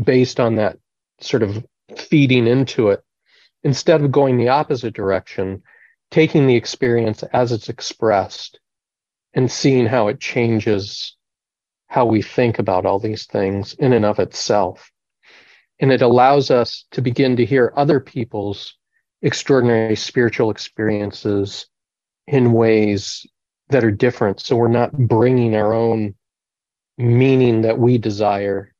based 0.00 0.40
on 0.40 0.56
that 0.56 0.78
sort 1.20 1.42
of 1.42 1.64
feeding 1.96 2.46
into 2.46 2.90
it 2.90 3.02
instead 3.62 4.02
of 4.02 4.12
going 4.12 4.36
the 4.36 4.48
opposite 4.48 4.94
direction, 4.94 5.62
taking 6.10 6.46
the 6.46 6.56
experience 6.56 7.22
as 7.32 7.52
it's 7.52 7.68
expressed 7.68 8.60
and 9.34 9.50
seeing 9.50 9.86
how 9.86 10.08
it 10.08 10.20
changes 10.20 11.16
how 11.88 12.04
we 12.04 12.22
think 12.22 12.58
about 12.58 12.84
all 12.86 12.98
these 12.98 13.26
things 13.26 13.74
in 13.74 13.92
and 13.92 14.04
of 14.04 14.18
itself. 14.18 14.90
And 15.78 15.92
it 15.92 16.02
allows 16.02 16.50
us 16.50 16.84
to 16.92 17.02
begin 17.02 17.36
to 17.36 17.44
hear 17.44 17.72
other 17.76 18.00
people's 18.00 18.76
extraordinary 19.22 19.96
spiritual 19.96 20.50
experiences 20.50 21.66
in 22.26 22.52
ways 22.52 23.26
that 23.68 23.84
are 23.84 23.90
different. 23.90 24.40
So 24.40 24.56
we're 24.56 24.68
not 24.68 24.92
bringing 24.92 25.54
our 25.54 25.72
own 25.72 26.14
meaning 26.98 27.62
that 27.62 27.78
we 27.78 27.98
desire 27.98 28.72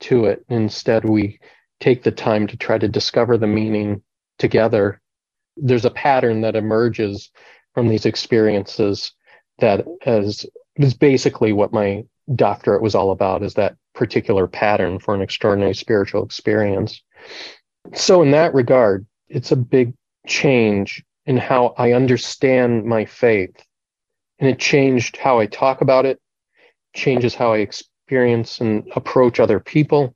to 0.00 0.26
it. 0.26 0.44
Instead, 0.48 1.04
we 1.04 1.40
take 1.80 2.02
the 2.02 2.10
time 2.10 2.46
to 2.48 2.56
try 2.56 2.78
to 2.78 2.88
discover 2.88 3.38
the 3.38 3.46
meaning 3.46 4.02
together. 4.38 5.00
There's 5.56 5.84
a 5.84 5.90
pattern 5.90 6.42
that 6.42 6.56
emerges 6.56 7.30
from 7.74 7.88
these 7.88 8.06
experiences 8.06 9.12
that 9.58 9.86
is, 10.06 10.46
is 10.76 10.94
basically 10.94 11.52
what 11.52 11.72
my 11.72 12.04
doctorate 12.34 12.82
was 12.82 12.94
all 12.94 13.10
about 13.10 13.42
is 13.42 13.54
that 13.54 13.76
particular 13.94 14.46
pattern 14.46 14.98
for 14.98 15.14
an 15.14 15.20
extraordinary 15.20 15.74
spiritual 15.74 16.24
experience. 16.24 17.02
So 17.94 18.22
in 18.22 18.30
that 18.32 18.54
regard, 18.54 19.06
it's 19.28 19.52
a 19.52 19.56
big 19.56 19.94
change 20.26 21.04
in 21.26 21.36
how 21.36 21.74
I 21.76 21.92
understand 21.92 22.84
my 22.84 23.04
faith. 23.04 23.54
And 24.38 24.48
it 24.48 24.58
changed 24.58 25.16
how 25.16 25.38
I 25.38 25.46
talk 25.46 25.80
about 25.80 26.06
it, 26.06 26.18
changes 26.94 27.34
how 27.34 27.52
I 27.52 27.58
experience 28.10 28.60
and 28.60 28.82
approach 28.96 29.38
other 29.38 29.60
people. 29.60 30.12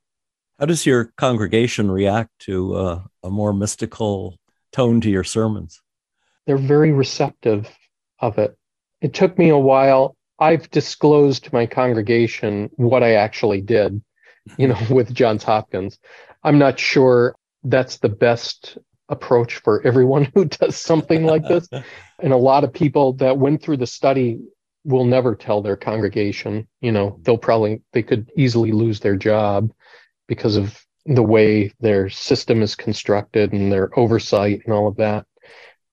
How 0.59 0.65
does 0.65 0.85
your 0.85 1.13
congregation 1.15 1.89
react 1.89 2.29
to 2.39 2.75
uh, 2.75 3.01
a 3.23 3.29
more 3.29 3.53
mystical 3.53 4.37
tone 4.73 4.99
to 4.99 5.09
your 5.09 5.23
sermons? 5.23 5.81
They're 6.45 6.57
very 6.57 6.91
receptive 6.91 7.69
of 8.19 8.37
it. 8.37 8.57
It 8.99 9.13
took 9.13 9.37
me 9.37 9.47
a 9.47 9.57
while. 9.57 10.17
I've 10.39 10.69
disclosed 10.71 11.45
to 11.45 11.53
my 11.53 11.67
congregation 11.67 12.69
what 12.75 13.01
I 13.01 13.13
actually 13.13 13.61
did, 13.61 14.03
you 14.57 14.67
know, 14.67 14.77
with 14.89 15.13
Johns 15.13 15.45
Hopkins. 15.45 15.97
I'm 16.43 16.59
not 16.59 16.77
sure 16.77 17.33
that's 17.63 17.99
the 17.99 18.09
best 18.09 18.77
approach 19.07 19.61
for 19.63 19.81
everyone 19.87 20.25
who 20.35 20.43
does 20.43 20.75
something 20.75 21.23
like 21.23 21.47
this. 21.47 21.69
and 22.19 22.33
a 22.33 22.37
lot 22.37 22.65
of 22.65 22.73
people 22.73 23.13
that 23.13 23.37
went 23.37 23.61
through 23.61 23.77
the 23.77 23.87
study 23.87 24.41
will 24.85 25.05
never 25.05 25.35
tell 25.35 25.61
their 25.61 25.75
congregation, 25.75 26.67
you 26.79 26.91
know, 26.91 27.19
they'll 27.23 27.37
probably, 27.37 27.81
they 27.91 28.03
could 28.03 28.31
easily 28.37 28.71
lose 28.71 28.99
their 28.99 29.15
job 29.15 29.71
because 30.27 30.55
of 30.55 30.79
the 31.05 31.23
way 31.23 31.71
their 31.79 32.09
system 32.09 32.61
is 32.61 32.75
constructed 32.75 33.51
and 33.51 33.71
their 33.71 33.97
oversight 33.97 34.61
and 34.65 34.73
all 34.73 34.87
of 34.87 34.95
that. 34.97 35.25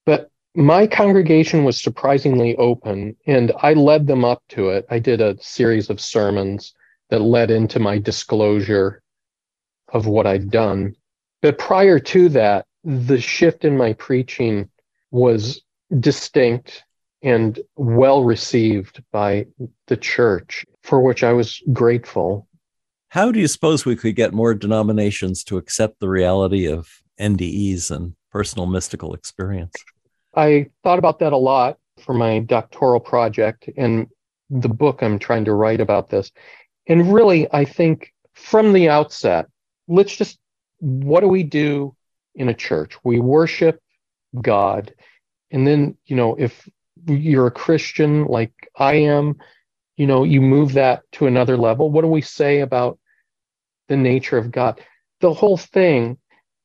But 0.05 0.29
my 0.55 0.85
congregation 0.85 1.63
was 1.63 1.81
surprisingly 1.81 2.55
open 2.57 3.15
and 3.25 3.51
I 3.59 3.73
led 3.73 4.05
them 4.05 4.23
up 4.23 4.43
to 4.49 4.69
it. 4.69 4.85
I 4.89 4.99
did 4.99 5.21
a 5.21 5.41
series 5.41 5.89
of 5.89 5.99
sermons 5.99 6.73
that 7.09 7.19
led 7.19 7.51
into 7.51 7.79
my 7.79 7.97
disclosure 7.97 9.01
of 9.91 10.05
what 10.07 10.27
I'd 10.27 10.51
done. 10.51 10.95
But 11.41 11.57
prior 11.57 11.99
to 11.99 12.29
that, 12.29 12.65
the 12.83 13.19
shift 13.19 13.65
in 13.65 13.77
my 13.77 13.93
preaching 13.93 14.69
was 15.11 15.61
distinct 15.99 16.83
and 17.23 17.59
well 17.75 18.23
received 18.23 19.01
by 19.11 19.47
the 19.87 19.97
church, 19.97 20.65
for 20.83 21.01
which 21.01 21.23
I 21.23 21.31
was 21.31 21.63
grateful. 21.71 22.47
How 23.07 23.31
do 23.31 23.39
you 23.39 23.47
suppose 23.47 23.85
we 23.85 23.95
could 23.95 24.15
get 24.15 24.33
more 24.33 24.53
denominations 24.53 25.43
to 25.45 25.57
accept 25.57 25.99
the 25.99 26.09
reality 26.09 26.67
of 26.67 26.89
NDEs 27.19 27.89
and 27.91 28.15
personal 28.29 28.65
mystical 28.65 29.13
experience? 29.13 29.73
I 30.35 30.67
thought 30.83 30.99
about 30.99 31.19
that 31.19 31.31
a 31.31 31.37
lot 31.37 31.77
for 32.03 32.13
my 32.13 32.39
doctoral 32.39 32.99
project 32.99 33.69
and 33.77 34.07
the 34.49 34.69
book 34.69 35.01
I'm 35.01 35.19
trying 35.19 35.45
to 35.45 35.53
write 35.53 35.79
about 35.79 36.09
this. 36.09 36.31
And 36.87 37.13
really, 37.13 37.47
I 37.53 37.63
think 37.65 38.11
from 38.33 38.73
the 38.73 38.89
outset, 38.89 39.45
let's 39.87 40.15
just, 40.15 40.39
what 40.79 41.21
do 41.21 41.27
we 41.27 41.43
do 41.43 41.95
in 42.35 42.49
a 42.49 42.53
church? 42.53 42.97
We 43.03 43.19
worship 43.19 43.79
God. 44.41 44.93
And 45.51 45.65
then, 45.65 45.97
you 46.05 46.15
know, 46.15 46.35
if 46.35 46.67
you're 47.05 47.47
a 47.47 47.51
Christian 47.51 48.25
like 48.25 48.53
I 48.77 48.95
am, 48.95 49.35
you 49.97 50.07
know, 50.07 50.23
you 50.23 50.41
move 50.41 50.73
that 50.73 51.03
to 51.13 51.27
another 51.27 51.57
level. 51.57 51.91
What 51.91 52.01
do 52.01 52.07
we 52.07 52.21
say 52.21 52.61
about 52.61 52.99
the 53.87 53.97
nature 53.97 54.37
of 54.37 54.51
God? 54.51 54.81
The 55.21 55.33
whole 55.33 55.57
thing 55.57 56.17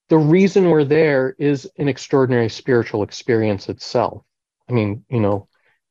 the 0.09 0.19
reason 0.19 0.71
we're 0.71 0.85
there 0.85 1.35
is 1.39 1.71
an 1.77 1.89
extraordinary 1.89 2.49
spiritual 2.49 3.03
experience 3.03 3.69
itself. 3.69 4.23
I 4.69 4.73
mean, 4.73 5.05
you 5.09 5.21
know, 5.21 5.49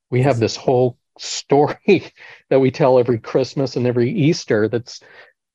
we 0.09 0.23
have 0.23 0.39
this 0.39 0.55
whole 0.55 0.97
story 1.19 2.11
that 2.49 2.59
we 2.59 2.71
tell 2.71 2.99
every 2.99 3.19
Christmas 3.19 3.75
and 3.75 3.85
every 3.85 4.11
Easter 4.11 4.67
that's 4.67 5.01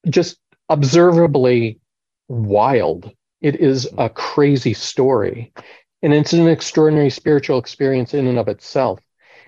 just 0.09 0.38
observably 0.68 1.80
wild. 2.28 3.11
It 3.40 3.57
is 3.57 3.88
a 3.99 4.09
crazy 4.09 4.74
story. 4.74 5.53
And 6.03 6.13
it's 6.13 6.33
an 6.33 6.49
extraordinary 6.49 7.11
spiritual 7.11 7.59
experience 7.59 8.15
in 8.15 8.27
and 8.27 8.39
of 8.39 8.49
itself. 8.49 9.01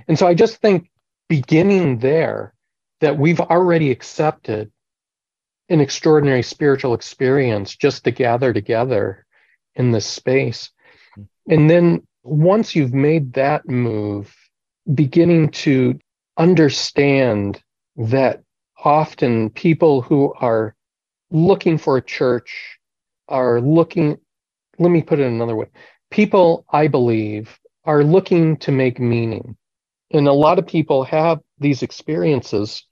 And 0.06 0.18
so 0.18 0.26
I 0.26 0.34
just 0.34 0.56
think 0.56 0.90
beginning 1.28 1.98
there, 1.98 2.54
that 3.00 3.18
we've 3.18 3.40
already 3.40 3.90
accepted 3.90 4.70
an 5.68 5.80
extraordinary 5.80 6.42
spiritual 6.42 6.94
experience 6.94 7.76
just 7.76 8.04
to 8.04 8.10
gather 8.10 8.52
together 8.52 9.26
in 9.74 9.90
this 9.90 10.06
space. 10.06 10.70
And 11.48 11.68
then 11.68 12.06
once 12.22 12.74
you've 12.74 12.94
made 12.94 13.34
that 13.34 13.68
move, 13.68 14.34
beginning 14.92 15.50
to 15.50 15.98
understand 16.36 17.62
that 17.96 18.42
often 18.82 19.50
people 19.50 20.02
who 20.02 20.32
are 20.34 20.74
looking 21.30 21.78
for 21.78 21.96
a 21.96 22.02
church 22.02 22.78
are 23.28 23.60
looking, 23.60 24.18
let 24.78 24.90
me 24.90 25.02
put 25.02 25.20
it 25.20 25.26
another 25.26 25.56
way. 25.56 25.66
People, 26.14 26.64
I 26.70 26.86
believe, 26.86 27.58
are 27.84 28.04
looking 28.04 28.56
to 28.58 28.70
make 28.70 29.00
meaning. 29.00 29.56
And 30.12 30.28
a 30.28 30.32
lot 30.32 30.60
of 30.60 30.66
people 30.68 31.02
have 31.02 31.40
these 31.58 31.82
experiences 31.82 32.86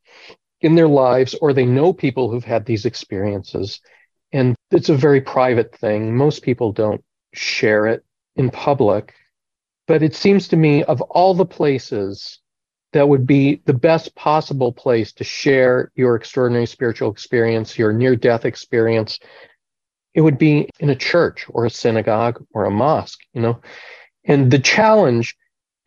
in 0.61 0.75
their 0.75 0.89
lives 0.89 1.33
or 1.41 1.53
they 1.53 1.64
know 1.64 1.93
people 1.93 2.29
who've 2.29 2.43
had 2.43 2.66
these 2.66 2.85
experiences. 2.85 3.81
And 4.33 4.57
it's 4.73 4.89
a 4.89 4.97
very 4.97 5.20
private 5.20 5.73
thing. 5.73 6.16
Most 6.16 6.43
people 6.43 6.73
don't 6.73 7.01
share 7.33 7.87
it 7.87 8.05
in 8.35 8.51
public. 8.51 9.14
But 9.87 10.03
it 10.03 10.16
seems 10.16 10.49
to 10.49 10.57
me 10.57 10.83
of 10.83 11.01
all 11.03 11.35
the 11.35 11.47
places 11.47 12.41
that 12.93 13.09
would 13.09 13.25
be 13.25 13.62
the 13.66 13.73
best 13.73 14.16
possible 14.16 14.73
place 14.73 15.12
to 15.12 15.23
share 15.23 15.93
your 15.95 16.16
extraordinary 16.16 16.66
spiritual 16.66 17.12
experience, 17.12 17.79
your 17.79 17.93
near 17.93 18.16
death 18.16 18.45
experience, 18.45 19.20
it 20.15 20.21
would 20.21 20.39
be 20.39 20.69
in 20.79 20.91
a 20.91 20.97
church 20.97 21.47
or 21.49 21.65
a 21.65 21.71
synagogue 21.71 22.45
or 22.53 22.65
a 22.65 22.71
mosque, 22.71 23.21
you 23.33 23.41
know? 23.41 23.61
And 24.25 24.51
the 24.51 24.59
challenge 24.59 25.37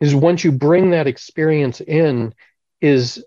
is 0.00 0.14
once 0.14 0.44
you 0.44 0.52
bring 0.52 0.90
that 0.90 1.06
experience 1.06 1.80
in, 1.80 2.34
is 2.80 3.24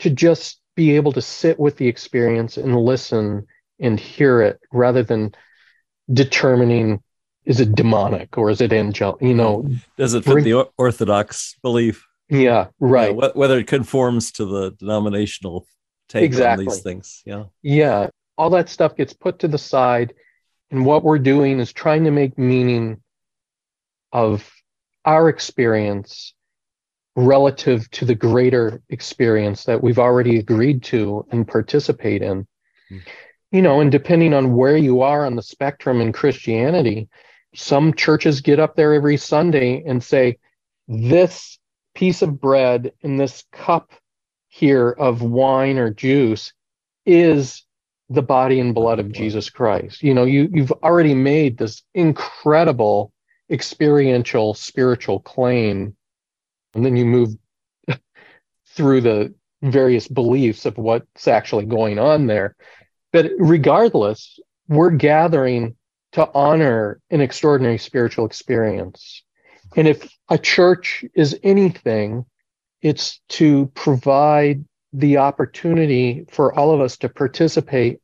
to 0.00 0.10
just 0.10 0.60
be 0.74 0.96
able 0.96 1.12
to 1.12 1.22
sit 1.22 1.58
with 1.58 1.76
the 1.76 1.86
experience 1.86 2.56
and 2.56 2.76
listen 2.76 3.46
and 3.78 4.00
hear 4.00 4.40
it 4.40 4.60
rather 4.72 5.02
than 5.02 5.34
determining 6.12 7.02
is 7.44 7.60
it 7.60 7.74
demonic 7.74 8.36
or 8.38 8.50
is 8.50 8.60
it 8.60 8.72
angelic 8.72 9.20
you 9.20 9.34
know? 9.34 9.68
Does 9.96 10.14
it 10.14 10.24
fit 10.24 10.32
bring, 10.32 10.44
the 10.44 10.68
orthodox 10.76 11.56
belief? 11.62 12.06
Yeah 12.28 12.68
right 12.80 13.14
you 13.14 13.20
know, 13.20 13.32
whether 13.34 13.58
it 13.58 13.66
conforms 13.66 14.32
to 14.32 14.44
the 14.44 14.70
denominational 14.72 15.66
take 16.08 16.24
exactly. 16.24 16.66
on 16.66 16.70
these 16.72 16.82
things 16.82 17.22
yeah. 17.24 17.44
Yeah 17.62 18.08
all 18.36 18.50
that 18.50 18.68
stuff 18.68 18.96
gets 18.96 19.12
put 19.12 19.38
to 19.40 19.48
the 19.48 19.58
side 19.58 20.14
and 20.70 20.84
what 20.84 21.04
we're 21.04 21.18
doing 21.18 21.60
is 21.60 21.72
trying 21.72 22.04
to 22.04 22.10
make 22.10 22.36
meaning 22.36 23.00
of 24.12 24.50
our 25.04 25.28
experience 25.28 26.34
relative 27.16 27.88
to 27.92 28.04
the 28.04 28.14
greater 28.14 28.82
experience 28.88 29.64
that 29.64 29.82
we've 29.82 29.98
already 30.00 30.38
agreed 30.38 30.82
to 30.82 31.24
and 31.30 31.46
participate 31.46 32.22
in. 32.22 32.46
Mm. 32.90 33.02
You 33.52 33.62
know, 33.62 33.80
and 33.80 33.92
depending 33.92 34.34
on 34.34 34.56
where 34.56 34.76
you 34.76 35.02
are 35.02 35.24
on 35.24 35.36
the 35.36 35.42
spectrum 35.42 36.00
in 36.00 36.12
Christianity, 36.12 37.08
some 37.54 37.94
churches 37.94 38.40
get 38.40 38.58
up 38.58 38.74
there 38.74 38.94
every 38.94 39.16
Sunday 39.16 39.84
and 39.86 40.02
say, 40.02 40.38
This 40.88 41.56
piece 41.94 42.22
of 42.22 42.40
bread 42.40 42.92
and 43.04 43.20
this 43.20 43.44
cup 43.52 43.92
here 44.48 44.90
of 44.90 45.22
wine 45.22 45.78
or 45.78 45.90
juice 45.90 46.52
is 47.06 47.64
the 48.10 48.22
body 48.22 48.60
and 48.60 48.74
blood 48.74 48.98
of 48.98 49.12
Jesus 49.12 49.50
Christ. 49.50 50.02
You 50.02 50.14
know, 50.14 50.24
you, 50.24 50.48
you've 50.52 50.72
already 50.72 51.14
made 51.14 51.56
this 51.56 51.82
incredible 51.94 53.12
experiential 53.50 54.54
spiritual 54.54 55.20
claim 55.20 55.96
and 56.74 56.84
then 56.84 56.96
you 56.96 57.04
move 57.04 57.30
through 58.68 59.00
the 59.00 59.34
various 59.62 60.08
beliefs 60.08 60.66
of 60.66 60.76
what's 60.76 61.28
actually 61.28 61.64
going 61.64 61.98
on 61.98 62.26
there. 62.26 62.56
But 63.12 63.30
regardless, 63.38 64.38
we're 64.68 64.90
gathering 64.90 65.76
to 66.12 66.28
honor 66.34 67.00
an 67.10 67.20
extraordinary 67.20 67.78
spiritual 67.78 68.26
experience. 68.26 69.22
And 69.76 69.88
if 69.88 70.08
a 70.28 70.38
church 70.38 71.04
is 71.14 71.38
anything, 71.42 72.26
it's 72.82 73.20
to 73.30 73.66
provide 73.74 74.64
the 74.94 75.18
opportunity 75.18 76.24
for 76.30 76.54
all 76.54 76.72
of 76.72 76.80
us 76.80 76.96
to 76.98 77.08
participate 77.08 78.00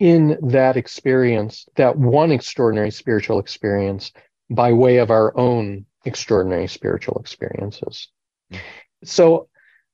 in 0.00 0.38
that 0.42 0.76
experience, 0.76 1.68
that 1.76 1.96
one 1.96 2.32
extraordinary 2.32 2.90
spiritual 2.90 3.38
experience, 3.38 4.10
by 4.50 4.72
way 4.72 4.96
of 4.96 5.10
our 5.10 5.36
own 5.36 5.84
extraordinary 6.04 6.66
spiritual 6.66 7.18
experiences. 7.18 8.08
Mm-hmm. 8.50 8.62
So 9.04 9.48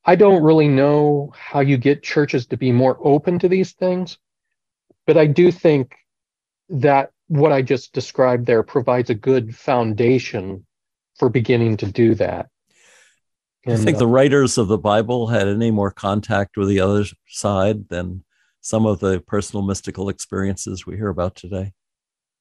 I 0.05 0.17
don't 0.17 0.43
really 0.43 0.69
know 0.69 1.33
how 1.37 1.61
you 1.61 1.77
get 1.77 2.03
churches 2.03 2.47
to 2.47 2.57
be 2.57 2.73
more 2.73 2.97
open 3.03 3.41
to 3.41 3.49
these 3.49 3.73
things, 3.73 4.17
but 5.07 5.17
I 5.17 5.27
do 5.27 5.51
think 5.51 5.95
that 6.69 7.11
what 7.27 7.53
I 7.53 7.63
just 7.63 7.93
described 7.93 8.47
there 8.47 8.63
provides 8.63 9.11
a 9.11 9.15
good 9.15 9.55
foundation 9.55 10.65
for 11.19 11.29
beginning 11.29 11.77
to 11.79 11.87
do 11.87 12.15
that. 12.15 12.49
And, 13.67 13.75
I 13.75 13.77
think 13.77 13.99
the 13.99 14.07
uh, 14.07 14.09
writers 14.09 14.57
of 14.57 14.69
the 14.69 14.79
Bible 14.79 15.27
had 15.27 15.47
any 15.47 15.71
more 15.71 15.91
contact 15.91 16.57
with 16.57 16.69
the 16.69 16.81
other 16.81 17.05
side 17.29 17.89
than 17.89 18.25
some 18.63 18.87
of 18.87 19.01
the 19.01 19.21
personal 19.21 19.65
mystical 19.65 20.09
experiences 20.09 20.87
we 20.87 20.97
hear 20.97 21.09
about 21.09 21.35
today. 21.35 21.73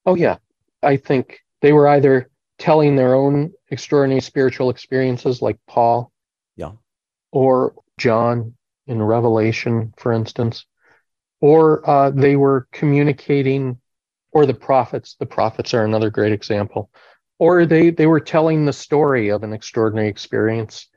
Oh, 0.06 0.16
yeah. 0.16 0.38
I 0.82 0.96
think 0.96 1.40
they 1.62 1.74
were 1.74 1.88
either 1.90 2.30
telling 2.58 2.96
their 2.96 3.16
own 3.16 3.52
extraordinary 3.70 4.22
spiritual 4.22 4.70
experiences 4.70 5.42
like 5.42 5.58
Paul. 5.68 6.12
Yeah. 6.56 6.72
Or 7.32 7.74
John 7.98 8.56
in 8.88 9.02
Revelation, 9.02 9.94
for 9.98 10.14
instance. 10.14 10.66
Or 11.42 11.88
uh, 11.90 12.12
they 12.12 12.36
were 12.38 12.68
communicating, 12.72 13.80
or 14.32 14.46
the 14.46 14.54
prophets. 14.54 15.16
The 15.20 15.26
prophets 15.26 15.74
are 15.74 15.84
another 15.84 16.10
great 16.10 16.34
example. 16.34 16.90
Or 17.40 17.66
they, 17.66 17.90
they 17.90 18.08
were 18.08 18.20
telling 18.20 18.66
the 18.66 18.74
story 18.74 19.30
of 19.30 19.44
an 19.44 19.54
extraordinary 19.54 20.10
experience 20.10 20.88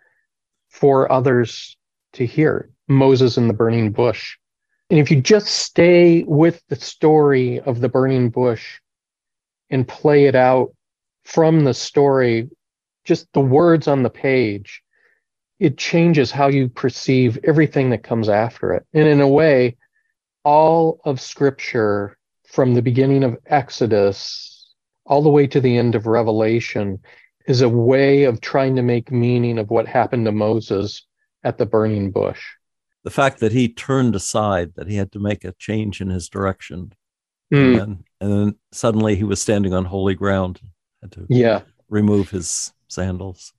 for 0.72 1.10
others 1.12 1.76
to 2.14 2.26
hear. 2.26 2.70
Moses 2.88 3.36
in 3.36 3.46
the 3.46 3.54
burning 3.54 3.92
bush. 3.92 4.36
And 4.90 4.98
if 4.98 5.10
you 5.10 5.20
just 5.20 5.46
stay 5.46 6.24
with 6.24 6.62
the 6.68 6.76
story 6.76 7.60
of 7.60 7.80
the 7.80 7.88
burning 7.88 8.30
bush 8.30 8.80
and 9.70 9.86
play 9.86 10.24
it 10.24 10.34
out 10.34 10.74
from 11.24 11.64
the 11.64 11.74
story, 11.74 12.50
just 13.04 13.32
the 13.32 13.40
words 13.40 13.86
on 13.86 14.02
the 14.02 14.10
page, 14.10 14.82
it 15.58 15.78
changes 15.78 16.30
how 16.30 16.48
you 16.48 16.68
perceive 16.68 17.38
everything 17.44 17.90
that 17.90 18.02
comes 18.02 18.28
after 18.28 18.72
it. 18.74 18.84
And 18.92 19.06
in 19.06 19.20
a 19.20 19.28
way, 19.28 19.76
all 20.44 21.00
of 21.04 21.20
scripture 21.20 22.18
from 22.44 22.74
the 22.74 22.82
beginning 22.82 23.22
of 23.24 23.38
Exodus 23.46 24.74
all 25.06 25.22
the 25.22 25.30
way 25.30 25.46
to 25.46 25.60
the 25.60 25.76
end 25.76 25.94
of 25.94 26.06
Revelation 26.06 26.98
is 27.46 27.60
a 27.60 27.68
way 27.68 28.24
of 28.24 28.40
trying 28.40 28.76
to 28.76 28.82
make 28.82 29.10
meaning 29.10 29.58
of 29.58 29.70
what 29.70 29.86
happened 29.86 30.26
to 30.26 30.32
Moses 30.32 31.06
at 31.44 31.58
the 31.58 31.66
burning 31.66 32.10
bush. 32.10 32.42
The 33.04 33.10
fact 33.10 33.40
that 33.40 33.52
he 33.52 33.68
turned 33.68 34.14
aside, 34.14 34.74
that 34.76 34.88
he 34.88 34.96
had 34.96 35.12
to 35.12 35.18
make 35.18 35.44
a 35.44 35.54
change 35.58 36.00
in 36.00 36.08
his 36.08 36.28
direction. 36.28 36.92
Mm. 37.52 37.66
And, 37.66 37.78
then, 37.78 38.04
and 38.20 38.32
then 38.32 38.54
suddenly 38.70 39.16
he 39.16 39.24
was 39.24 39.42
standing 39.42 39.74
on 39.74 39.84
holy 39.84 40.14
ground 40.14 40.60
had 41.02 41.12
to 41.12 41.26
yeah 41.28 41.60
remove 41.88 42.30
his 42.30 42.72
sandals. 42.88 43.52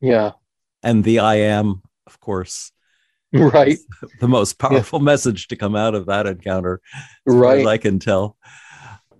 Yeah. 0.00 0.32
And 0.82 1.04
the 1.04 1.18
I 1.18 1.36
am, 1.36 1.82
of 2.06 2.20
course, 2.20 2.72
right. 3.32 3.78
The 4.20 4.28
most 4.28 4.58
powerful 4.58 5.00
yeah. 5.00 5.04
message 5.04 5.48
to 5.48 5.56
come 5.56 5.76
out 5.76 5.94
of 5.94 6.06
that 6.06 6.26
encounter, 6.26 6.80
right? 7.26 7.66
I 7.66 7.76
can 7.78 7.98
tell. 7.98 8.36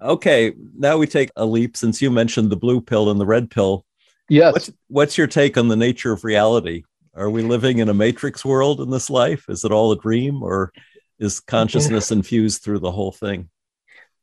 Okay, 0.01 0.53
now 0.77 0.99
we 0.99 1.07
take 1.07 1.31
a 1.37 1.45
leap 1.45 1.77
since 1.77 2.01
you 2.01 2.11
mentioned 2.11 2.51
the 2.51 2.57
blue 2.57 2.81
pill 2.81 3.11
and 3.11 3.21
the 3.21 3.27
red 3.27 3.51
pill. 3.51 3.85
Yes. 4.29 4.53
What's, 4.53 4.73
what's 4.89 5.19
your 5.19 5.27
take 5.27 5.57
on 5.57 5.69
the 5.69 5.77
nature 5.77 6.13
of 6.13 6.25
reality? 6.25 6.85
Are 7.15 7.31
we 7.31 7.43
living 7.43 7.79
in 7.79 7.89
a 7.89 7.95
matrix 7.95 8.45
world 8.45 8.81
in 8.81 8.91
this 8.91 9.09
life? 9.09 9.45
Is 9.49 9.65
it 9.65 9.73
all 9.73 9.93
a 9.93 9.99
dream 9.99 10.43
or 10.43 10.73
is 11.19 11.41
consciousness 11.41 12.11
infused 12.11 12.63
through 12.63 12.81
the 12.81 12.93
whole 12.93 13.13
thing? 13.13 13.49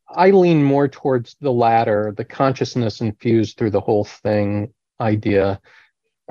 I 0.07 0.29
lean 0.29 0.63
more 0.63 0.87
towards 0.87 1.35
the 1.41 1.51
latter, 1.51 2.13
the 2.15 2.25
consciousness 2.25 3.01
infused 3.01 3.57
through 3.57 3.71
the 3.71 3.81
whole 3.81 4.05
thing 4.05 4.73
idea. 4.99 5.59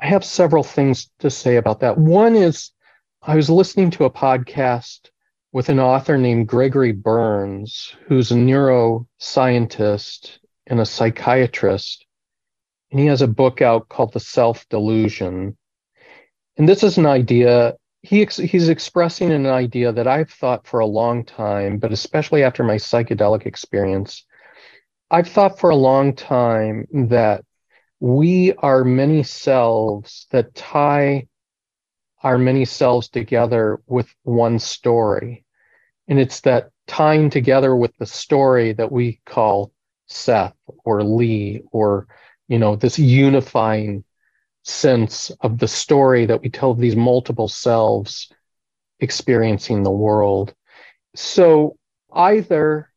I 0.01 0.07
have 0.07 0.23
several 0.23 0.63
things 0.63 1.09
to 1.19 1.29
say 1.29 1.57
about 1.57 1.81
that. 1.81 1.97
One 1.97 2.35
is 2.35 2.71
I 3.21 3.35
was 3.35 3.49
listening 3.49 3.91
to 3.91 4.05
a 4.05 4.09
podcast 4.09 5.09
with 5.51 5.69
an 5.69 5.79
author 5.79 6.17
named 6.17 6.47
Gregory 6.47 6.93
Berns, 6.93 7.93
who's 8.07 8.31
a 8.31 8.35
neuroscientist 8.35 10.37
and 10.67 10.79
a 10.79 10.85
psychiatrist. 10.85 12.05
And 12.93 12.99
he 12.99 13.07
has 13.07 13.23
a 13.23 13.27
book 13.27 13.59
out 13.59 13.89
called 13.89 14.13
The 14.13 14.19
Self 14.19 14.69
Delusion. 14.69 15.57
And 16.57 16.69
this 16.69 16.83
is 16.83 16.99
an 16.99 17.07
idea 17.07 17.73
he 18.03 18.21
ex- 18.21 18.37
he's 18.37 18.69
expressing 18.69 19.31
an 19.31 19.47
idea 19.47 19.91
that 19.91 20.07
I've 20.07 20.29
thought 20.29 20.67
for 20.67 20.79
a 20.79 20.85
long 20.85 21.25
time, 21.25 21.79
but 21.79 21.91
especially 21.91 22.43
after 22.43 22.63
my 22.63 22.75
psychedelic 22.75 23.47
experience, 23.47 24.25
I've 25.09 25.27
thought 25.27 25.57
for 25.57 25.71
a 25.71 25.75
long 25.75 26.13
time 26.13 26.85
that 26.91 27.43
we 27.99 28.53
are 28.53 28.83
many 28.83 29.23
selves 29.23 30.27
that 30.29 30.53
tie 30.53 31.27
our 32.21 32.37
many 32.37 32.65
selves 32.65 33.09
together 33.09 33.81
with 33.87 34.13
one 34.21 34.59
story. 34.59 35.45
And 36.07 36.19
it's 36.19 36.41
that 36.41 36.69
tying 36.85 37.31
together 37.31 37.75
with 37.75 37.97
the 37.97 38.05
story 38.05 38.73
that 38.73 38.91
we 38.91 39.19
call 39.25 39.71
Seth 40.05 40.53
or 40.85 41.03
Lee 41.03 41.63
or, 41.71 42.07
you 42.53 42.59
know, 42.59 42.75
this 42.75 42.99
unifying 42.99 44.03
sense 44.61 45.31
of 45.41 45.57
the 45.57 45.67
story 45.67 46.27
that 46.27 46.39
we 46.39 46.49
tell 46.51 46.69
of 46.69 46.77
these 46.77 46.95
multiple 46.95 47.47
selves 47.47 48.31
experiencing 48.99 49.81
the 49.81 49.89
world. 49.89 50.53
So 51.15 51.77
either 52.13 52.91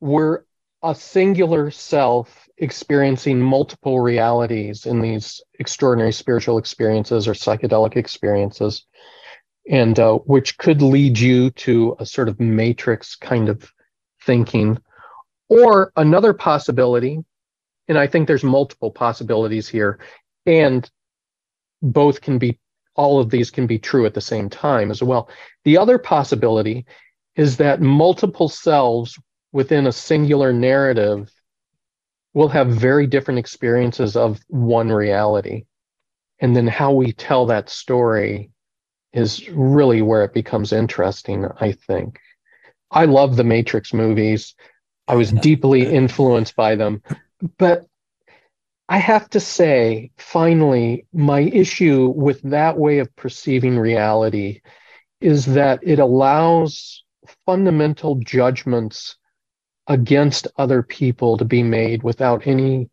we're 0.00 0.42
a 0.82 0.92
singular 0.92 1.70
self 1.70 2.48
experiencing 2.58 3.40
multiple 3.40 4.00
realities 4.00 4.86
in 4.86 5.00
these 5.00 5.40
extraordinary 5.60 6.12
spiritual 6.12 6.58
experiences 6.58 7.28
or 7.28 7.32
psychedelic 7.32 7.94
experiences, 7.94 8.86
and 9.70 9.96
uh, 10.00 10.14
which 10.14 10.58
could 10.58 10.82
lead 10.82 11.16
you 11.16 11.50
to 11.50 11.94
a 12.00 12.06
sort 12.06 12.28
of 12.28 12.40
matrix 12.40 13.14
kind 13.14 13.48
of 13.48 13.70
thinking. 14.24 14.76
Or 15.48 15.92
another 15.94 16.34
possibility, 16.34 17.20
and 17.88 17.98
I 17.98 18.06
think 18.06 18.26
there's 18.26 18.44
multiple 18.44 18.90
possibilities 18.90 19.68
here, 19.68 19.98
and 20.44 20.88
both 21.82 22.20
can 22.20 22.38
be 22.38 22.58
all 22.94 23.20
of 23.20 23.30
these 23.30 23.50
can 23.50 23.66
be 23.66 23.78
true 23.78 24.06
at 24.06 24.14
the 24.14 24.20
same 24.20 24.48
time 24.48 24.90
as 24.90 25.02
well. 25.02 25.28
The 25.64 25.78
other 25.78 25.98
possibility 25.98 26.86
is 27.34 27.58
that 27.58 27.80
multiple 27.80 28.48
selves 28.48 29.18
within 29.52 29.86
a 29.86 29.92
singular 29.92 30.52
narrative 30.52 31.30
will 32.32 32.48
have 32.48 32.68
very 32.68 33.06
different 33.06 33.38
experiences 33.38 34.16
of 34.16 34.40
one 34.48 34.88
reality. 34.88 35.64
And 36.40 36.54
then 36.54 36.66
how 36.66 36.92
we 36.92 37.12
tell 37.12 37.46
that 37.46 37.70
story 37.70 38.50
is 39.12 39.48
really 39.48 40.02
where 40.02 40.24
it 40.24 40.34
becomes 40.34 40.72
interesting, 40.72 41.46
I 41.60 41.72
think. 41.72 42.18
I 42.90 43.06
love 43.06 43.36
the 43.36 43.44
Matrix 43.44 43.94
movies. 43.94 44.54
I 45.08 45.14
was 45.14 45.32
deeply 45.32 45.86
influenced 45.86 46.56
by 46.56 46.76
them. 46.76 47.02
But 47.58 47.86
I 48.88 48.98
have 48.98 49.28
to 49.30 49.40
say, 49.40 50.12
finally, 50.16 51.06
my 51.12 51.40
issue 51.40 52.12
with 52.14 52.40
that 52.42 52.78
way 52.78 52.98
of 52.98 53.14
perceiving 53.16 53.78
reality 53.78 54.60
is 55.20 55.46
that 55.46 55.80
it 55.82 55.98
allows 55.98 57.02
fundamental 57.44 58.16
judgments 58.16 59.16
against 59.88 60.46
other 60.56 60.82
people 60.82 61.36
to 61.36 61.44
be 61.44 61.62
made 61.62 62.02
without 62.02 62.46
any 62.46 62.90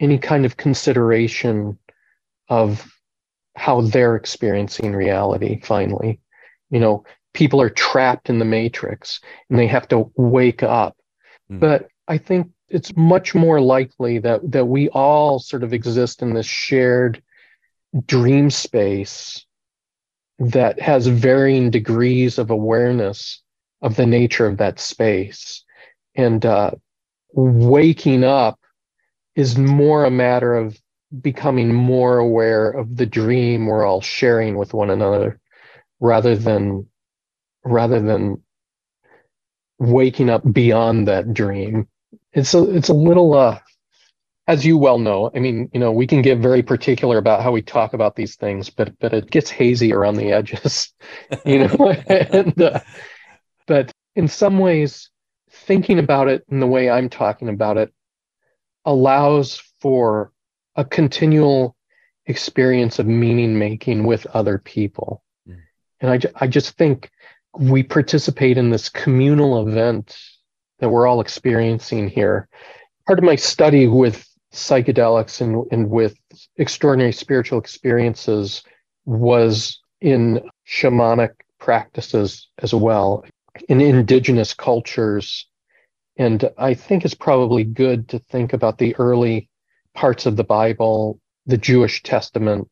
any 0.00 0.18
kind 0.18 0.46
of 0.46 0.56
consideration 0.56 1.78
of 2.48 2.90
how 3.54 3.82
they're 3.82 4.16
experiencing 4.16 4.94
reality 4.94 5.60
finally. 5.62 6.20
You 6.70 6.80
know, 6.80 7.04
people 7.34 7.60
are 7.60 7.68
trapped 7.68 8.30
in 8.30 8.38
the 8.38 8.44
matrix 8.44 9.20
and 9.50 9.58
they 9.58 9.66
have 9.66 9.86
to 9.88 10.10
wake 10.16 10.62
up. 10.62 10.96
Mm. 11.50 11.60
But 11.60 11.88
I 12.08 12.16
think 12.16 12.50
it's 12.70 12.96
much 12.96 13.34
more 13.34 13.60
likely 13.60 14.18
that 14.18 14.40
that 14.52 14.66
we 14.66 14.88
all 14.90 15.38
sort 15.38 15.62
of 15.62 15.72
exist 15.72 16.22
in 16.22 16.34
this 16.34 16.46
shared 16.46 17.22
dream 18.06 18.50
space 18.50 19.44
that 20.38 20.80
has 20.80 21.06
varying 21.06 21.70
degrees 21.70 22.38
of 22.38 22.50
awareness 22.50 23.42
of 23.82 23.96
the 23.96 24.06
nature 24.06 24.46
of 24.46 24.58
that 24.58 24.78
space. 24.80 25.64
And 26.14 26.44
uh, 26.46 26.72
waking 27.32 28.24
up 28.24 28.58
is 29.34 29.58
more 29.58 30.04
a 30.04 30.10
matter 30.10 30.54
of 30.54 30.78
becoming 31.20 31.74
more 31.74 32.18
aware 32.18 32.70
of 32.70 32.96
the 32.96 33.06
dream 33.06 33.66
we're 33.66 33.84
all 33.84 34.00
sharing 34.00 34.56
with 34.56 34.72
one 34.72 34.90
another 34.90 35.40
rather 35.98 36.36
than 36.36 36.86
rather 37.64 38.00
than 38.00 38.42
waking 39.78 40.30
up 40.30 40.42
beyond 40.52 41.08
that 41.08 41.34
dream 41.34 41.88
it's 42.32 42.54
a 42.54 42.76
it's 42.76 42.88
a 42.88 42.94
little 42.94 43.34
uh 43.34 43.58
as 44.46 44.64
you 44.64 44.76
well 44.76 44.98
know 44.98 45.30
i 45.34 45.38
mean 45.38 45.68
you 45.72 45.80
know 45.80 45.92
we 45.92 46.06
can 46.06 46.22
get 46.22 46.38
very 46.38 46.62
particular 46.62 47.18
about 47.18 47.42
how 47.42 47.52
we 47.52 47.62
talk 47.62 47.92
about 47.92 48.16
these 48.16 48.36
things 48.36 48.70
but 48.70 48.92
but 48.98 49.12
it 49.12 49.30
gets 49.30 49.50
hazy 49.50 49.92
around 49.92 50.16
the 50.16 50.32
edges 50.32 50.92
you 51.44 51.66
know 51.66 51.90
and 52.08 52.60
uh, 52.60 52.80
but 53.66 53.92
in 54.16 54.28
some 54.28 54.58
ways 54.58 55.10
thinking 55.50 55.98
about 55.98 56.28
it 56.28 56.44
in 56.48 56.60
the 56.60 56.66
way 56.66 56.90
i'm 56.90 57.08
talking 57.08 57.48
about 57.48 57.76
it 57.76 57.92
allows 58.84 59.62
for 59.80 60.32
a 60.76 60.84
continual 60.84 61.76
experience 62.26 62.98
of 62.98 63.06
meaning 63.06 63.58
making 63.58 64.04
with 64.04 64.26
other 64.26 64.58
people 64.58 65.22
mm. 65.48 65.58
and 66.00 66.10
I, 66.10 66.44
I 66.44 66.46
just 66.46 66.76
think 66.76 67.10
we 67.58 67.82
participate 67.82 68.56
in 68.56 68.70
this 68.70 68.88
communal 68.88 69.66
event 69.68 70.16
that 70.80 70.88
we're 70.88 71.06
all 71.06 71.20
experiencing 71.20 72.08
here. 72.08 72.48
Part 73.06 73.18
of 73.18 73.24
my 73.24 73.36
study 73.36 73.86
with 73.86 74.26
psychedelics 74.52 75.40
and, 75.40 75.64
and 75.70 75.88
with 75.88 76.16
extraordinary 76.56 77.12
spiritual 77.12 77.58
experiences 77.58 78.62
was 79.04 79.80
in 80.00 80.40
shamanic 80.66 81.30
practices 81.58 82.48
as 82.58 82.74
well, 82.74 83.24
in 83.68 83.80
indigenous 83.80 84.54
cultures. 84.54 85.46
And 86.16 86.50
I 86.58 86.74
think 86.74 87.04
it's 87.04 87.14
probably 87.14 87.64
good 87.64 88.08
to 88.08 88.18
think 88.18 88.52
about 88.52 88.78
the 88.78 88.96
early 88.96 89.48
parts 89.94 90.26
of 90.26 90.36
the 90.36 90.44
Bible, 90.44 91.20
the 91.46 91.58
Jewish 91.58 92.02
Testament, 92.02 92.68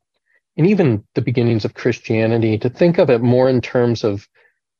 and 0.57 0.67
even 0.67 1.05
the 1.15 1.23
beginnings 1.23 1.65
of 1.65 1.75
Christianity, 1.75 2.59
to 2.59 2.69
think 2.69 2.99
of 2.99 3.11
it 3.11 3.21
more 3.21 3.49
in 3.49 3.61
terms 3.61 4.03
of 4.03 4.27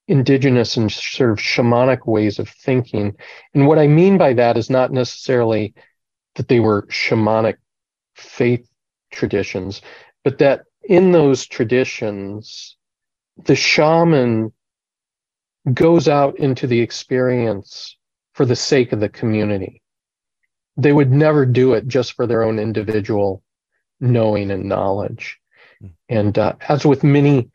indigenous 0.09 0.77
and 0.77 0.91
sort 0.91 1.31
of 1.31 1.39
shamanic 1.39 2.07
ways 2.07 2.39
of 2.39 2.49
thinking. 2.49 3.15
And 3.55 3.67
what 3.67 3.79
I 3.79 3.87
mean 3.87 4.19
by 4.19 4.33
that 4.33 4.57
is 4.57 4.71
not 4.71 4.91
necessarily 4.91 5.75
that 6.35 6.49
they 6.49 6.61
were 6.61 6.87
shamanic 6.87 7.57
faith 8.15 8.67
traditions, 9.13 9.83
but 10.25 10.39
that 10.39 10.63
in 10.83 11.13
those 11.13 11.47
traditions, 11.47 12.77
the 13.45 13.55
shaman 13.55 14.53
goes 15.73 16.09
out 16.09 16.39
into 16.39 16.67
the 16.67 16.81
experience 16.81 17.97
for 18.33 18.47
the 18.47 18.57
sake 18.57 18.93
of 18.93 19.01
the 19.01 19.09
community. 19.09 19.83
They 20.77 20.93
would 20.93 21.13
never 21.13 21.45
do 21.45 21.75
it 21.75 21.87
just 21.87 22.15
for 22.15 22.27
their 22.27 22.43
own 22.43 22.59
individual 22.59 23.43
knowing 24.01 24.51
and 24.51 24.65
knowledge. 24.65 25.39
Mm. 25.83 25.93
And 26.09 26.39
uh, 26.39 26.55
as 26.69 26.87
with 26.87 27.05
many 27.05 27.51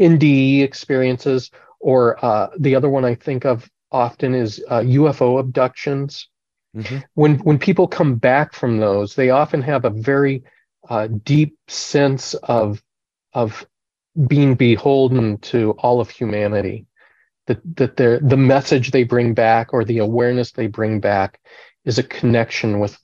NDE 0.00 0.62
experiences 0.62 1.50
or 1.82 2.24
uh, 2.24 2.48
the 2.58 2.74
other 2.76 2.88
one 2.88 3.04
I 3.04 3.14
think 3.14 3.44
of 3.44 3.68
often 3.90 4.34
is 4.34 4.64
uh, 4.68 4.80
UFO 4.80 5.38
abductions. 5.38 6.28
Mm-hmm. 6.74 6.98
When 7.14 7.38
when 7.40 7.58
people 7.58 7.86
come 7.86 8.14
back 8.14 8.54
from 8.54 8.78
those, 8.78 9.14
they 9.14 9.30
often 9.30 9.60
have 9.62 9.84
a 9.84 9.90
very 9.90 10.44
uh, 10.88 11.08
deep 11.08 11.58
sense 11.68 12.34
of 12.34 12.82
of 13.34 13.66
being 14.26 14.54
beholden 14.54 15.38
to 15.38 15.72
all 15.72 16.00
of 16.00 16.08
humanity. 16.08 16.86
That 17.46 17.60
that 17.76 17.96
the 17.96 18.20
the 18.22 18.36
message 18.36 18.90
they 18.90 19.04
bring 19.04 19.34
back 19.34 19.74
or 19.74 19.84
the 19.84 19.98
awareness 19.98 20.52
they 20.52 20.68
bring 20.68 21.00
back 21.00 21.40
is 21.84 21.98
a 21.98 22.04
connection 22.04 22.78
with 22.78 22.96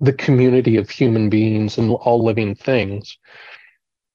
the 0.00 0.12
community 0.12 0.76
of 0.76 0.90
human 0.90 1.30
beings 1.30 1.78
and 1.78 1.90
all 1.92 2.24
living 2.24 2.54
things, 2.54 3.16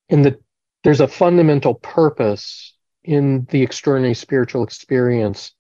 and 0.10 0.26
that 0.26 0.42
there's 0.84 1.02
a 1.02 1.08
fundamental 1.08 1.76
purpose 1.76 2.73
in 3.04 3.46
the 3.50 3.62
extraordinary 3.62 4.14
spiritual 4.14 4.64
experience 4.64 5.54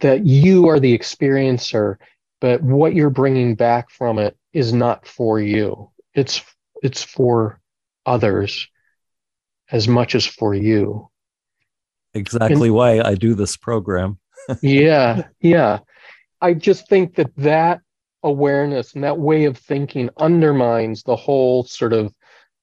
that 0.00 0.24
you 0.24 0.68
are 0.68 0.80
the 0.80 0.96
experiencer 0.96 1.96
but 2.40 2.62
what 2.62 2.94
you're 2.94 3.10
bringing 3.10 3.54
back 3.54 3.90
from 3.90 4.18
it 4.18 4.36
is 4.52 4.72
not 4.72 5.06
for 5.06 5.40
you. 5.40 5.90
It's 6.14 6.42
it's 6.82 7.02
for 7.02 7.60
others 8.06 8.68
as 9.70 9.88
much 9.88 10.14
as 10.14 10.24
for 10.24 10.54
you. 10.54 11.08
Exactly 12.14 12.68
and, 12.68 12.74
why 12.74 13.00
i 13.00 13.14
do 13.14 13.34
this 13.34 13.56
program. 13.56 14.18
Yeah 14.62 15.24
yeah. 15.40 15.80
I 16.40 16.54
just 16.54 16.88
think 16.88 17.16
that 17.16 17.34
that 17.36 17.80
awareness 18.22 18.94
and 18.94 19.04
that 19.04 19.18
way 19.18 19.44
of 19.44 19.58
thinking 19.58 20.08
undermines 20.16 21.02
the 21.02 21.16
whole 21.16 21.64
sort 21.64 21.92
of 21.92 22.14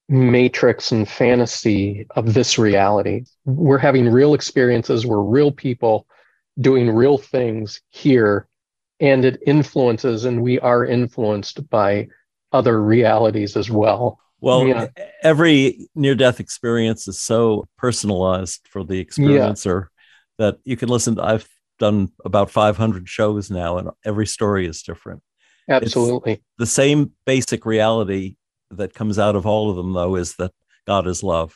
matrix 0.07 0.91
and 0.91 1.07
fantasy 1.07 2.05
of 2.15 2.33
this 2.33 2.57
reality. 2.57 3.25
We're 3.45 3.77
having 3.77 4.09
real 4.09 4.33
experiences, 4.33 5.05
we're 5.05 5.21
real 5.21 5.51
people 5.51 6.07
doing 6.59 6.89
real 6.89 7.17
things 7.17 7.81
here, 7.89 8.47
and 8.99 9.25
it 9.25 9.41
influences, 9.45 10.25
and 10.25 10.41
we 10.41 10.59
are 10.59 10.85
influenced 10.85 11.69
by 11.69 12.07
other 12.51 12.81
realities 12.81 13.57
as 13.57 13.69
well. 13.69 14.19
Well, 14.39 14.67
yeah. 14.67 14.87
every 15.23 15.87
near 15.95 16.13
death 16.13 16.39
experience 16.39 17.07
is 17.07 17.19
so 17.19 17.67
personalized 17.77 18.67
for 18.69 18.83
the 18.83 19.03
experiencer 19.03 19.87
yeah. 19.87 20.45
that 20.45 20.59
you 20.63 20.77
can 20.77 20.89
listen 20.89 21.15
to. 21.15 21.23
I've 21.23 21.49
done 21.79 22.09
about 22.23 22.51
500 22.51 23.09
shows 23.09 23.49
now, 23.49 23.77
and 23.77 23.89
every 24.05 24.27
story 24.27 24.67
is 24.67 24.83
different. 24.83 25.23
Absolutely. 25.67 26.33
It's 26.33 26.43
the 26.59 26.67
same 26.67 27.11
basic 27.25 27.65
reality 27.65 28.35
that 28.71 28.93
comes 28.93 29.19
out 29.19 29.35
of 29.35 29.45
all 29.45 29.69
of 29.69 29.75
them 29.75 29.93
though 29.93 30.15
is 30.15 30.35
that 30.35 30.51
God 30.85 31.07
is 31.07 31.23
love. 31.23 31.55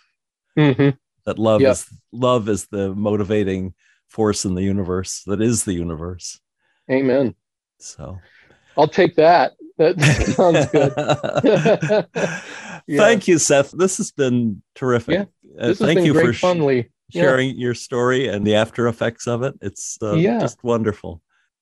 Mm-hmm. 0.58 0.90
That 1.26 1.40
love 1.40 1.62
yep. 1.62 1.74
is 1.74 1.88
love 2.12 2.50
is 2.50 2.68
the 2.68 2.94
motivating 2.96 3.74
force 4.08 4.46
in 4.46 4.56
the 4.56 4.64
universe 4.64 5.24
that 5.28 5.42
is 5.42 5.64
the 5.64 5.74
universe. 5.74 6.40
Amen. 6.92 7.36
So 7.80 8.20
I'll 8.78 8.88
take 8.88 9.16
that. 9.16 9.54
That 9.78 10.00
sounds 10.36 10.66
good. 10.72 10.94
yeah. 12.88 12.98
Thank 12.98 13.28
you, 13.28 13.38
Seth. 13.38 13.72
This 13.72 13.98
has 13.98 14.12
been 14.12 14.62
terrific. 14.76 15.14
Yeah, 15.14 15.62
uh, 15.62 15.68
this 15.68 15.82
uh, 15.82 15.86
thank 15.86 16.06
you 16.06 16.14
for 16.14 16.34
sh- 16.34 16.86
sharing 17.12 17.58
your 17.58 17.74
story 17.74 18.28
and 18.28 18.46
the 18.46 18.56
after 18.56 18.88
effects 18.88 19.28
of 19.28 19.44
it. 19.44 19.56
It's 19.62 19.98
uh, 20.02 20.16
yeah. 20.16 20.40
just 20.40 20.64
wonderful. 20.64 21.22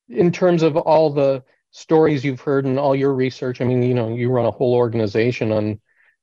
In 0.09 0.31
terms 0.31 0.63
of 0.63 0.77
all 0.77 1.11
the 1.11 1.43
stories 1.78 2.25
you've 2.25 2.41
heard 2.41 2.65
and 2.65 2.80
all 2.80 2.95
your 2.95 3.13
research. 3.13 3.61
I 3.61 3.65
mean, 3.65 3.84
you 3.84 3.93
know, 3.93 4.09
you 4.09 4.32
run 4.32 4.47
a 4.47 4.51
whole 4.51 4.73
organization 4.73 5.51
on 5.51 5.80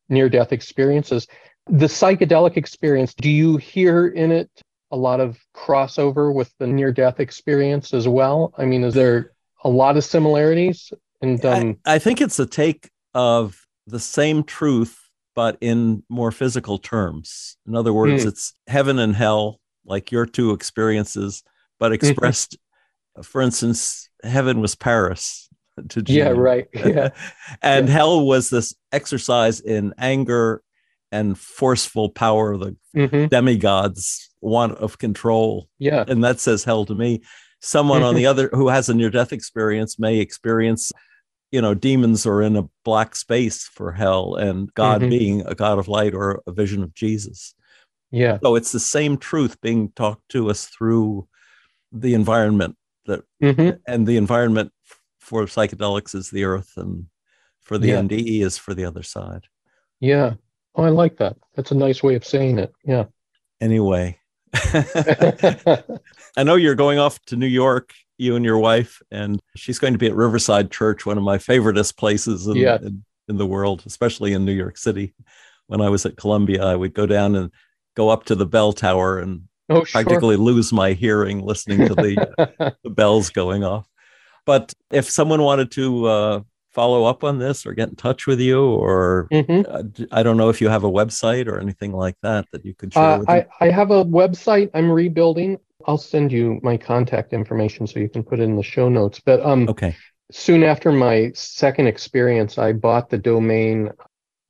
near 0.08 0.28
death 0.28 0.52
experiences. 0.52 1.28
The 1.66 1.86
psychedelic 1.86 2.56
experience, 2.56 3.14
do 3.14 3.30
you 3.30 3.56
hear 3.56 4.08
in 4.08 4.32
it 4.32 4.50
a 4.90 4.96
lot 4.96 5.20
of 5.20 5.38
crossover 5.54 6.34
with 6.34 6.52
the 6.58 6.66
near 6.66 6.90
death 6.90 7.20
experience 7.20 7.94
as 7.94 8.08
well? 8.08 8.52
I 8.58 8.64
mean, 8.64 8.82
is 8.82 8.94
there 8.94 9.30
a 9.62 9.68
lot 9.68 9.96
of 9.96 10.02
similarities? 10.02 10.92
And 11.22 11.42
um, 11.44 11.76
I, 11.86 11.94
I 11.94 11.98
think 12.00 12.20
it's 12.20 12.40
a 12.40 12.46
take 12.46 12.90
of 13.14 13.64
the 13.86 14.00
same 14.00 14.42
truth, 14.42 14.98
but 15.36 15.56
in 15.60 16.02
more 16.08 16.32
physical 16.32 16.78
terms. 16.78 17.56
In 17.64 17.76
other 17.76 17.92
words, 17.92 18.24
mm. 18.24 18.26
it's 18.26 18.54
heaven 18.66 18.98
and 18.98 19.14
hell, 19.14 19.60
like 19.86 20.10
your 20.10 20.26
two 20.26 20.50
experiences, 20.50 21.44
but 21.78 21.92
mm-hmm. 21.92 22.06
expressed, 22.06 22.58
for 23.22 23.40
instance, 23.40 24.08
heaven 24.22 24.60
was 24.60 24.74
Paris 24.74 25.48
to 25.88 26.02
Gene. 26.02 26.16
Yeah, 26.16 26.28
right. 26.28 26.68
Yeah. 26.74 27.10
and 27.62 27.88
yeah. 27.88 27.94
hell 27.94 28.26
was 28.26 28.50
this 28.50 28.74
exercise 28.92 29.60
in 29.60 29.94
anger 29.98 30.62
and 31.12 31.38
forceful 31.38 32.10
power 32.10 32.52
of 32.52 32.60
the 32.60 32.76
mm-hmm. 32.96 33.26
demigods 33.26 34.30
want 34.40 34.78
of 34.78 34.98
control. 34.98 35.68
Yeah. 35.78 36.04
And 36.06 36.24
that 36.24 36.40
says 36.40 36.64
hell 36.64 36.84
to 36.86 36.94
me. 36.94 37.22
Someone 37.60 38.02
on 38.02 38.14
the 38.14 38.26
other 38.30 38.50
who 38.52 38.68
has 38.68 38.88
a 38.88 38.94
near 38.94 39.10
death 39.10 39.32
experience 39.32 39.98
may 39.98 40.18
experience, 40.18 40.90
you 41.52 41.62
know, 41.62 41.72
demons 41.72 42.26
are 42.26 42.42
in 42.42 42.56
a 42.56 42.68
black 42.84 43.14
space 43.14 43.64
for 43.64 43.92
hell 43.92 44.34
and 44.34 44.72
God 44.74 45.02
mm-hmm. 45.02 45.10
being 45.10 45.46
a 45.46 45.54
God 45.54 45.78
of 45.78 45.88
light 45.88 46.14
or 46.14 46.42
a 46.46 46.52
vision 46.52 46.82
of 46.82 46.94
Jesus. 46.94 47.54
Yeah. 48.10 48.38
So 48.42 48.56
it's 48.56 48.72
the 48.72 48.80
same 48.80 49.16
truth 49.16 49.60
being 49.60 49.92
talked 49.92 50.28
to 50.30 50.50
us 50.50 50.66
through 50.66 51.28
the 51.92 52.14
environment 52.14 52.76
that 53.06 53.22
mm-hmm. 53.42 53.76
and 53.86 54.06
the 54.06 54.16
environment 54.16 54.72
for 55.18 55.44
psychedelics 55.44 56.14
is 56.14 56.30
the 56.30 56.44
earth 56.44 56.72
and 56.76 57.06
for 57.60 57.78
the 57.78 57.88
yeah. 57.88 58.00
NDE 58.00 58.42
is 58.42 58.58
for 58.58 58.74
the 58.74 58.84
other 58.84 59.02
side. 59.02 59.44
Yeah. 60.00 60.34
Oh, 60.74 60.84
I 60.84 60.90
like 60.90 61.16
that. 61.18 61.36
That's 61.54 61.70
a 61.70 61.76
nice 61.76 62.02
way 62.02 62.14
of 62.14 62.24
saying 62.24 62.58
it. 62.58 62.72
Yeah. 62.84 63.04
Anyway, 63.60 64.18
I 64.54 66.42
know 66.42 66.56
you're 66.56 66.74
going 66.74 66.98
off 66.98 67.18
to 67.26 67.36
New 67.36 67.46
York, 67.46 67.94
you 68.18 68.36
and 68.36 68.44
your 68.44 68.58
wife, 68.58 69.00
and 69.10 69.40
she's 69.56 69.78
going 69.78 69.94
to 69.94 69.98
be 69.98 70.06
at 70.06 70.14
Riverside 70.14 70.70
Church, 70.70 71.06
one 71.06 71.16
of 71.16 71.24
my 71.24 71.38
favoriteest 71.38 71.96
places 71.96 72.46
in, 72.46 72.56
Yeah. 72.56 72.76
in, 72.82 73.04
in 73.28 73.38
the 73.38 73.46
world, 73.46 73.82
especially 73.86 74.32
in 74.32 74.44
New 74.44 74.52
York 74.52 74.76
City. 74.76 75.14
When 75.66 75.80
I 75.80 75.88
was 75.88 76.04
at 76.04 76.16
Columbia, 76.16 76.64
I 76.64 76.76
would 76.76 76.92
go 76.92 77.06
down 77.06 77.34
and 77.34 77.50
go 77.96 78.10
up 78.10 78.24
to 78.24 78.34
the 78.34 78.46
bell 78.46 78.72
tower 78.72 79.18
and 79.18 79.48
oh, 79.74 79.84
sure. 79.84 80.02
practically 80.02 80.36
lose 80.36 80.72
my 80.72 80.92
hearing 80.92 81.44
listening 81.44 81.86
to 81.86 81.94
the, 81.94 82.74
the 82.84 82.90
bells 82.90 83.30
going 83.30 83.64
off. 83.64 83.88
But 84.46 84.72
if 84.90 85.08
someone 85.08 85.42
wanted 85.42 85.70
to 85.72 86.06
uh, 86.06 86.40
follow 86.72 87.04
up 87.04 87.24
on 87.24 87.38
this 87.38 87.66
or 87.66 87.72
get 87.72 87.88
in 87.88 87.96
touch 87.96 88.26
with 88.26 88.40
you, 88.40 88.62
or 88.62 89.28
Mhm. 89.32 89.64
uh, 89.68 90.06
I 90.12 90.22
don't 90.22 90.36
know 90.36 90.48
if 90.50 90.60
you 90.60 90.68
have 90.68 90.84
a 90.84 90.90
website 90.90 91.46
or 91.46 91.58
anything 91.60 91.92
like 91.92 92.16
that 92.22 92.46
that 92.52 92.64
you 92.64 92.74
could 92.74 92.92
share 92.92 93.02
Uh, 93.02 93.18
with 93.20 93.30
I. 93.30 93.46
I 93.60 93.70
have 93.70 93.90
a 93.90 94.04
website 94.04 94.70
I'm 94.74 94.90
rebuilding. 94.90 95.58
I'll 95.86 95.98
send 95.98 96.32
you 96.32 96.60
my 96.62 96.76
contact 96.76 97.32
information 97.32 97.86
so 97.86 98.00
you 98.00 98.08
can 98.08 98.22
put 98.22 98.40
it 98.40 98.44
in 98.44 98.56
the 98.56 98.62
show 98.62 98.88
notes. 98.88 99.20
But 99.24 99.44
um, 99.44 99.68
Okay. 99.68 99.94
soon 100.32 100.62
after 100.62 100.92
my 100.92 101.30
second 101.34 101.86
experience, 101.86 102.58
I 102.58 102.72
bought 102.72 103.10
the 103.10 103.18
domain 103.18 103.90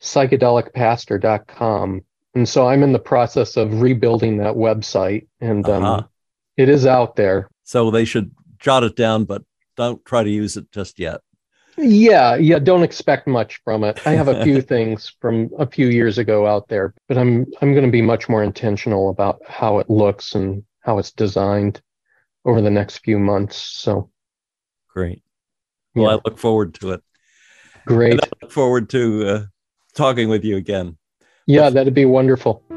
psychedelicpastor.com. 0.00 2.02
And 2.34 2.48
so 2.48 2.66
I'm 2.68 2.82
in 2.82 2.92
the 2.92 2.98
process 2.98 3.56
of 3.56 3.80
rebuilding 3.80 4.38
that 4.38 4.54
website. 4.54 5.26
And 5.40 5.68
um, 5.68 5.84
Uh-huh. 5.84 6.02
it 6.56 6.68
is 6.68 6.86
out 6.86 7.16
there. 7.16 7.48
So 7.62 7.90
they 7.90 8.04
should 8.04 8.32
jot 8.58 8.84
it 8.84 8.96
down, 8.96 9.24
but 9.24 9.42
don't 9.76 10.04
try 10.04 10.22
to 10.24 10.30
use 10.30 10.56
it 10.56 10.70
just 10.72 10.98
yet. 10.98 11.20
Yeah, 11.76 12.36
yeah, 12.36 12.60
don't 12.60 12.84
expect 12.84 13.26
much 13.26 13.60
from 13.64 13.82
it. 13.82 14.00
I 14.06 14.10
have 14.12 14.28
a 14.28 14.44
few 14.44 14.60
things 14.74 15.12
from 15.20 15.50
a 15.58 15.66
few 15.66 15.88
years 15.88 16.18
ago 16.18 16.46
out 16.46 16.68
there, 16.68 16.94
but 17.08 17.18
I'm 17.18 17.46
I'm 17.60 17.72
going 17.72 17.84
to 17.84 17.90
be 17.90 18.02
much 18.02 18.28
more 18.28 18.44
intentional 18.44 19.10
about 19.10 19.40
how 19.48 19.80
it 19.80 19.90
looks 19.90 20.34
and 20.36 20.62
how 20.80 20.98
it's 20.98 21.10
designed 21.10 21.82
over 22.44 22.60
the 22.60 22.70
next 22.70 22.98
few 22.98 23.18
months. 23.18 23.56
So, 23.56 24.10
Great. 24.88 25.22
Well, 25.96 26.06
yeah, 26.06 26.16
I 26.16 26.20
look 26.24 26.38
forward 26.38 26.74
to 26.74 26.92
it. 26.92 27.02
great. 27.86 28.12
And 28.12 28.20
I 28.20 28.28
look 28.42 28.52
forward 28.52 28.88
to 28.90 29.28
uh, 29.28 29.44
talking 29.94 30.28
with 30.28 30.44
you 30.44 30.56
again. 30.56 30.96
Yeah, 31.46 31.68
that'd 31.70 31.94
be 31.94 32.06
wonderful. 32.06 32.62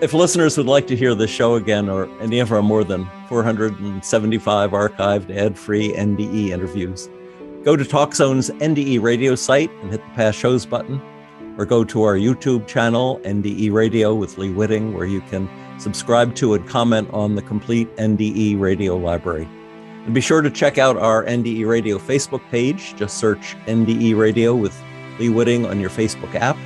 if 0.00 0.12
listeners 0.12 0.56
would 0.56 0.66
like 0.66 0.86
to 0.86 0.96
hear 0.96 1.14
the 1.14 1.26
show 1.26 1.54
again 1.54 1.88
or 1.88 2.08
any 2.20 2.38
of 2.38 2.52
our 2.52 2.62
more 2.62 2.84
than 2.84 3.08
475 3.28 4.70
archived 4.70 5.36
ad 5.36 5.58
free 5.58 5.92
NDE 5.92 6.50
interviews, 6.50 7.08
go 7.64 7.74
to 7.74 7.84
TalkZone's 7.84 8.50
NDE 8.50 9.02
radio 9.02 9.34
site 9.34 9.70
and 9.82 9.90
hit 9.90 10.04
the 10.04 10.14
past 10.14 10.38
shows 10.38 10.64
button, 10.64 11.02
or 11.58 11.64
go 11.64 11.82
to 11.82 12.02
our 12.04 12.14
YouTube 12.14 12.68
channel, 12.68 13.20
NDE 13.24 13.72
Radio 13.72 14.14
with 14.14 14.38
Lee 14.38 14.52
Witting, 14.52 14.94
where 14.94 15.06
you 15.06 15.20
can 15.22 15.48
subscribe 15.80 16.36
to 16.36 16.54
and 16.54 16.68
comment 16.68 17.08
on 17.12 17.34
the 17.34 17.42
complete 17.42 17.94
NDE 17.96 18.60
radio 18.60 18.96
library. 18.96 19.48
And 20.04 20.14
be 20.14 20.20
sure 20.20 20.42
to 20.42 20.50
check 20.50 20.78
out 20.78 20.96
our 20.98 21.24
NDE 21.24 21.66
Radio 21.66 21.98
Facebook 21.98 22.48
page. 22.50 22.94
Just 22.94 23.18
search 23.18 23.56
NDE 23.66 24.16
Radio 24.16 24.54
with 24.54 24.78
Lee 25.18 25.30
Witting 25.30 25.66
on 25.66 25.80
your 25.80 25.90
Facebook 25.90 26.34
app. 26.34 26.56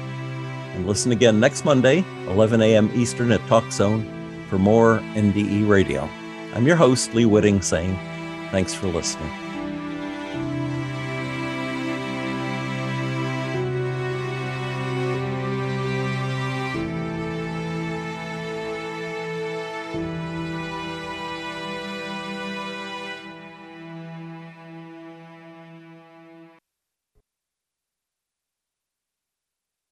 And 0.78 0.86
listen 0.86 1.10
again 1.10 1.40
next 1.40 1.64
Monday, 1.64 2.04
11 2.28 2.62
a.m. 2.62 2.88
Eastern 2.94 3.32
at 3.32 3.44
Talk 3.48 3.72
Zone 3.72 4.06
for 4.48 4.60
more 4.60 5.00
NDE 5.14 5.68
Radio. 5.68 6.08
I'm 6.54 6.68
your 6.68 6.76
host, 6.76 7.14
Lee 7.14 7.24
Witting, 7.24 7.60
saying 7.60 7.96
thanks 8.52 8.74
for 8.74 8.86
listening. 8.86 9.47